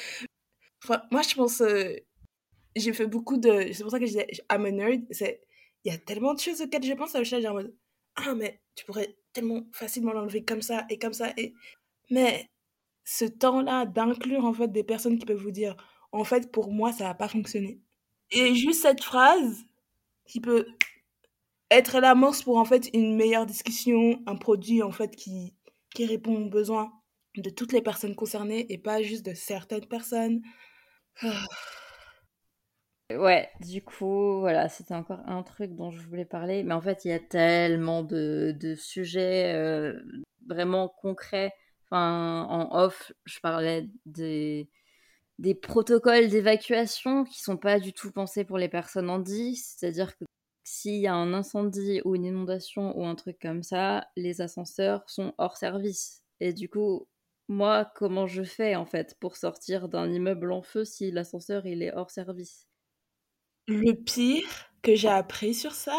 moi, 1.10 1.22
je 1.22 1.34
pense, 1.34 1.60
euh, 1.60 1.94
j'ai 2.76 2.92
fait 2.92 3.06
beaucoup 3.06 3.38
de. 3.38 3.72
C'est 3.72 3.82
pour 3.82 3.90
ça 3.90 3.98
que 3.98 4.06
je 4.06 4.12
disais, 4.12 4.28
I'm 4.50 4.64
a 4.66 4.70
nerd. 4.70 5.02
C'est, 5.10 5.40
il 5.84 5.92
y 5.92 5.94
a 5.94 5.98
tellement 5.98 6.34
de 6.34 6.40
choses 6.40 6.60
auxquelles 6.60 6.84
je 6.84 6.92
pense 6.92 7.14
à 7.14 7.22
genre 7.22 7.52
en 7.52 7.54
mode, 7.54 7.74
ah, 8.16 8.34
mais 8.34 8.60
tu 8.74 8.84
pourrais 8.84 9.16
tellement 9.32 9.62
facilement 9.72 10.12
l'enlever 10.12 10.44
comme 10.44 10.62
ça 10.62 10.84
et 10.90 10.98
comme 10.98 11.12
ça. 11.14 11.32
Et... 11.36 11.54
Mais 12.10 12.46
ce 13.04 13.24
temps-là 13.24 13.86
d'inclure 13.86 14.44
en 14.44 14.52
fait 14.52 14.68
des 14.68 14.84
personnes 14.84 15.18
qui 15.18 15.26
peuvent 15.26 15.40
vous 15.40 15.50
dire, 15.50 15.76
en 16.12 16.24
fait, 16.24 16.50
pour 16.52 16.70
moi, 16.72 16.92
ça 16.92 17.04
n'a 17.04 17.14
pas 17.14 17.28
fonctionné. 17.28 17.80
Et 18.30 18.54
juste 18.54 18.82
cette 18.82 19.02
phrase 19.02 19.64
qui 20.26 20.40
peut 20.40 20.66
être 21.70 22.00
l'amorce 22.00 22.42
pour 22.42 22.58
en 22.58 22.64
fait 22.64 22.90
une 22.94 23.16
meilleure 23.16 23.46
discussion, 23.46 24.22
un 24.26 24.36
produit 24.36 24.82
en 24.82 24.90
fait 24.90 25.14
qui, 25.14 25.54
qui 25.94 26.06
répond 26.06 26.46
aux 26.46 26.50
besoins 26.50 26.92
de 27.36 27.50
toutes 27.50 27.72
les 27.72 27.82
personnes 27.82 28.14
concernées 28.14 28.72
et 28.72 28.78
pas 28.78 29.02
juste 29.02 29.24
de 29.26 29.34
certaines 29.34 29.86
personnes. 29.86 30.42
Ouais, 33.18 33.50
du 33.60 33.82
coup, 33.82 34.38
voilà, 34.38 34.68
c'était 34.68 34.94
encore 34.94 35.18
un 35.26 35.42
truc 35.42 35.74
dont 35.74 35.90
je 35.90 36.00
voulais 36.00 36.24
parler. 36.24 36.62
Mais 36.62 36.74
en 36.74 36.80
fait, 36.80 37.04
il 37.04 37.08
y 37.08 37.12
a 37.12 37.18
tellement 37.18 38.04
de, 38.04 38.54
de 38.58 38.76
sujets 38.76 39.52
euh, 39.52 40.00
vraiment 40.46 40.88
concrets. 40.88 41.52
Enfin, 41.90 42.46
en 42.48 42.72
off, 42.78 43.10
je 43.24 43.40
parlais 43.40 43.88
des, 44.06 44.70
des 45.40 45.56
protocoles 45.56 46.28
d'évacuation 46.28 47.24
qui 47.24 47.40
sont 47.40 47.56
pas 47.56 47.80
du 47.80 47.92
tout 47.92 48.12
pensés 48.12 48.44
pour 48.44 48.58
les 48.58 48.68
personnes 48.68 49.10
en 49.10 49.18
10. 49.18 49.74
C'est-à-dire 49.78 50.16
que 50.16 50.24
s'il 50.70 51.00
y 51.00 51.06
a 51.08 51.14
un 51.14 51.34
incendie 51.34 52.00
ou 52.04 52.14
une 52.14 52.24
inondation 52.26 52.96
ou 52.98 53.04
un 53.04 53.16
truc 53.16 53.38
comme 53.40 53.62
ça, 53.64 54.06
les 54.16 54.40
ascenseurs 54.40 55.08
sont 55.10 55.34
hors 55.38 55.56
service. 55.56 56.22
Et 56.40 56.52
du 56.52 56.68
coup, 56.68 57.08
moi, 57.48 57.90
comment 57.96 58.26
je 58.28 58.44
fais 58.44 58.76
en 58.76 58.86
fait 58.86 59.16
pour 59.20 59.36
sortir 59.36 59.88
d'un 59.88 60.10
immeuble 60.12 60.52
en 60.52 60.62
feu 60.62 60.84
si 60.84 61.10
l'ascenseur 61.10 61.66
est 61.66 61.92
hors 61.94 62.10
service? 62.10 62.68
Le 63.68 63.92
pire 63.94 64.48
que 64.82 64.94
j'ai 64.94 65.08
appris 65.08 65.54
sur 65.54 65.72
ça, 65.72 65.98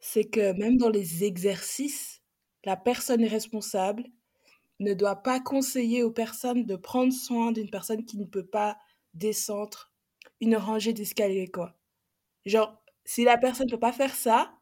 c'est 0.00 0.24
que 0.24 0.52
même 0.52 0.76
dans 0.78 0.90
les 0.90 1.24
exercices, 1.24 2.22
la 2.64 2.76
personne 2.76 3.24
responsable 3.24 4.04
ne 4.80 4.94
doit 4.94 5.16
pas 5.16 5.40
conseiller 5.40 6.02
aux 6.02 6.12
personnes 6.12 6.66
de 6.66 6.76
prendre 6.76 7.12
soin 7.12 7.52
d'une 7.52 7.70
personne 7.70 8.04
qui 8.04 8.18
ne 8.18 8.26
peut 8.26 8.46
pas 8.46 8.78
descendre 9.14 9.92
une 10.40 10.56
rangée 10.56 10.92
d'escalier, 10.92 11.48
quoi. 11.48 11.76
Genre, 12.46 12.82
si 13.06 13.24
la 13.24 13.38
personne 13.38 13.66
ne 13.66 13.70
peut 13.70 13.80
pas 13.80 13.92
faire 13.92 14.14
ça, 14.14 14.52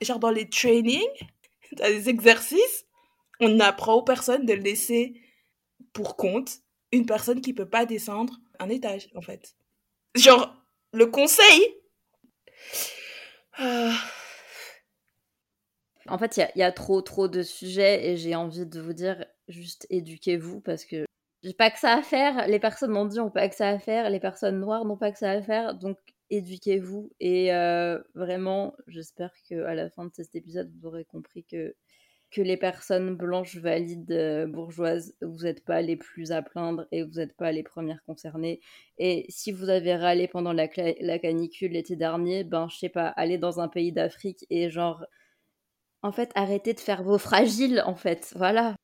genre 0.00 0.18
dans 0.18 0.30
les 0.30 0.48
trainings, 0.48 1.06
dans 1.72 1.86
les 1.86 2.08
exercices, 2.08 2.86
on 3.40 3.60
apprend 3.60 3.94
aux 3.94 4.02
personnes 4.02 4.46
de 4.46 4.54
laisser 4.54 5.20
pour 5.92 6.16
compte 6.16 6.58
une 6.90 7.06
personne 7.06 7.40
qui 7.40 7.52
peut 7.52 7.68
pas 7.68 7.86
descendre 7.86 8.40
un 8.58 8.68
étage, 8.68 9.08
en 9.14 9.20
fait. 9.20 9.54
Genre, 10.14 10.54
le 10.92 11.06
conseil. 11.06 11.76
Euh. 13.60 13.92
En 16.06 16.18
fait, 16.18 16.36
il 16.36 16.58
y, 16.58 16.62
a 16.62 16.72
trop, 16.72 17.00
trop 17.02 17.28
de 17.28 17.42
sujets 17.42 18.08
et 18.08 18.16
j'ai 18.16 18.34
envie 18.34 18.66
de 18.66 18.80
vous 18.80 18.92
dire, 18.92 19.24
juste 19.48 19.86
éduquez-vous 19.90 20.60
parce 20.60 20.84
que 20.84 21.04
j'ai 21.42 21.54
pas 21.54 21.70
que 21.70 21.78
ça 21.78 21.94
à 21.94 22.02
faire. 22.02 22.46
Les 22.46 22.58
personnes 22.58 22.90
m'ont 22.90 23.06
dit 23.06 23.18
pas 23.32 23.48
que 23.48 23.54
ça 23.54 23.68
à 23.68 23.78
faire. 23.78 24.10
Les 24.10 24.20
personnes 24.20 24.60
noires 24.60 24.84
n'ont 24.84 24.96
pas 24.96 25.12
que 25.12 25.18
ça 25.18 25.30
à 25.30 25.42
faire. 25.42 25.74
Donc, 25.74 25.98
éduquez-vous. 26.36 27.12
Et 27.20 27.52
euh, 27.52 27.98
vraiment, 28.14 28.74
j'espère 28.86 29.32
qu'à 29.48 29.74
la 29.74 29.90
fin 29.90 30.06
de 30.06 30.12
cet 30.14 30.34
épisode, 30.34 30.70
vous 30.74 30.86
aurez 30.86 31.04
compris 31.04 31.44
que, 31.44 31.74
les 32.36 32.56
personnes 32.56 33.14
blanches, 33.14 33.58
valides, 33.58 34.10
euh, 34.10 34.48
bourgeoises, 34.48 35.14
vous 35.22 35.44
n'êtes 35.44 35.64
pas 35.64 35.80
les 35.82 35.94
plus 35.94 36.32
à 36.32 36.42
plaindre 36.42 36.84
et 36.90 37.04
vous 37.04 37.12
n'êtes 37.12 37.36
pas 37.36 37.52
les 37.52 37.62
premières 37.62 38.02
concernées. 38.06 38.60
Et 38.98 39.24
si 39.28 39.52
vous 39.52 39.68
avez 39.68 39.94
râlé 39.94 40.26
pendant 40.26 40.52
la, 40.52 40.66
la 41.00 41.18
canicule 41.20 41.70
l'été 41.70 41.94
dernier, 41.94 42.42
ben, 42.42 42.66
je 42.68 42.76
sais 42.76 42.88
pas, 42.88 43.06
allez 43.06 43.38
dans 43.38 43.60
un 43.60 43.68
pays 43.68 43.92
d'Afrique 43.92 44.44
et 44.50 44.68
genre. 44.68 45.06
En 46.02 46.10
fait, 46.10 46.32
arrêtez 46.34 46.74
de 46.74 46.80
faire 46.80 47.04
vos 47.04 47.18
fragiles, 47.18 47.80
en 47.86 47.94
fait. 47.94 48.32
Voilà. 48.34 48.74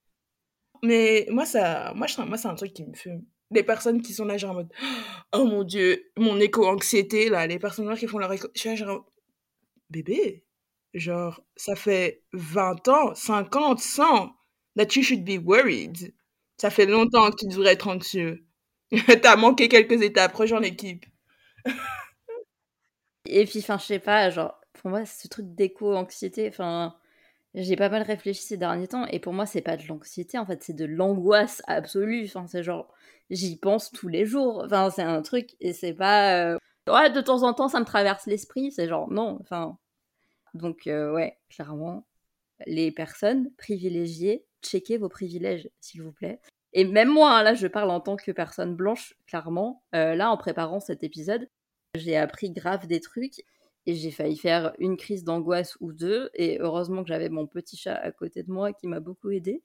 Mais 0.85 1.27
moi, 1.29 1.45
ça, 1.45 1.93
moi, 1.97 2.07
moi 2.25 2.39
c'est 2.39 2.49
un 2.49 2.55
truc 2.55 2.73
qui 2.73 2.87
me 2.87 2.95
fume 2.95 3.25
les 3.51 3.63
personnes 3.63 4.03
qui 4.03 4.13
sont 4.15 4.25
là, 4.25 4.37
genre 4.37 4.53
en 4.53 4.55
mode 4.55 4.73
Oh 5.33 5.45
mon 5.45 5.65
dieu, 5.65 6.11
mon 6.17 6.39
éco-anxiété, 6.41 7.29
là, 7.29 7.47
les 7.47 7.59
personnes 7.59 7.93
qui 7.97 8.07
font 8.07 8.19
leur 8.19 8.33
éco. 8.33 8.49
Je 8.55 8.75
genre 8.77 9.07
Bébé, 9.91 10.45
genre, 10.95 11.43
ça 11.57 11.77
fait 11.77 12.23
20 12.33 12.89
ans, 12.89 13.15
50, 13.15 13.81
100 13.81 14.33
that 14.77 14.87
you 14.97 15.03
should 15.03 15.25
be 15.25 15.39
worried. 15.45 16.15
Ça 16.59 16.71
fait 16.71 16.87
longtemps 16.87 17.31
que 17.31 17.37
tu 17.41 17.47
devrais 17.49 17.73
être 17.73 17.89
anxieux. 17.89 18.45
T'as 19.23 19.37
manqué 19.37 19.69
quelques 19.69 20.03
étapes, 20.03 20.35
rejoins 20.35 20.61
l'équipe. 20.61 21.07
Et 23.27 23.45
puis, 23.47 23.61
enfin, 23.61 23.79
je 23.79 23.85
sais 23.85 23.99
pas, 23.99 24.31
genre, 24.31 24.61
pour 24.75 24.91
moi, 24.91 25.05
ce 25.07 25.29
truc 25.29 25.55
d'éco-anxiété, 25.55 26.49
enfin 26.49 26.95
j'ai 27.55 27.77
pas 27.77 27.89
mal 27.89 28.03
réfléchi 28.03 28.43
ces 28.43 28.57
derniers 28.57 28.89
temps 28.89 29.07
et 29.07 29.19
pour 29.19 29.33
moi 29.33 29.45
c'est 29.47 29.61
pas 29.61 29.77
de 29.77 29.87
l'anxiété 29.89 30.39
en 30.39 30.47
fait 30.47 30.63
c'est 30.63 30.73
de 30.73 30.85
l'angoisse 30.85 31.63
absolue. 31.67 32.25
Enfin 32.27 32.47
c'est 32.47 32.63
genre 32.63 32.93
j'y 33.31 33.57
pense 33.57 33.91
tous 33.91 34.09
les 34.09 34.25
jours. 34.25 34.63
Enfin 34.65 34.91
c'est 34.91 35.03
un 35.03 35.23
truc 35.23 35.57
et 35.61 35.73
c'est 35.73 35.95
pas 35.95 36.45
euh, 36.45 36.59
ouais 36.89 37.11
de 37.11 37.21
temps 37.21 37.43
en 37.43 37.53
temps 37.53 37.69
ça 37.69 37.81
me 37.81 37.85
traverse 37.85 38.27
l'esprit. 38.27 38.71
C'est 38.71 38.89
genre 38.89 39.11
non 39.11 39.39
enfin 39.41 39.79
donc 40.55 40.87
euh, 40.87 41.13
ouais 41.13 41.39
clairement 41.49 42.07
les 42.67 42.93
personnes 42.93 43.51
privilégiées 43.57 44.47
checkez 44.63 44.99
vos 44.99 45.09
privilèges 45.09 45.69
s'il 45.81 46.03
vous 46.03 46.13
plaît. 46.13 46.41
Et 46.73 46.85
même 46.85 47.09
moi 47.09 47.33
hein, 47.33 47.43
là 47.43 47.55
je 47.55 47.67
parle 47.67 47.91
en 47.91 48.01
tant 48.01 48.17
que 48.17 48.31
personne 48.31 48.77
blanche 48.77 49.15
clairement. 49.27 49.83
Euh, 49.97 50.15
là 50.15 50.31
en 50.31 50.37
préparant 50.37 50.79
cet 50.81 51.03
épisode 51.03 51.49
j'ai 51.97 52.17
appris 52.17 52.53
grave 52.53 52.87
des 52.87 53.01
trucs 53.01 53.43
et 53.87 53.95
j'ai 53.95 54.11
failli 54.11 54.37
faire 54.37 54.75
une 54.79 54.97
crise 54.97 55.25
d'angoisse 55.25 55.77
ou 55.81 55.93
deux. 55.93 56.31
Et 56.35 56.59
heureusement 56.61 57.03
que 57.03 57.09
j'avais 57.09 57.29
mon 57.29 57.47
petit 57.47 57.77
chat 57.77 57.95
à 57.95 58.13
côté 58.13 58.43
de 58.43 58.51
moi 58.51 58.73
qui 58.73 58.87
m'a 58.87 59.01
beaucoup 59.01 59.31
aidé. 59.31 59.63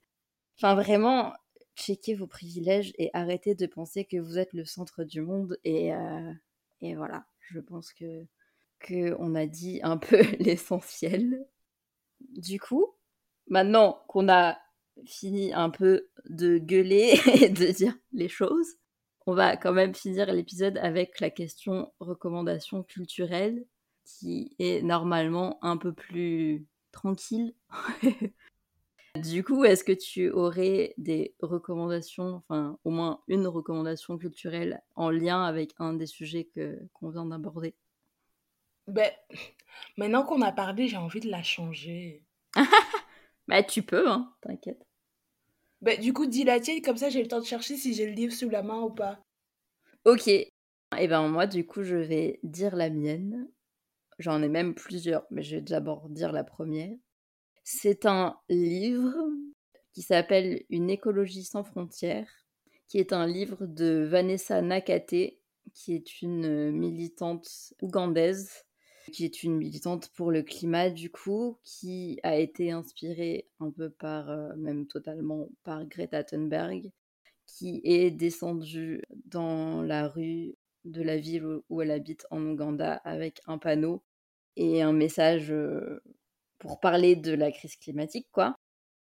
Enfin, 0.58 0.74
vraiment, 0.74 1.32
checkez 1.76 2.14
vos 2.14 2.26
privilèges 2.26 2.92
et 2.98 3.10
arrêtez 3.12 3.54
de 3.54 3.66
penser 3.66 4.04
que 4.04 4.16
vous 4.16 4.38
êtes 4.38 4.52
le 4.52 4.64
centre 4.64 5.04
du 5.04 5.20
monde. 5.20 5.58
Et, 5.64 5.94
euh, 5.94 6.32
et 6.80 6.94
voilà, 6.94 7.26
je 7.40 7.60
pense 7.60 7.92
que, 7.92 8.24
que 8.80 9.14
on 9.18 9.34
a 9.34 9.46
dit 9.46 9.80
un 9.82 9.98
peu 9.98 10.20
l'essentiel. 10.40 11.46
Du 12.20 12.58
coup, 12.58 12.94
maintenant 13.48 14.02
qu'on 14.08 14.28
a 14.28 14.58
fini 15.04 15.52
un 15.52 15.68
peu 15.68 16.08
de 16.28 16.58
gueuler 16.58 17.14
et 17.42 17.50
de 17.50 17.66
dire 17.66 17.94
les 18.12 18.28
choses, 18.28 18.76
on 19.26 19.34
va 19.34 19.56
quand 19.56 19.72
même 19.72 19.94
finir 19.94 20.32
l'épisode 20.32 20.78
avec 20.78 21.20
la 21.20 21.30
question 21.30 21.92
recommandation 22.00 22.82
culturelle 22.82 23.66
qui 24.06 24.54
est 24.58 24.82
normalement 24.82 25.58
un 25.62 25.76
peu 25.76 25.92
plus 25.92 26.64
tranquille. 26.92 27.54
du 29.16 29.44
coup, 29.44 29.64
est-ce 29.64 29.84
que 29.84 29.92
tu 29.92 30.30
aurais 30.30 30.94
des 30.96 31.34
recommandations, 31.40 32.36
enfin 32.36 32.78
au 32.84 32.90
moins 32.90 33.20
une 33.28 33.46
recommandation 33.46 34.16
culturelle 34.16 34.82
en 34.94 35.10
lien 35.10 35.42
avec 35.42 35.74
un 35.78 35.92
des 35.92 36.06
sujets 36.06 36.44
que 36.44 36.78
qu'on 36.92 37.10
vient 37.10 37.26
d'aborder? 37.26 37.74
Ben, 38.86 39.10
maintenant 39.96 40.22
qu'on 40.22 40.42
a 40.42 40.52
parlé, 40.52 40.86
j'ai 40.88 40.96
envie 40.96 41.20
de 41.20 41.30
la 41.30 41.42
changer. 41.42 42.22
bah 43.48 43.62
tu 43.62 43.82
peux, 43.82 44.08
hein, 44.08 44.32
t'inquiète. 44.40 44.86
Ben, 45.82 46.00
du 46.00 46.12
coup, 46.12 46.26
dis 46.26 46.44
la 46.44 46.60
tienne, 46.60 46.80
comme 46.80 46.96
ça 46.96 47.10
j'ai 47.10 47.22
le 47.22 47.28
temps 47.28 47.40
de 47.40 47.44
chercher 47.44 47.76
si 47.76 47.92
j'ai 47.94 48.06
le 48.06 48.12
livre 48.12 48.32
sous 48.32 48.48
la 48.48 48.62
main 48.62 48.80
ou 48.80 48.90
pas. 48.90 49.20
Ok. 50.04 50.28
Et 50.28 50.52
eh 50.98 51.08
ben 51.08 51.28
moi, 51.28 51.46
du 51.48 51.66
coup, 51.66 51.82
je 51.82 51.96
vais 51.96 52.38
dire 52.44 52.76
la 52.76 52.90
mienne. 52.90 53.48
J'en 54.18 54.42
ai 54.42 54.48
même 54.48 54.74
plusieurs, 54.74 55.26
mais 55.30 55.42
je 55.42 55.56
vais 55.56 55.62
d'abord 55.62 56.08
dire 56.08 56.32
la 56.32 56.44
première. 56.44 56.96
C'est 57.64 58.06
un 58.06 58.36
livre 58.48 59.14
qui 59.92 60.02
s'appelle 60.02 60.64
Une 60.70 60.90
écologie 60.90 61.44
sans 61.44 61.64
frontières, 61.64 62.30
qui 62.88 62.98
est 62.98 63.12
un 63.12 63.26
livre 63.26 63.66
de 63.66 64.06
Vanessa 64.08 64.62
Nakate, 64.62 65.38
qui 65.74 65.94
est 65.94 66.22
une 66.22 66.70
militante 66.70 67.48
ougandaise. 67.82 68.62
qui 69.12 69.24
est 69.24 69.42
une 69.44 69.56
militante 69.56 70.10
pour 70.16 70.32
le 70.32 70.42
climat 70.42 70.90
du 70.90 71.10
coup, 71.10 71.58
qui 71.64 72.18
a 72.24 72.36
été 72.38 72.72
inspirée 72.72 73.48
un 73.60 73.70
peu 73.70 73.90
par, 73.90 74.30
euh, 74.30 74.54
même 74.56 74.86
totalement 74.88 75.48
par 75.64 75.84
Greta 75.86 76.24
Thunberg, 76.24 76.90
qui 77.46 77.80
est 77.84 78.10
descendue 78.10 79.02
dans 79.26 79.82
la 79.82 80.08
rue 80.08 80.56
de 80.86 81.02
la 81.02 81.16
ville 81.18 81.44
où 81.68 81.82
elle 81.82 81.90
habite 81.90 82.26
en 82.30 82.42
Ouganda 82.44 82.94
avec 83.04 83.40
un 83.46 83.58
panneau 83.58 84.02
et 84.56 84.82
un 84.82 84.92
message 84.92 85.50
euh, 85.50 86.02
pour 86.58 86.80
parler 86.80 87.16
de 87.16 87.32
la 87.34 87.52
crise 87.52 87.76
climatique, 87.76 88.28
quoi. 88.32 88.56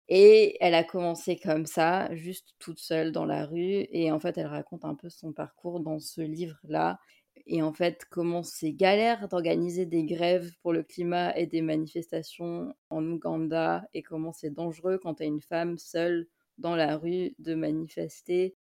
Et 0.08 0.56
elle 0.60 0.74
a 0.74 0.84
commencé 0.84 1.36
comme 1.36 1.66
ça, 1.66 2.14
juste 2.14 2.54
toute 2.58 2.78
seule 2.78 3.12
dans 3.12 3.24
la 3.24 3.46
rue. 3.46 3.86
Et 3.90 4.12
en 4.12 4.20
fait, 4.20 4.36
elle 4.38 4.46
raconte 4.46 4.84
un 4.84 4.94
peu 4.94 5.08
son 5.08 5.32
parcours 5.32 5.80
dans 5.80 5.98
ce 5.98 6.20
livre-là. 6.20 6.98
Et 7.46 7.62
en 7.62 7.72
fait, 7.72 8.04
comment 8.10 8.42
c'est 8.42 8.72
galère 8.72 9.28
d'organiser 9.28 9.86
des 9.86 10.04
grèves 10.04 10.50
pour 10.62 10.72
le 10.72 10.82
climat 10.82 11.36
et 11.36 11.46
des 11.46 11.62
manifestations 11.62 12.74
en 12.90 13.04
Ouganda. 13.06 13.86
Et 13.94 14.02
comment 14.02 14.32
c'est 14.32 14.50
dangereux 14.50 14.98
quand 15.02 15.16
tu 15.16 15.24
es 15.24 15.26
une 15.26 15.40
femme 15.40 15.78
seule 15.78 16.26
dans 16.58 16.76
la 16.76 16.96
rue 16.96 17.34
de 17.38 17.54
manifester. 17.54 18.56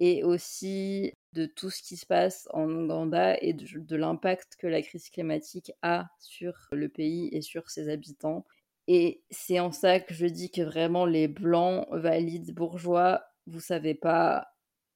Et 0.00 0.24
aussi 0.24 1.12
de 1.36 1.44
tout 1.44 1.68
ce 1.68 1.82
qui 1.82 1.98
se 1.98 2.06
passe 2.06 2.48
en 2.54 2.70
Ouganda 2.70 3.36
et 3.42 3.52
de, 3.52 3.96
l'impact 3.96 4.56
que 4.56 4.66
la 4.66 4.80
crise 4.80 5.10
climatique 5.10 5.70
a 5.82 6.08
sur 6.18 6.54
le 6.72 6.88
pays 6.88 7.28
et 7.32 7.42
sur 7.42 7.68
ses 7.68 7.90
habitants. 7.90 8.46
Et 8.88 9.22
c'est 9.30 9.60
en 9.60 9.70
ça 9.70 10.00
que 10.00 10.14
je 10.14 10.24
dis 10.26 10.50
que 10.50 10.62
vraiment 10.62 11.04
les 11.04 11.28
blancs, 11.28 11.86
valides, 11.90 12.54
bourgeois, 12.54 13.22
vous 13.46 13.60
savez 13.60 13.94
pas, 13.94 14.48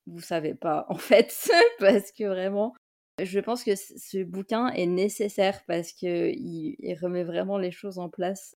vous 0.06 0.20
savez 0.20 0.54
pas 0.54 0.86
en 0.88 0.96
fait, 0.96 1.50
parce 1.78 2.10
que 2.10 2.24
vraiment, 2.24 2.74
je 3.22 3.38
pense 3.40 3.62
que 3.62 3.74
ce 3.76 4.22
bouquin 4.24 4.68
est 4.68 4.86
nécessaire 4.86 5.62
parce 5.66 5.92
que 5.92 6.30
il, 6.30 6.94
remet 7.02 7.24
vraiment 7.24 7.58
les 7.58 7.70
choses 7.70 7.98
en 7.98 8.08
place. 8.08 8.56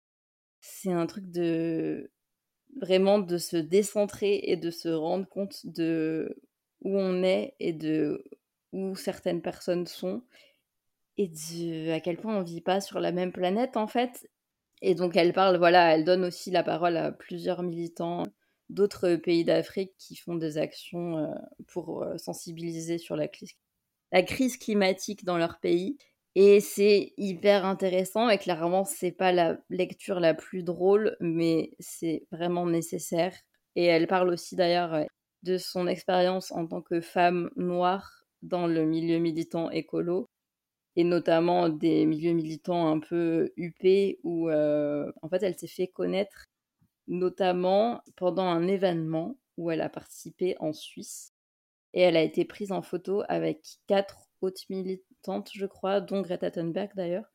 C'est 0.61 0.93
un 0.93 1.07
truc 1.07 1.31
de 1.31 2.11
vraiment 2.83 3.19
de 3.19 3.39
se 3.39 3.57
décentrer 3.57 4.41
et 4.45 4.57
de 4.57 4.71
se 4.71 4.89
rendre 4.89 5.27
compte 5.29 5.65
de 5.65 6.37
où 6.83 6.99
on 6.99 7.23
est 7.23 7.55
et 7.61 7.73
de 7.73 8.25
où 8.73 8.95
certaines 8.97 9.43
personnes 9.43 9.87
sont 9.87 10.23
et 11.19 11.29
de 11.29 11.91
à 11.93 12.01
quel 12.01 12.17
point 12.17 12.37
on 12.37 12.43
vit 12.43 12.61
pas 12.61 12.81
sur 12.81 13.01
la 13.01 13.13
même 13.13 13.33
planète 13.33 13.77
en 13.77 13.87
fait 13.87 14.29
et 14.83 14.95
donc 14.95 15.17
elle 15.17 15.33
parle, 15.33 15.59
voilà, 15.59 15.95
elle 15.95 16.05
donne 16.05 16.25
aussi 16.25 16.51
la 16.51 16.63
parole 16.63 16.97
à 16.97 17.13
plusieurs 17.13 17.63
militants 17.63 18.25
d'autres 18.71 19.17
pays 19.17 19.45
d'Afrique 19.45 19.93
qui 19.99 20.17
font 20.17 20.37
des 20.37 20.57
actions 20.57 21.19
euh, 21.19 21.27
pour 21.69 22.03
euh, 22.03 22.17
sensibiliser 22.19 22.99
sur 22.99 23.17
la 23.17 23.29
crise, 23.29 23.53
la 24.13 24.23
crise 24.23 24.57
climatique 24.57 25.25
dans 25.25 25.39
leur 25.39 25.59
pays. 25.59 25.99
Et 26.37 26.61
c'est 26.61 27.13
hyper 27.17 27.65
intéressant 27.67 28.29
et 28.29 28.39
clairement, 28.39 28.85
c'est 28.85 29.11
pas 29.11 29.33
la 29.33 29.59
lecture 29.69 30.21
la 30.21 30.35
plus 30.35 30.63
drôle, 30.63 31.17
mais 31.21 31.73
c'est 31.81 32.25
vraiment 32.31 32.67
nécessaire. 32.67 33.35
Et 33.75 33.85
elle 33.85 34.07
parle 34.07 34.31
aussi 34.31 34.55
d'ailleurs 34.55 35.05
de 35.43 35.59
son 35.59 35.87
expérience 35.87 36.53
en 36.53 36.67
tant 36.67 36.83
que 36.83 37.01
femme 37.01 37.51
noire 37.57 38.25
dans 38.43 38.67
le 38.67 38.85
milieu 38.85 39.19
militant 39.19 39.71
écolo 39.71 40.29
et 40.97 41.05
notamment 41.05 41.69
des 41.69 42.05
milieux 42.07 42.33
militants 42.33 42.89
un 42.89 43.01
peu 43.01 43.53
huppés 43.57 44.19
où 44.25 44.49
euh, 44.49 45.11
en 45.23 45.29
fait 45.29 45.43
elle 45.43 45.59
s'est 45.59 45.67
fait 45.67 45.89
connaître 45.89 46.47
notamment 47.07 48.03
pendant 48.17 48.45
un 48.45 48.67
événement 48.67 49.37
où 49.57 49.71
elle 49.71 49.83
a 49.83 49.89
participé 49.89 50.57
en 50.61 50.73
Suisse 50.73 51.33
et 51.95 52.01
elle 52.03 52.17
a 52.17 52.23
été 52.23 52.45
prise 52.45 52.73
en 52.73 52.83
photo 52.83 53.23
avec 53.29 53.79
quatre 53.87 54.29
autres 54.41 54.63
militantes 54.69 55.51
je 55.53 55.67
crois 55.67 56.01
dont 56.01 56.23
Greta 56.23 56.51
Thunberg 56.51 56.91
d'ailleurs. 56.95 57.31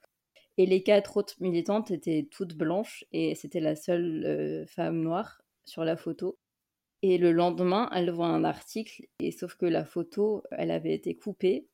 Et 0.58 0.66
les 0.66 0.84
quatre 0.84 1.18
autres 1.18 1.36
militantes 1.42 1.92
étaient 1.92 2.28
toutes 2.32 2.56
blanches 2.56 3.06
et 3.12 3.36
c'était 3.36 3.60
la 3.60 3.76
seule 3.76 4.24
euh, 4.26 4.66
femme 4.68 5.02
noire 5.02 5.42
sur 5.66 5.84
la 5.84 5.98
photo 5.98 6.38
et 7.14 7.18
le 7.18 7.32
lendemain 7.32 7.90
elle 7.94 8.10
voit 8.12 8.28
un 8.28 8.44
article 8.44 9.06
et 9.20 9.32
sauf 9.32 9.56
que 9.56 9.66
la 9.66 9.86
photo 9.86 10.44
elle 10.52 10.72
avait 10.72 10.94
été 10.94 11.16
coupée. 11.16 11.68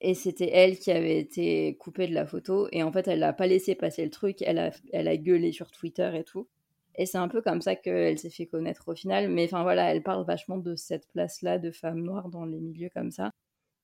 Et 0.00 0.14
c'était 0.14 0.50
elle 0.50 0.78
qui 0.78 0.90
avait 0.92 1.18
été 1.18 1.76
coupée 1.78 2.08
de 2.08 2.14
la 2.14 2.26
photo. 2.26 2.68
Et 2.72 2.82
en 2.82 2.92
fait 2.92 3.08
elle 3.08 3.20
n'a 3.20 3.32
pas 3.32 3.46
laissé 3.46 3.74
passer 3.74 4.04
le 4.04 4.10
truc, 4.10 4.42
elle 4.42 4.58
a, 4.58 4.70
elle 4.92 5.08
a 5.08 5.16
gueulé 5.16 5.52
sur 5.52 5.70
Twitter 5.70 6.10
et 6.14 6.24
tout. 6.24 6.48
Et 6.96 7.06
c'est 7.06 7.18
un 7.18 7.28
peu 7.28 7.42
comme 7.42 7.62
ça 7.62 7.76
qu'elle 7.76 8.18
s'est 8.18 8.30
fait 8.30 8.46
connaître 8.46 8.88
au 8.88 8.94
final, 8.94 9.28
mais 9.28 9.44
enfin 9.46 9.62
voilà, 9.62 9.90
elle 9.92 10.02
parle 10.02 10.24
vachement 10.24 10.58
de 10.58 10.74
cette 10.76 11.08
place-là 11.08 11.58
de 11.58 11.70
femme 11.70 12.00
noire 12.00 12.28
dans 12.28 12.44
les 12.44 12.60
milieux 12.60 12.90
comme 12.94 13.10
ça. 13.10 13.30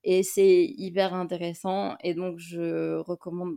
Et 0.05 0.23
c'est 0.23 0.65
hyper 0.79 1.15
intéressant. 1.15 1.97
Et 2.03 2.15
donc 2.15 2.39
je 2.39 2.97
recommande 2.99 3.57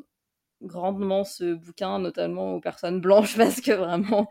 grandement 0.61 1.23
ce 1.23 1.53
bouquin, 1.53 1.99
notamment 1.99 2.55
aux 2.55 2.61
personnes 2.61 3.01
blanches 3.01 3.37
parce 3.37 3.61
que 3.61 3.71
vraiment 3.73 4.29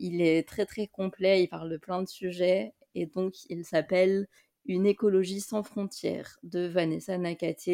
il 0.00 0.22
est 0.22 0.48
très 0.48 0.66
très 0.66 0.86
complet, 0.88 1.42
il 1.42 1.48
parle 1.48 1.70
de 1.70 1.76
plein 1.76 2.02
de 2.02 2.08
sujets 2.08 2.72
et 2.94 3.06
donc 3.06 3.34
il 3.48 3.64
s'appelle 3.64 4.26
une 4.64 4.86
écologie 4.86 5.40
sans 5.40 5.62
frontières 5.62 6.38
de 6.42 6.66
Vanessa 6.66 7.16
Nakate. 7.18 7.68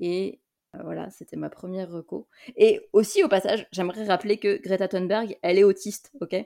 Et 0.00 0.40
euh, 0.76 0.82
voilà, 0.82 1.10
c'était 1.10 1.36
ma 1.36 1.50
première 1.50 1.90
reco. 1.90 2.28
Et 2.56 2.80
aussi, 2.92 3.22
au 3.22 3.28
passage, 3.28 3.66
j'aimerais 3.72 4.04
rappeler 4.04 4.38
que 4.38 4.60
Greta 4.62 4.88
Thunberg, 4.88 5.36
elle 5.42 5.58
est 5.58 5.64
autiste, 5.64 6.12
ok? 6.20 6.36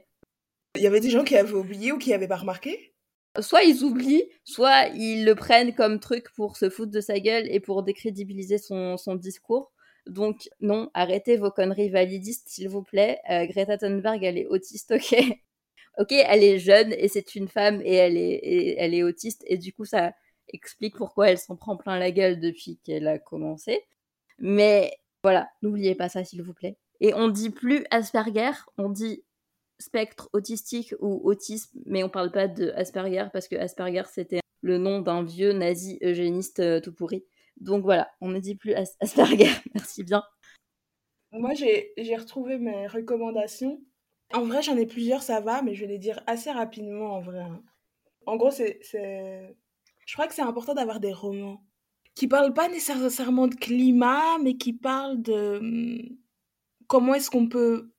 Il 0.75 0.83
y 0.83 0.87
avait 0.87 1.01
des 1.01 1.11
gens 1.11 1.25
qui 1.25 1.37
avaient 1.37 1.53
oublié 1.53 1.93
ou 1.93 1.99
qui 1.99 2.11
n'avaient 2.11 2.29
pas 2.29 2.37
remarqué? 2.37 2.95
Soit 3.41 3.63
ils 3.63 3.83
oublient, 3.83 4.29
soit 4.45 4.89
ils 4.89 5.25
le 5.25 5.35
prennent 5.35 5.75
comme 5.75 6.01
truc 6.01 6.31
pour 6.35 6.57
se 6.57 6.69
foutre 6.71 6.93
de 6.93 7.01
sa 7.01 7.19
gueule 7.19 7.47
et 7.51 7.61
pour 7.61 7.83
décrédibiliser 7.83 8.59
son, 8.59 8.97
son 8.97 9.15
discours. 9.15 9.72
Donc 10.07 10.49
non, 10.61 10.91
arrêtez 10.95 11.37
vos 11.37 11.51
conneries 11.51 11.91
validistes, 11.91 12.49
s'il 12.49 12.69
vous 12.69 12.83
plaît. 12.83 13.21
Euh, 13.31 13.47
Greta 13.47 13.79
Thunberg, 13.79 14.23
elle 14.25 14.39
est 14.39 14.47
autiste, 14.47 14.93
ok 14.93 15.15
ok, 15.99 16.13
elle 16.13 16.43
est 16.43 16.59
jeune 16.59 16.93
et 16.93 17.09
c'est 17.09 17.35
une 17.35 17.49
femme 17.49 17.81
et 17.85 17.95
elle 17.95 18.17
est, 18.17 18.77
elle 18.79 18.95
est 18.95 19.03
autiste 19.03 19.45
et 19.47 19.59
du 19.59 19.73
coup 19.73 19.85
ça 19.85 20.13
explique 20.49 20.97
pourquoi 20.97 21.31
elle 21.31 21.39
s'en 21.39 21.57
prend 21.57 21.77
plein 21.77 21.99
la 21.99 22.11
gueule 22.11 22.41
depuis 22.41 22.79
qu'elle 22.85 23.07
a 23.09 23.19
commencé. 23.19 23.85
Mais 24.39 24.93
voilà, 25.23 25.51
n'oubliez 25.63 25.95
pas 25.95 26.09
ça 26.09 26.25
s'il 26.25 26.43
vous 26.43 26.55
plaît. 26.55 26.77
Et 27.01 27.15
on 27.15 27.29
dit 27.29 27.51
plus 27.51 27.85
Asperger, 27.91 28.53
on 28.79 28.89
dit 28.89 29.25
spectre 29.79 30.29
autistique 30.33 30.95
ou 31.01 31.21
autisme, 31.25 31.79
mais 31.87 32.03
on 32.05 32.09
parle 32.09 32.33
pas 32.33 32.49
de 32.49 32.73
Asperger 32.77 33.27
parce 33.33 33.49
que 33.49 33.57
Asperger 33.57 34.05
c'était 34.13 34.41
le 34.63 34.79
nom 34.79 35.01
d'un 35.01 35.23
vieux 35.25 35.53
nazi 35.53 35.99
eugéniste 36.03 36.61
euh, 36.61 36.81
tout 36.81 36.93
pourri. 36.93 37.25
Donc 37.59 37.85
voilà, 37.85 38.11
on 38.21 38.29
ne 38.29 38.39
dit 38.39 38.57
plus 38.57 38.75
Asperger. 39.01 39.51
Merci 39.75 40.05
bien. 40.05 40.23
Moi 41.33 41.55
j'ai 41.55 42.17
retrouvé 42.17 42.59
mes 42.59 42.87
recommandations 42.87 43.81
en 44.33 44.45
vrai, 44.47 44.63
j'en 44.63 44.77
ai 44.77 44.87
plusieurs, 44.87 45.23
ça 45.23 45.41
va, 45.41 45.63
mais 45.63 45.75
je 45.75 45.83
vais 45.83 45.93
les 45.93 45.99
dire 45.99 46.23
assez 46.27 46.51
rapidement 46.51 47.17
en 47.17 47.21
vrai. 47.21 47.41
Hein. 47.41 47.63
En 48.27 48.37
gros, 48.37 48.51
c'est, 48.51 48.81
je 48.83 50.13
crois 50.15 50.27
que 50.27 50.35
c'est 50.35 50.43
important 50.43 50.75
d'avoir 50.75 51.01
des 51.01 51.13
romans 51.13 51.63
qui 52.15 52.29
parlent 52.29 52.55
pas 52.55 52.69
nécessairement 52.69 53.49
de 53.49 53.55
climat, 53.55 54.39
mais 54.43 54.57
qui 54.57 54.73
parlent 54.73 55.21
de 55.21 55.59
hum, 55.59 56.19
comment 56.87 57.15
est-ce 57.15 57.31
qu'on 57.31 57.49
peut 57.49 57.91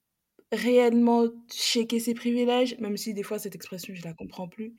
réellement 0.52 1.26
checker 1.52 2.00
ses 2.00 2.14
privilèges, 2.14 2.78
même 2.80 2.98
si 2.98 3.14
des 3.14 3.24
fois 3.24 3.40
cette 3.40 3.56
expression, 3.56 3.94
je 3.96 4.04
la 4.04 4.14
comprends 4.14 4.48
plus. 4.48 4.76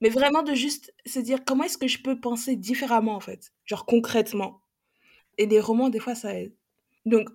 Mais 0.00 0.08
vraiment 0.08 0.42
de 0.42 0.54
juste 0.54 0.94
se 1.06 1.18
dire 1.18 1.44
comment 1.44 1.64
est-ce 1.64 1.78
que 1.78 1.88
je 1.88 2.02
peux 2.02 2.20
penser 2.20 2.56
différemment 2.56 3.14
en 3.14 3.20
fait, 3.20 3.52
genre 3.64 3.86
concrètement. 3.86 4.62
Et 5.38 5.46
les 5.46 5.60
romans, 5.60 5.90
des 5.90 6.00
fois, 6.00 6.14
ça 6.14 6.38
aide. 6.38 6.54
Donc, 7.06 7.28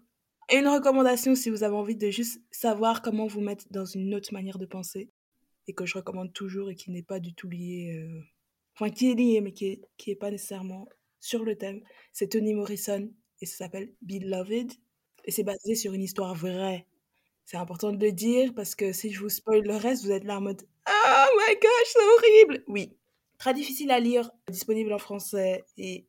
une 0.53 0.68
recommandation 0.68 1.36
si 1.36 1.49
vous 1.49 1.63
avez 1.63 1.76
envie 1.76 1.95
de 1.95 2.09
juste 2.11 2.41
savoir 2.51 3.01
comment 3.01 3.26
vous 3.26 3.41
mettre 3.41 3.66
dans 3.72 3.86
une 3.86 4.13
autre 4.13 4.32
manière 4.34 4.59
de 4.59 4.66
penser 4.66 5.09
et 5.68 5.74
que 5.74 5.86
je 5.86 5.95
recommande 5.95 6.34
toujours 6.34 6.70
et 6.70 6.76
qui 6.76 6.91
n'est 6.91 7.03
pas 7.03 7.20
du 7.20 7.34
tout 7.34 7.49
lié, 7.49 7.95
euh, 7.95 8.22
enfin 8.76 8.91
qui 8.91 9.09
est 9.09 9.16
lié 9.16 9.41
mais 9.41 9.53
qui 9.53 9.66
est, 9.66 9.82
qui 9.97 10.11
est 10.11 10.16
pas 10.16 10.30
nécessairement 10.30 10.88
sur 11.20 11.43
le 11.43 11.55
thème, 11.55 11.82
c'est 12.13 12.30
Toni 12.30 12.53
Morrison 12.53 13.09
et 13.41 13.47
ça 13.47 13.57
s'appelle 13.57 13.91
Beloved 14.03 14.72
et 15.24 15.32
c'est 15.32 15.43
basé 15.43 15.74
sur 15.74 15.93
une 15.93 16.03
histoire 16.03 16.36
vraie. 16.36 16.86
C'est 17.45 17.57
important 17.57 17.91
de 17.91 18.03
le 18.03 18.11
dire 18.11 18.53
parce 18.53 18.76
que 18.76 18.91
si 18.91 19.11
je 19.11 19.20
vous 19.20 19.30
spoil 19.30 19.63
le 19.63 19.76
reste, 19.76 20.03
vous 20.03 20.11
êtes 20.11 20.24
là 20.24 20.38
en 20.38 20.41
mode 20.41 20.61
Oh 20.88 21.26
my 21.38 21.56
gosh, 21.56 21.88
c'est 21.88 22.00
horrible! 22.00 22.64
Oui, 22.68 22.98
très 23.38 23.54
difficile 23.54 23.92
à 23.92 24.00
lire, 24.00 24.30
disponible 24.50 24.94
en 24.94 25.00
français 25.00 25.66
et 25.78 26.08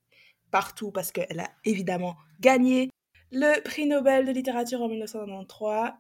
partout 0.51 0.91
parce 0.91 1.13
qu'elle 1.13 1.41
a 1.41 1.51
évidemment 1.65 2.17
gagné 2.41 2.91
le 3.33 3.61
prix 3.63 3.87
Nobel 3.87 4.27
de 4.27 4.33
littérature 4.33 4.83
en 4.83 4.89
1993. 4.89 5.93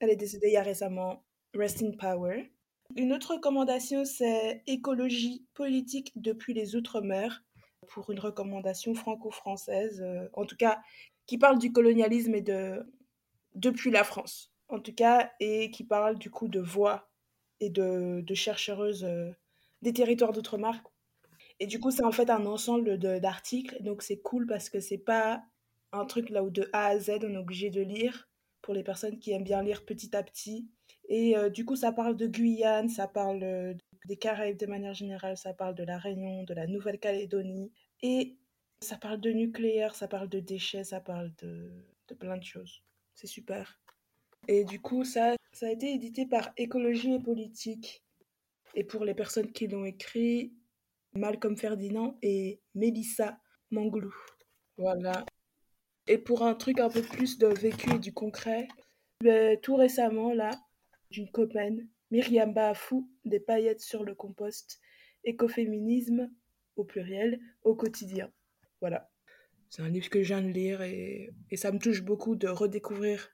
Elle 0.00 0.10
est 0.10 0.16
décédée 0.16 0.48
il 0.48 0.54
y 0.54 0.56
a 0.56 0.62
récemment. 0.62 1.24
Rest 1.54 1.82
in 1.82 1.92
Power. 1.92 2.50
Une 2.96 3.12
autre 3.12 3.34
recommandation, 3.34 4.04
c'est 4.04 4.62
Écologie 4.66 5.46
politique 5.54 6.12
depuis 6.16 6.54
les 6.54 6.76
Outre-mer, 6.76 7.44
pour 7.88 8.10
une 8.10 8.18
recommandation 8.18 8.94
franco-française, 8.94 10.00
euh, 10.02 10.28
en 10.32 10.46
tout 10.46 10.56
cas, 10.56 10.80
qui 11.26 11.38
parle 11.38 11.58
du 11.58 11.72
colonialisme 11.72 12.34
et 12.34 12.40
de 12.40 12.86
depuis 13.54 13.90
la 13.90 14.02
France, 14.02 14.50
en 14.68 14.80
tout 14.80 14.94
cas, 14.94 15.30
et 15.40 15.70
qui 15.70 15.84
parle 15.84 16.18
du 16.18 16.30
coup 16.30 16.48
de 16.48 16.60
voix 16.60 17.11
et 17.62 17.70
de, 17.70 18.34
chercheuses 18.34 19.04
euh, 19.04 19.30
des 19.82 19.92
territoires 19.92 20.32
d'outre-mer. 20.32 20.82
Et 21.60 21.66
du 21.66 21.78
coup, 21.78 21.92
c'est 21.92 22.04
en 22.04 22.10
fait 22.10 22.28
un 22.28 22.44
ensemble 22.44 22.98
d'articles, 22.98 23.80
donc 23.82 24.02
c'est 24.02 24.20
cool 24.20 24.46
parce 24.46 24.68
que 24.68 24.80
c'est 24.80 24.98
pas 24.98 25.44
un 25.92 26.04
truc 26.06 26.28
là 26.30 26.42
où 26.42 26.50
de 26.50 26.68
A 26.72 26.86
à 26.86 26.98
Z, 26.98 27.20
on 27.22 27.34
est 27.34 27.36
obligé 27.36 27.70
de 27.70 27.80
lire 27.80 28.28
pour 28.62 28.74
les 28.74 28.82
personnes 28.82 29.18
qui 29.18 29.30
aiment 29.30 29.44
bien 29.44 29.62
lire 29.62 29.84
petit 29.84 30.16
à 30.16 30.22
petit. 30.24 30.68
Et 31.08 31.36
euh, 31.36 31.50
du 31.50 31.64
coup, 31.64 31.76
ça 31.76 31.92
parle 31.92 32.16
de 32.16 32.26
Guyane, 32.26 32.88
ça 32.88 33.06
parle 33.06 33.42
euh, 33.44 33.74
des 34.06 34.16
Caraïbes 34.16 34.58
de 34.58 34.66
manière 34.66 34.94
générale, 34.94 35.36
ça 35.36 35.52
parle 35.52 35.76
de 35.76 35.84
la 35.84 35.98
Réunion, 35.98 36.42
de 36.42 36.54
la 36.54 36.66
Nouvelle-Calédonie. 36.66 37.72
Et 38.02 38.36
ça 38.80 38.96
parle 38.96 39.20
de 39.20 39.30
nucléaire, 39.30 39.94
ça 39.94 40.08
parle 40.08 40.28
de 40.28 40.40
déchets, 40.40 40.84
ça 40.84 41.00
parle 41.00 41.32
de, 41.42 41.70
de 42.08 42.14
plein 42.14 42.38
de 42.38 42.44
choses. 42.44 42.82
C'est 43.14 43.28
super. 43.28 43.78
Et 44.48 44.64
du 44.64 44.80
coup, 44.80 45.04
ça, 45.04 45.36
ça 45.52 45.66
a 45.66 45.70
été 45.70 45.92
édité 45.92 46.26
par 46.26 46.52
Écologie 46.56 47.14
et 47.14 47.20
Politique. 47.20 48.04
Et 48.74 48.84
pour 48.84 49.04
les 49.04 49.14
personnes 49.14 49.52
qui 49.52 49.66
l'ont 49.68 49.84
écrit, 49.84 50.54
Malcolm 51.14 51.56
Ferdinand 51.56 52.16
et 52.22 52.60
Mélissa 52.74 53.38
Manglou. 53.70 54.14
Voilà. 54.78 55.26
Et 56.08 56.18
pour 56.18 56.42
un 56.42 56.54
truc 56.54 56.80
un 56.80 56.88
peu 56.88 57.02
plus 57.02 57.38
de 57.38 57.46
vécu 57.46 57.94
et 57.94 57.98
du 57.98 58.12
concret, 58.12 58.66
tout 59.62 59.76
récemment, 59.76 60.32
là, 60.32 60.50
d'une 61.10 61.30
copaine, 61.30 61.88
Myriam 62.10 62.52
Baafou, 62.52 63.08
des 63.24 63.40
paillettes 63.40 63.82
sur 63.82 64.04
le 64.04 64.14
compost, 64.14 64.80
écoféminisme, 65.24 66.30
au 66.76 66.84
pluriel, 66.84 67.40
au 67.62 67.74
quotidien. 67.74 68.32
Voilà. 68.80 69.10
C'est 69.68 69.82
un 69.82 69.88
livre 69.88 70.10
que 70.10 70.22
je 70.22 70.28
viens 70.28 70.42
de 70.42 70.48
lire 70.48 70.82
et, 70.82 71.30
et 71.50 71.56
ça 71.56 71.72
me 71.72 71.78
touche 71.78 72.02
beaucoup 72.02 72.36
de 72.36 72.48
redécouvrir 72.48 73.30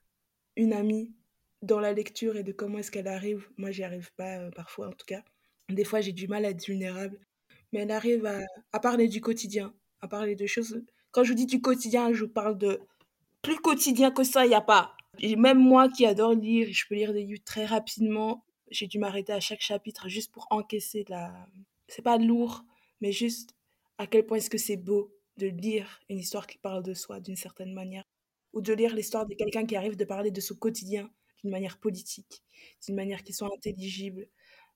une 0.57 0.73
amie 0.73 1.15
dans 1.63 1.81
la 1.81 1.93
lecture 1.93 2.37
et 2.37 2.43
de 2.43 2.53
comment 2.53 2.79
est-ce 2.79 2.91
qu'elle 2.91 3.09
arrive. 3.09 3.49
Moi, 3.57 3.71
j'y 3.71 3.85
arrive 3.85 4.13
pas 4.15 4.39
euh, 4.39 4.51
parfois, 4.51 4.89
en 4.89 4.93
tout 4.93 5.07
cas. 5.07 5.23
Des 5.69 5.85
fois, 5.85 6.01
j'ai 6.01 6.13
du 6.13 6.29
mal 6.29 6.45
à 6.45 6.51
être 6.51 6.65
vulnérable. 6.65 7.19
Mais 7.73 7.81
elle 7.81 7.91
arrive 7.91 8.27
à, 8.73 8.81
parler 8.81 9.09
du 9.09 9.21
quotidien, 9.21 9.75
à 10.01 10.09
parler 10.09 10.37
de 10.37 10.47
choses. 10.47 10.83
Quand 11.11 11.25
je 11.25 11.31
vous 11.31 11.35
dis 11.35 11.47
du 11.47 11.61
quotidien, 11.61 12.13
je 12.13 12.25
vous 12.25 12.31
parle 12.31 12.57
de 12.57 12.81
plus 13.43 13.57
quotidien 13.57 14.11
que 14.11 14.25
ça, 14.25 14.47
il 14.47 14.49
n'y 14.49 14.55
a 14.55 14.61
pas. 14.61 14.95
Et 15.19 15.37
même 15.37 15.59
moi 15.59 15.89
qui 15.89 16.07
adore 16.07 16.35
lire, 16.35 16.69
je 16.71 16.87
peux 16.89 16.95
lire 16.95 17.13
des 17.13 17.25
livres 17.25 17.45
très 17.45 17.67
rapidement. 17.67 18.45
J'ai 18.71 18.87
dû 18.87 18.99
m'arrêter 18.99 19.33
à 19.33 19.41
chaque 19.41 19.61
chapitre 19.61 20.09
juste 20.09 20.33
pour 20.33 20.47
encaisser 20.51 21.05
la. 21.09 21.33
C'est 21.89 22.03
pas 22.03 22.19
lourd, 22.19 22.65
mais 23.01 23.13
juste 23.13 23.55
à 23.99 24.07
quel 24.07 24.25
point 24.25 24.39
est-ce 24.39 24.51
que 24.51 24.59
c'est 24.59 24.77
beau 24.77 25.13
de 25.37 25.47
lire 25.47 26.01
une 26.09 26.19
histoire 26.19 26.47
qui 26.47 26.59
parle 26.59 26.83
de 26.83 26.95
soi 26.95 27.21
d'une 27.21 27.37
certaine 27.37 27.73
manière. 27.73 28.05
Ou 28.55 28.61
de 28.61 28.73
lire 28.73 28.95
l'histoire 28.95 29.27
de 29.27 29.35
quelqu'un 29.35 29.67
qui 29.67 29.77
arrive 29.77 29.97
de 29.97 30.05
parler 30.05 30.31
de 30.31 30.41
son 30.41 30.55
quotidien 30.55 31.11
d'une 31.41 31.51
manière 31.51 31.79
politique, 31.79 32.43
d'une 32.87 32.95
manière 32.95 33.23
qui 33.23 33.33
soit 33.33 33.51
intelligible, 33.55 34.29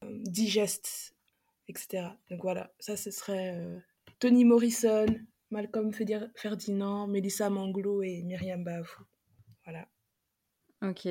euh, 0.02 0.18
digeste, 0.22 1.14
etc. 1.68 2.08
Donc 2.30 2.42
voilà, 2.42 2.72
ça 2.78 2.96
ce 2.96 3.10
serait 3.10 3.56
euh, 3.56 3.78
Toni 4.18 4.44
Morrison, 4.44 5.06
Malcolm 5.50 5.92
Ferdinand, 6.34 7.06
Melissa 7.06 7.50
Manglo 7.50 8.02
et 8.02 8.22
Myriam 8.22 8.64
Bafou. 8.64 9.02
Voilà. 9.64 9.88
Ok, 10.82 11.08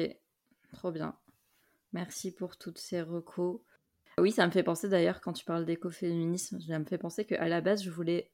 trop 0.74 0.91
bien. 0.91 1.18
Merci 1.93 2.34
pour 2.34 2.58
toutes 2.58 2.78
ces 2.78 3.02
recos. 3.02 3.62
Oui, 4.18 4.32
ça 4.32 4.45
me 4.45 4.52
fait 4.52 4.64
penser 4.64 4.89
d'ailleurs, 4.89 5.22
quand 5.22 5.34
tu 5.34 5.45
parles 5.45 5.66
d'écoféminisme, 5.66 6.60
ça 6.60 6.80
me 6.80 6.86
fait 6.86 6.97
penser 6.97 7.26
qu'à 7.26 7.47
la 7.47 7.62
base, 7.62 7.84
je 7.84 7.89
voulais 7.89 8.32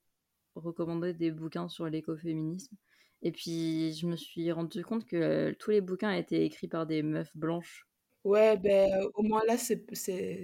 recommander 0.55 1.13
des 1.13 1.31
bouquins 1.31 1.69
sur 1.69 1.87
l'écoféminisme. 1.87 2.75
Et 3.21 3.31
puis, 3.31 3.93
je 3.93 4.05
me 4.07 4.15
suis 4.15 4.51
rendu 4.51 4.83
compte 4.83 5.05
que 5.05 5.51
tous 5.59 5.71
les 5.71 5.81
bouquins 5.81 6.11
étaient 6.11 6.45
écrits 6.45 6.67
par 6.67 6.85
des 6.85 7.01
meufs 7.03 7.35
blanches. 7.35 7.87
Ouais, 8.23 8.57
ben, 8.57 8.89
au 9.15 9.23
moins 9.23 9.41
là, 9.47 9.57
c'est 9.57 9.85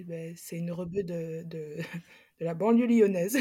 ben, 0.05 0.35
une 0.51 0.71
rebeu 0.71 1.03
de, 1.03 1.43
de, 1.43 1.77
de 2.39 2.45
la 2.45 2.53
banlieue 2.53 2.87
lyonnaise. 2.87 3.37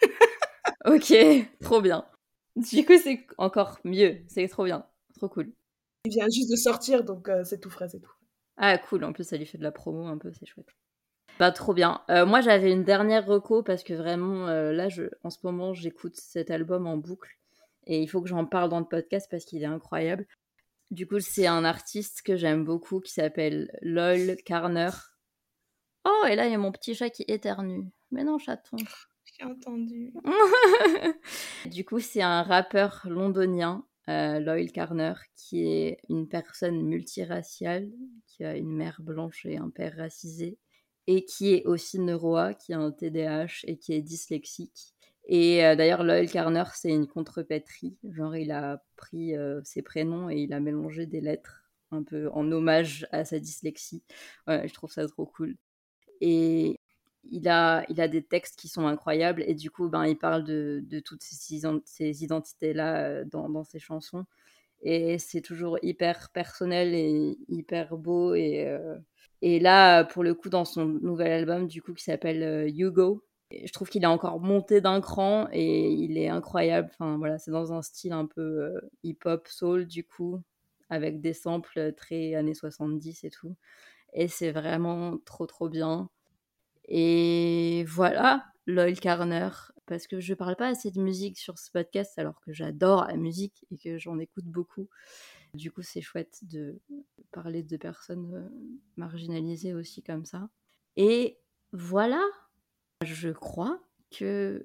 ok, 0.84 1.14
trop 1.60 1.80
bien. 1.80 2.04
Du 2.56 2.84
coup, 2.84 2.98
c'est 3.02 3.26
encore 3.38 3.78
mieux. 3.84 4.18
C'est 4.26 4.48
trop 4.48 4.64
bien. 4.64 4.84
Trop 5.16 5.28
cool. 5.28 5.52
Il 6.04 6.10
vient 6.10 6.26
juste 6.28 6.50
de 6.50 6.56
sortir, 6.56 7.04
donc 7.04 7.28
euh, 7.28 7.44
c'est 7.44 7.60
tout 7.60 7.70
frais, 7.70 7.88
c'est 7.88 8.00
tout. 8.00 8.12
Ah, 8.56 8.76
cool. 8.78 9.04
En 9.04 9.12
plus, 9.12 9.24
ça 9.24 9.36
lui 9.36 9.46
fait 9.46 9.58
de 9.58 9.62
la 9.62 9.72
promo 9.72 10.06
un 10.06 10.18
peu, 10.18 10.32
c'est 10.32 10.46
chouette. 10.46 10.74
Bah, 11.38 11.52
trop 11.52 11.72
bien. 11.72 12.02
Euh, 12.10 12.26
moi, 12.26 12.40
j'avais 12.40 12.72
une 12.72 12.82
dernière 12.82 13.26
reco 13.26 13.62
parce 13.62 13.84
que 13.84 13.94
vraiment, 13.94 14.48
euh, 14.48 14.72
là, 14.72 14.88
je, 14.88 15.04
en 15.22 15.30
ce 15.30 15.38
moment, 15.44 15.72
j'écoute 15.72 16.16
cet 16.16 16.50
album 16.50 16.86
en 16.86 16.96
boucle 16.96 17.37
et 17.88 18.00
il 18.02 18.06
faut 18.06 18.22
que 18.22 18.28
j'en 18.28 18.44
parle 18.44 18.68
dans 18.68 18.78
le 18.78 18.86
podcast 18.86 19.26
parce 19.30 19.44
qu'il 19.44 19.62
est 19.62 19.66
incroyable. 19.66 20.26
Du 20.90 21.06
coup, 21.06 21.20
c'est 21.20 21.46
un 21.46 21.64
artiste 21.64 22.22
que 22.22 22.36
j'aime 22.36 22.64
beaucoup 22.64 23.00
qui 23.00 23.12
s'appelle 23.12 23.70
Lol 23.82 24.36
Carner. 24.44 24.90
Oh, 26.04 26.26
et 26.28 26.36
là, 26.36 26.46
il 26.46 26.52
y 26.52 26.54
a 26.54 26.58
mon 26.58 26.72
petit 26.72 26.94
chat 26.94 27.10
qui 27.10 27.24
éternue. 27.28 27.90
Mais 28.10 28.24
non, 28.24 28.38
chaton. 28.38 28.76
J'ai 29.38 29.44
entendu. 29.44 30.12
du 31.66 31.84
coup, 31.84 32.00
c'est 32.00 32.22
un 32.22 32.42
rappeur 32.42 33.06
londonien, 33.08 33.86
euh, 34.08 34.40
Loyal 34.40 34.72
Carner, 34.72 35.14
qui 35.36 35.66
est 35.66 35.98
une 36.08 36.28
personne 36.28 36.82
multiraciale, 36.82 37.90
qui 38.26 38.44
a 38.44 38.56
une 38.56 38.74
mère 38.74 39.00
blanche 39.02 39.44
et 39.46 39.58
un 39.58 39.70
père 39.70 39.96
racisé, 39.96 40.58
et 41.06 41.24
qui 41.24 41.54
est 41.54 41.66
aussi 41.66 41.98
neuroa, 41.98 42.54
qui 42.54 42.72
a 42.72 42.78
un 42.78 42.90
TDAH 42.90 43.64
et 43.64 43.78
qui 43.78 43.92
est 43.92 44.02
dyslexique. 44.02 44.94
Et 45.28 45.64
euh, 45.64 45.76
d'ailleurs, 45.76 46.02
Loyal 46.02 46.28
Carner, 46.30 46.64
c'est 46.74 46.90
une 46.90 47.06
contrepétrie. 47.06 47.96
Genre, 48.10 48.34
il 48.36 48.50
a 48.50 48.82
pris 48.96 49.36
euh, 49.36 49.60
ses 49.62 49.82
prénoms 49.82 50.30
et 50.30 50.36
il 50.36 50.54
a 50.54 50.60
mélangé 50.60 51.06
des 51.06 51.20
lettres 51.20 51.64
un 51.90 52.02
peu 52.02 52.30
en 52.32 52.50
hommage 52.50 53.06
à 53.12 53.24
sa 53.24 53.38
dyslexie. 53.38 54.02
Je 54.46 54.72
trouve 54.72 54.90
ça 54.90 55.06
trop 55.06 55.26
cool. 55.26 55.56
Et 56.20 56.80
il 57.24 57.48
a, 57.48 57.84
il 57.90 58.00
a 58.00 58.08
des 58.08 58.22
textes 58.22 58.58
qui 58.58 58.68
sont 58.68 58.86
incroyables 58.86 59.42
et 59.46 59.54
du 59.54 59.70
coup, 59.70 59.88
ben, 59.88 60.06
il 60.06 60.16
parle 60.18 60.44
de, 60.44 60.82
toutes 61.04 61.22
ces, 61.22 62.24
identités-là 62.24 62.96
euh, 63.04 63.24
dans, 63.26 63.48
dans, 63.50 63.64
ses 63.64 63.78
chansons. 63.78 64.24
Et 64.82 65.18
c'est 65.18 65.42
toujours 65.42 65.78
hyper 65.82 66.30
personnel 66.30 66.94
et 66.94 67.36
hyper 67.48 67.96
beau. 67.98 68.34
Et, 68.34 68.78
et 69.42 69.60
là, 69.60 70.04
pour 70.04 70.22
le 70.22 70.34
coup, 70.34 70.50
dans 70.50 70.64
son 70.64 70.86
nouvel 70.86 71.32
album, 71.32 71.66
du 71.66 71.82
coup, 71.82 71.94
qui 71.94 72.04
s'appelle 72.04 72.68
Hugo, 72.68 73.24
je 73.50 73.72
trouve 73.72 73.88
qu'il 73.88 74.02
est 74.02 74.06
encore 74.06 74.40
monté 74.40 74.80
d'un 74.80 75.00
cran 75.00 75.48
et 75.52 75.90
il 75.90 76.18
est 76.18 76.28
incroyable. 76.28 76.90
Enfin 76.92 77.16
voilà, 77.18 77.38
c'est 77.38 77.50
dans 77.50 77.72
un 77.72 77.82
style 77.82 78.12
un 78.12 78.26
peu 78.26 78.40
euh, 78.40 78.80
hip-hop, 79.02 79.48
soul 79.48 79.86
du 79.86 80.04
coup, 80.04 80.40
avec 80.90 81.20
des 81.20 81.32
samples 81.32 81.92
très 81.94 82.34
années 82.34 82.54
70 82.54 83.24
et 83.24 83.30
tout. 83.30 83.56
Et 84.12 84.28
c'est 84.28 84.52
vraiment 84.52 85.18
trop 85.24 85.46
trop 85.46 85.68
bien. 85.68 86.10
Et 86.88 87.84
voilà, 87.86 88.46
Loyal 88.66 88.98
Carner, 88.98 89.50
parce 89.86 90.06
que 90.06 90.20
je 90.20 90.34
parle 90.34 90.56
pas 90.56 90.68
assez 90.68 90.90
de 90.90 91.00
musique 91.00 91.38
sur 91.38 91.58
ce 91.58 91.70
podcast 91.70 92.18
alors 92.18 92.40
que 92.40 92.52
j'adore 92.52 93.06
la 93.06 93.16
musique 93.16 93.66
et 93.70 93.78
que 93.78 93.98
j'en 93.98 94.18
écoute 94.18 94.46
beaucoup. 94.46 94.88
Du 95.54 95.70
coup, 95.70 95.82
c'est 95.82 96.00
chouette 96.02 96.40
de 96.42 96.80
parler 97.32 97.62
de 97.62 97.76
personnes 97.76 98.34
euh, 98.34 98.48
marginalisées 98.96 99.74
aussi 99.74 100.02
comme 100.02 100.24
ça. 100.24 100.48
Et 100.96 101.38
voilà, 101.72 102.22
je 103.04 103.30
crois 103.30 103.80
que 104.10 104.64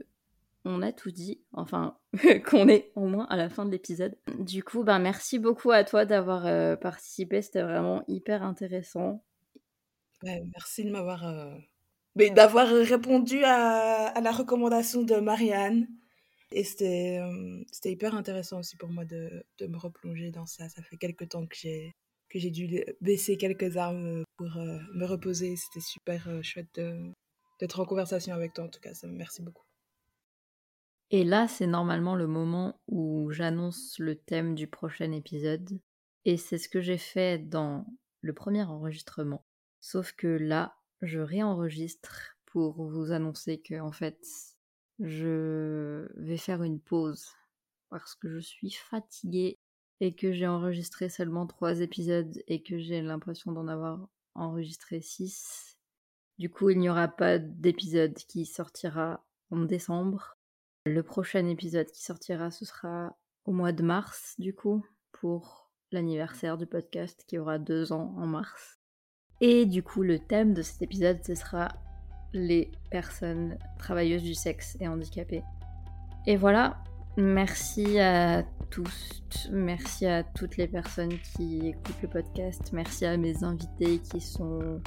on 0.65 0.81
a 0.81 0.93
tout 0.93 1.11
dit, 1.11 1.41
enfin 1.51 1.97
qu'on 2.45 2.69
est 2.69 2.91
au 2.95 3.07
moins 3.07 3.25
à 3.25 3.35
la 3.35 3.49
fin 3.49 3.65
de 3.65 3.71
l'épisode. 3.71 4.17
Du 4.39 4.63
coup, 4.63 4.83
ben 4.83 4.99
merci 4.99 5.39
beaucoup 5.39 5.71
à 5.71 5.83
toi 5.83 6.05
d'avoir 6.05 6.45
euh, 6.45 6.75
participé, 6.75 7.41
c'était 7.41 7.61
vraiment 7.61 8.03
hyper 8.07 8.43
intéressant. 8.43 9.23
merci 10.23 10.85
de 10.85 10.91
m'avoir 10.91 11.27
euh, 11.27 11.57
d'avoir 12.33 12.67
répondu 12.67 13.43
à, 13.43 14.19
la 14.21 14.31
recommandation 14.31 15.03
de 15.03 15.15
Marianne. 15.15 15.87
Et 16.51 16.63
c'était 16.63 17.19
euh, 17.19 17.63
hyper 17.83 18.15
intéressant 18.15 18.59
aussi 18.59 18.77
pour 18.77 18.89
moi 18.89 19.05
de, 19.05 19.43
de, 19.57 19.67
me 19.67 19.77
replonger 19.77 20.29
dans 20.29 20.45
ça. 20.45 20.69
Ça 20.69 20.83
fait 20.83 20.97
quelques 20.97 21.29
temps 21.29 21.45
que 21.45 21.55
j'ai 21.55 21.91
que 22.29 22.39
j'ai 22.39 22.51
dû 22.51 22.83
baisser 23.01 23.37
quelques 23.37 23.77
armes 23.77 24.23
pour 24.37 24.49
me 24.55 25.05
reposer. 25.05 25.55
C'était 25.55 25.85
super 25.85 26.27
chouette 26.43 26.69
de, 26.75 27.11
d'être 27.63 27.79
en 27.79 27.85
conversation 27.85 28.35
avec 28.35 28.51
toi 28.53 28.65
en 28.65 28.67
tout 28.67 28.81
cas. 28.81 28.93
Ça, 28.93 29.07
merci 29.07 29.41
beaucoup. 29.41 29.63
Et 31.11 31.23
là, 31.23 31.47
c'est 31.47 31.65
normalement 31.65 32.13
le 32.13 32.27
moment 32.27 32.81
où 32.89 33.31
j'annonce 33.31 33.97
le 33.99 34.17
thème 34.17 34.53
du 34.53 34.67
prochain 34.67 35.13
épisode. 35.13 35.79
Et 36.25 36.35
c'est 36.35 36.57
ce 36.57 36.67
que 36.67 36.81
j'ai 36.81 36.97
fait 36.97 37.37
dans 37.37 37.85
le 38.19 38.33
premier 38.33 38.63
enregistrement. 38.63 39.45
Sauf 39.79 40.11
que 40.11 40.27
là, 40.27 40.75
je 41.01 41.19
réenregistre 41.19 42.35
pour 42.47 42.83
vous 42.83 43.13
annoncer 43.13 43.61
que, 43.61 43.79
en 43.79 43.93
fait, 43.93 44.19
je 44.99 46.09
vais 46.17 46.37
faire 46.37 46.63
une 46.63 46.81
pause 46.81 47.27
parce 47.89 48.13
que 48.15 48.27
je 48.27 48.39
suis 48.39 48.71
fatiguée 48.71 49.57
et 50.01 50.13
que 50.15 50.33
j'ai 50.33 50.47
enregistré 50.47 51.07
seulement 51.07 51.47
trois 51.47 51.79
épisodes 51.79 52.43
et 52.47 52.61
que 52.61 52.77
j'ai 52.77 53.01
l'impression 53.01 53.53
d'en 53.53 53.69
avoir 53.69 54.05
enregistré 54.35 54.99
six 54.99 55.72
du 56.43 56.49
coup, 56.49 56.69
il 56.69 56.77
n'y 56.77 56.89
aura 56.89 57.07
pas 57.07 57.39
d'épisode 57.39 58.15
qui 58.15 58.45
sortira 58.45 59.23
en 59.49 59.59
décembre. 59.59 60.35
Le 60.85 61.01
prochain 61.01 61.47
épisode 61.47 61.89
qui 61.89 62.03
sortira, 62.03 62.51
ce 62.51 62.65
sera 62.65 63.15
au 63.45 63.53
mois 63.53 63.71
de 63.71 63.81
mars, 63.81 64.35
du 64.39 64.53
coup, 64.53 64.85
pour 65.13 65.71
l'anniversaire 65.93 66.57
du 66.57 66.65
podcast 66.65 67.23
qui 67.29 67.37
aura 67.37 67.59
deux 67.59 67.93
ans 67.93 68.13
en 68.17 68.27
mars. 68.27 68.81
Et 69.39 69.65
du 69.65 69.83
coup, 69.83 70.03
le 70.03 70.19
thème 70.19 70.53
de 70.53 70.61
cet 70.61 70.81
épisode, 70.81 71.23
ce 71.23 71.33
sera 71.33 71.69
les 72.33 72.73
personnes 72.91 73.57
travailleuses 73.79 74.23
du 74.23 74.33
sexe 74.33 74.75
et 74.81 74.89
handicapées. 74.89 75.43
Et 76.27 76.35
voilà, 76.35 76.83
Merci 77.15 77.99
à 77.99 78.43
tous, 78.71 79.21
merci 79.51 80.07
à 80.07 80.23
toutes 80.23 80.57
les 80.57 80.67
personnes 80.67 81.19
qui 81.19 81.67
écoutent 81.67 82.01
le 82.01 82.07
podcast, 82.07 82.71
merci 82.73 83.05
à 83.05 83.15
mes 83.17 83.43
invités 83.43 83.99
qui 83.99 84.19
sont 84.19 84.81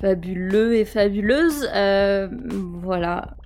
fabuleux 0.00 0.76
et 0.76 0.84
fabuleuses. 0.84 1.68
Euh, 1.74 2.28
voilà, 2.80 3.36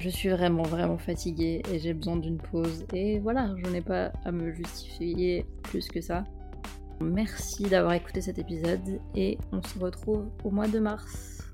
je 0.00 0.08
suis 0.08 0.28
vraiment 0.28 0.62
vraiment 0.62 0.98
fatiguée 0.98 1.62
et 1.72 1.78
j'ai 1.78 1.94
besoin 1.94 2.16
d'une 2.16 2.38
pause. 2.38 2.84
Et 2.92 3.18
voilà, 3.18 3.54
je 3.62 3.70
n'ai 3.70 3.80
pas 3.80 4.12
à 4.24 4.32
me 4.32 4.52
justifier 4.52 5.46
plus 5.62 5.88
que 5.88 6.00
ça. 6.00 6.24
Merci 7.00 7.64
d'avoir 7.64 7.94
écouté 7.94 8.20
cet 8.20 8.38
épisode 8.38 9.00
et 9.14 9.38
on 9.50 9.62
se 9.62 9.78
retrouve 9.78 10.30
au 10.44 10.50
mois 10.50 10.68
de 10.68 10.78
mars. 10.78 11.51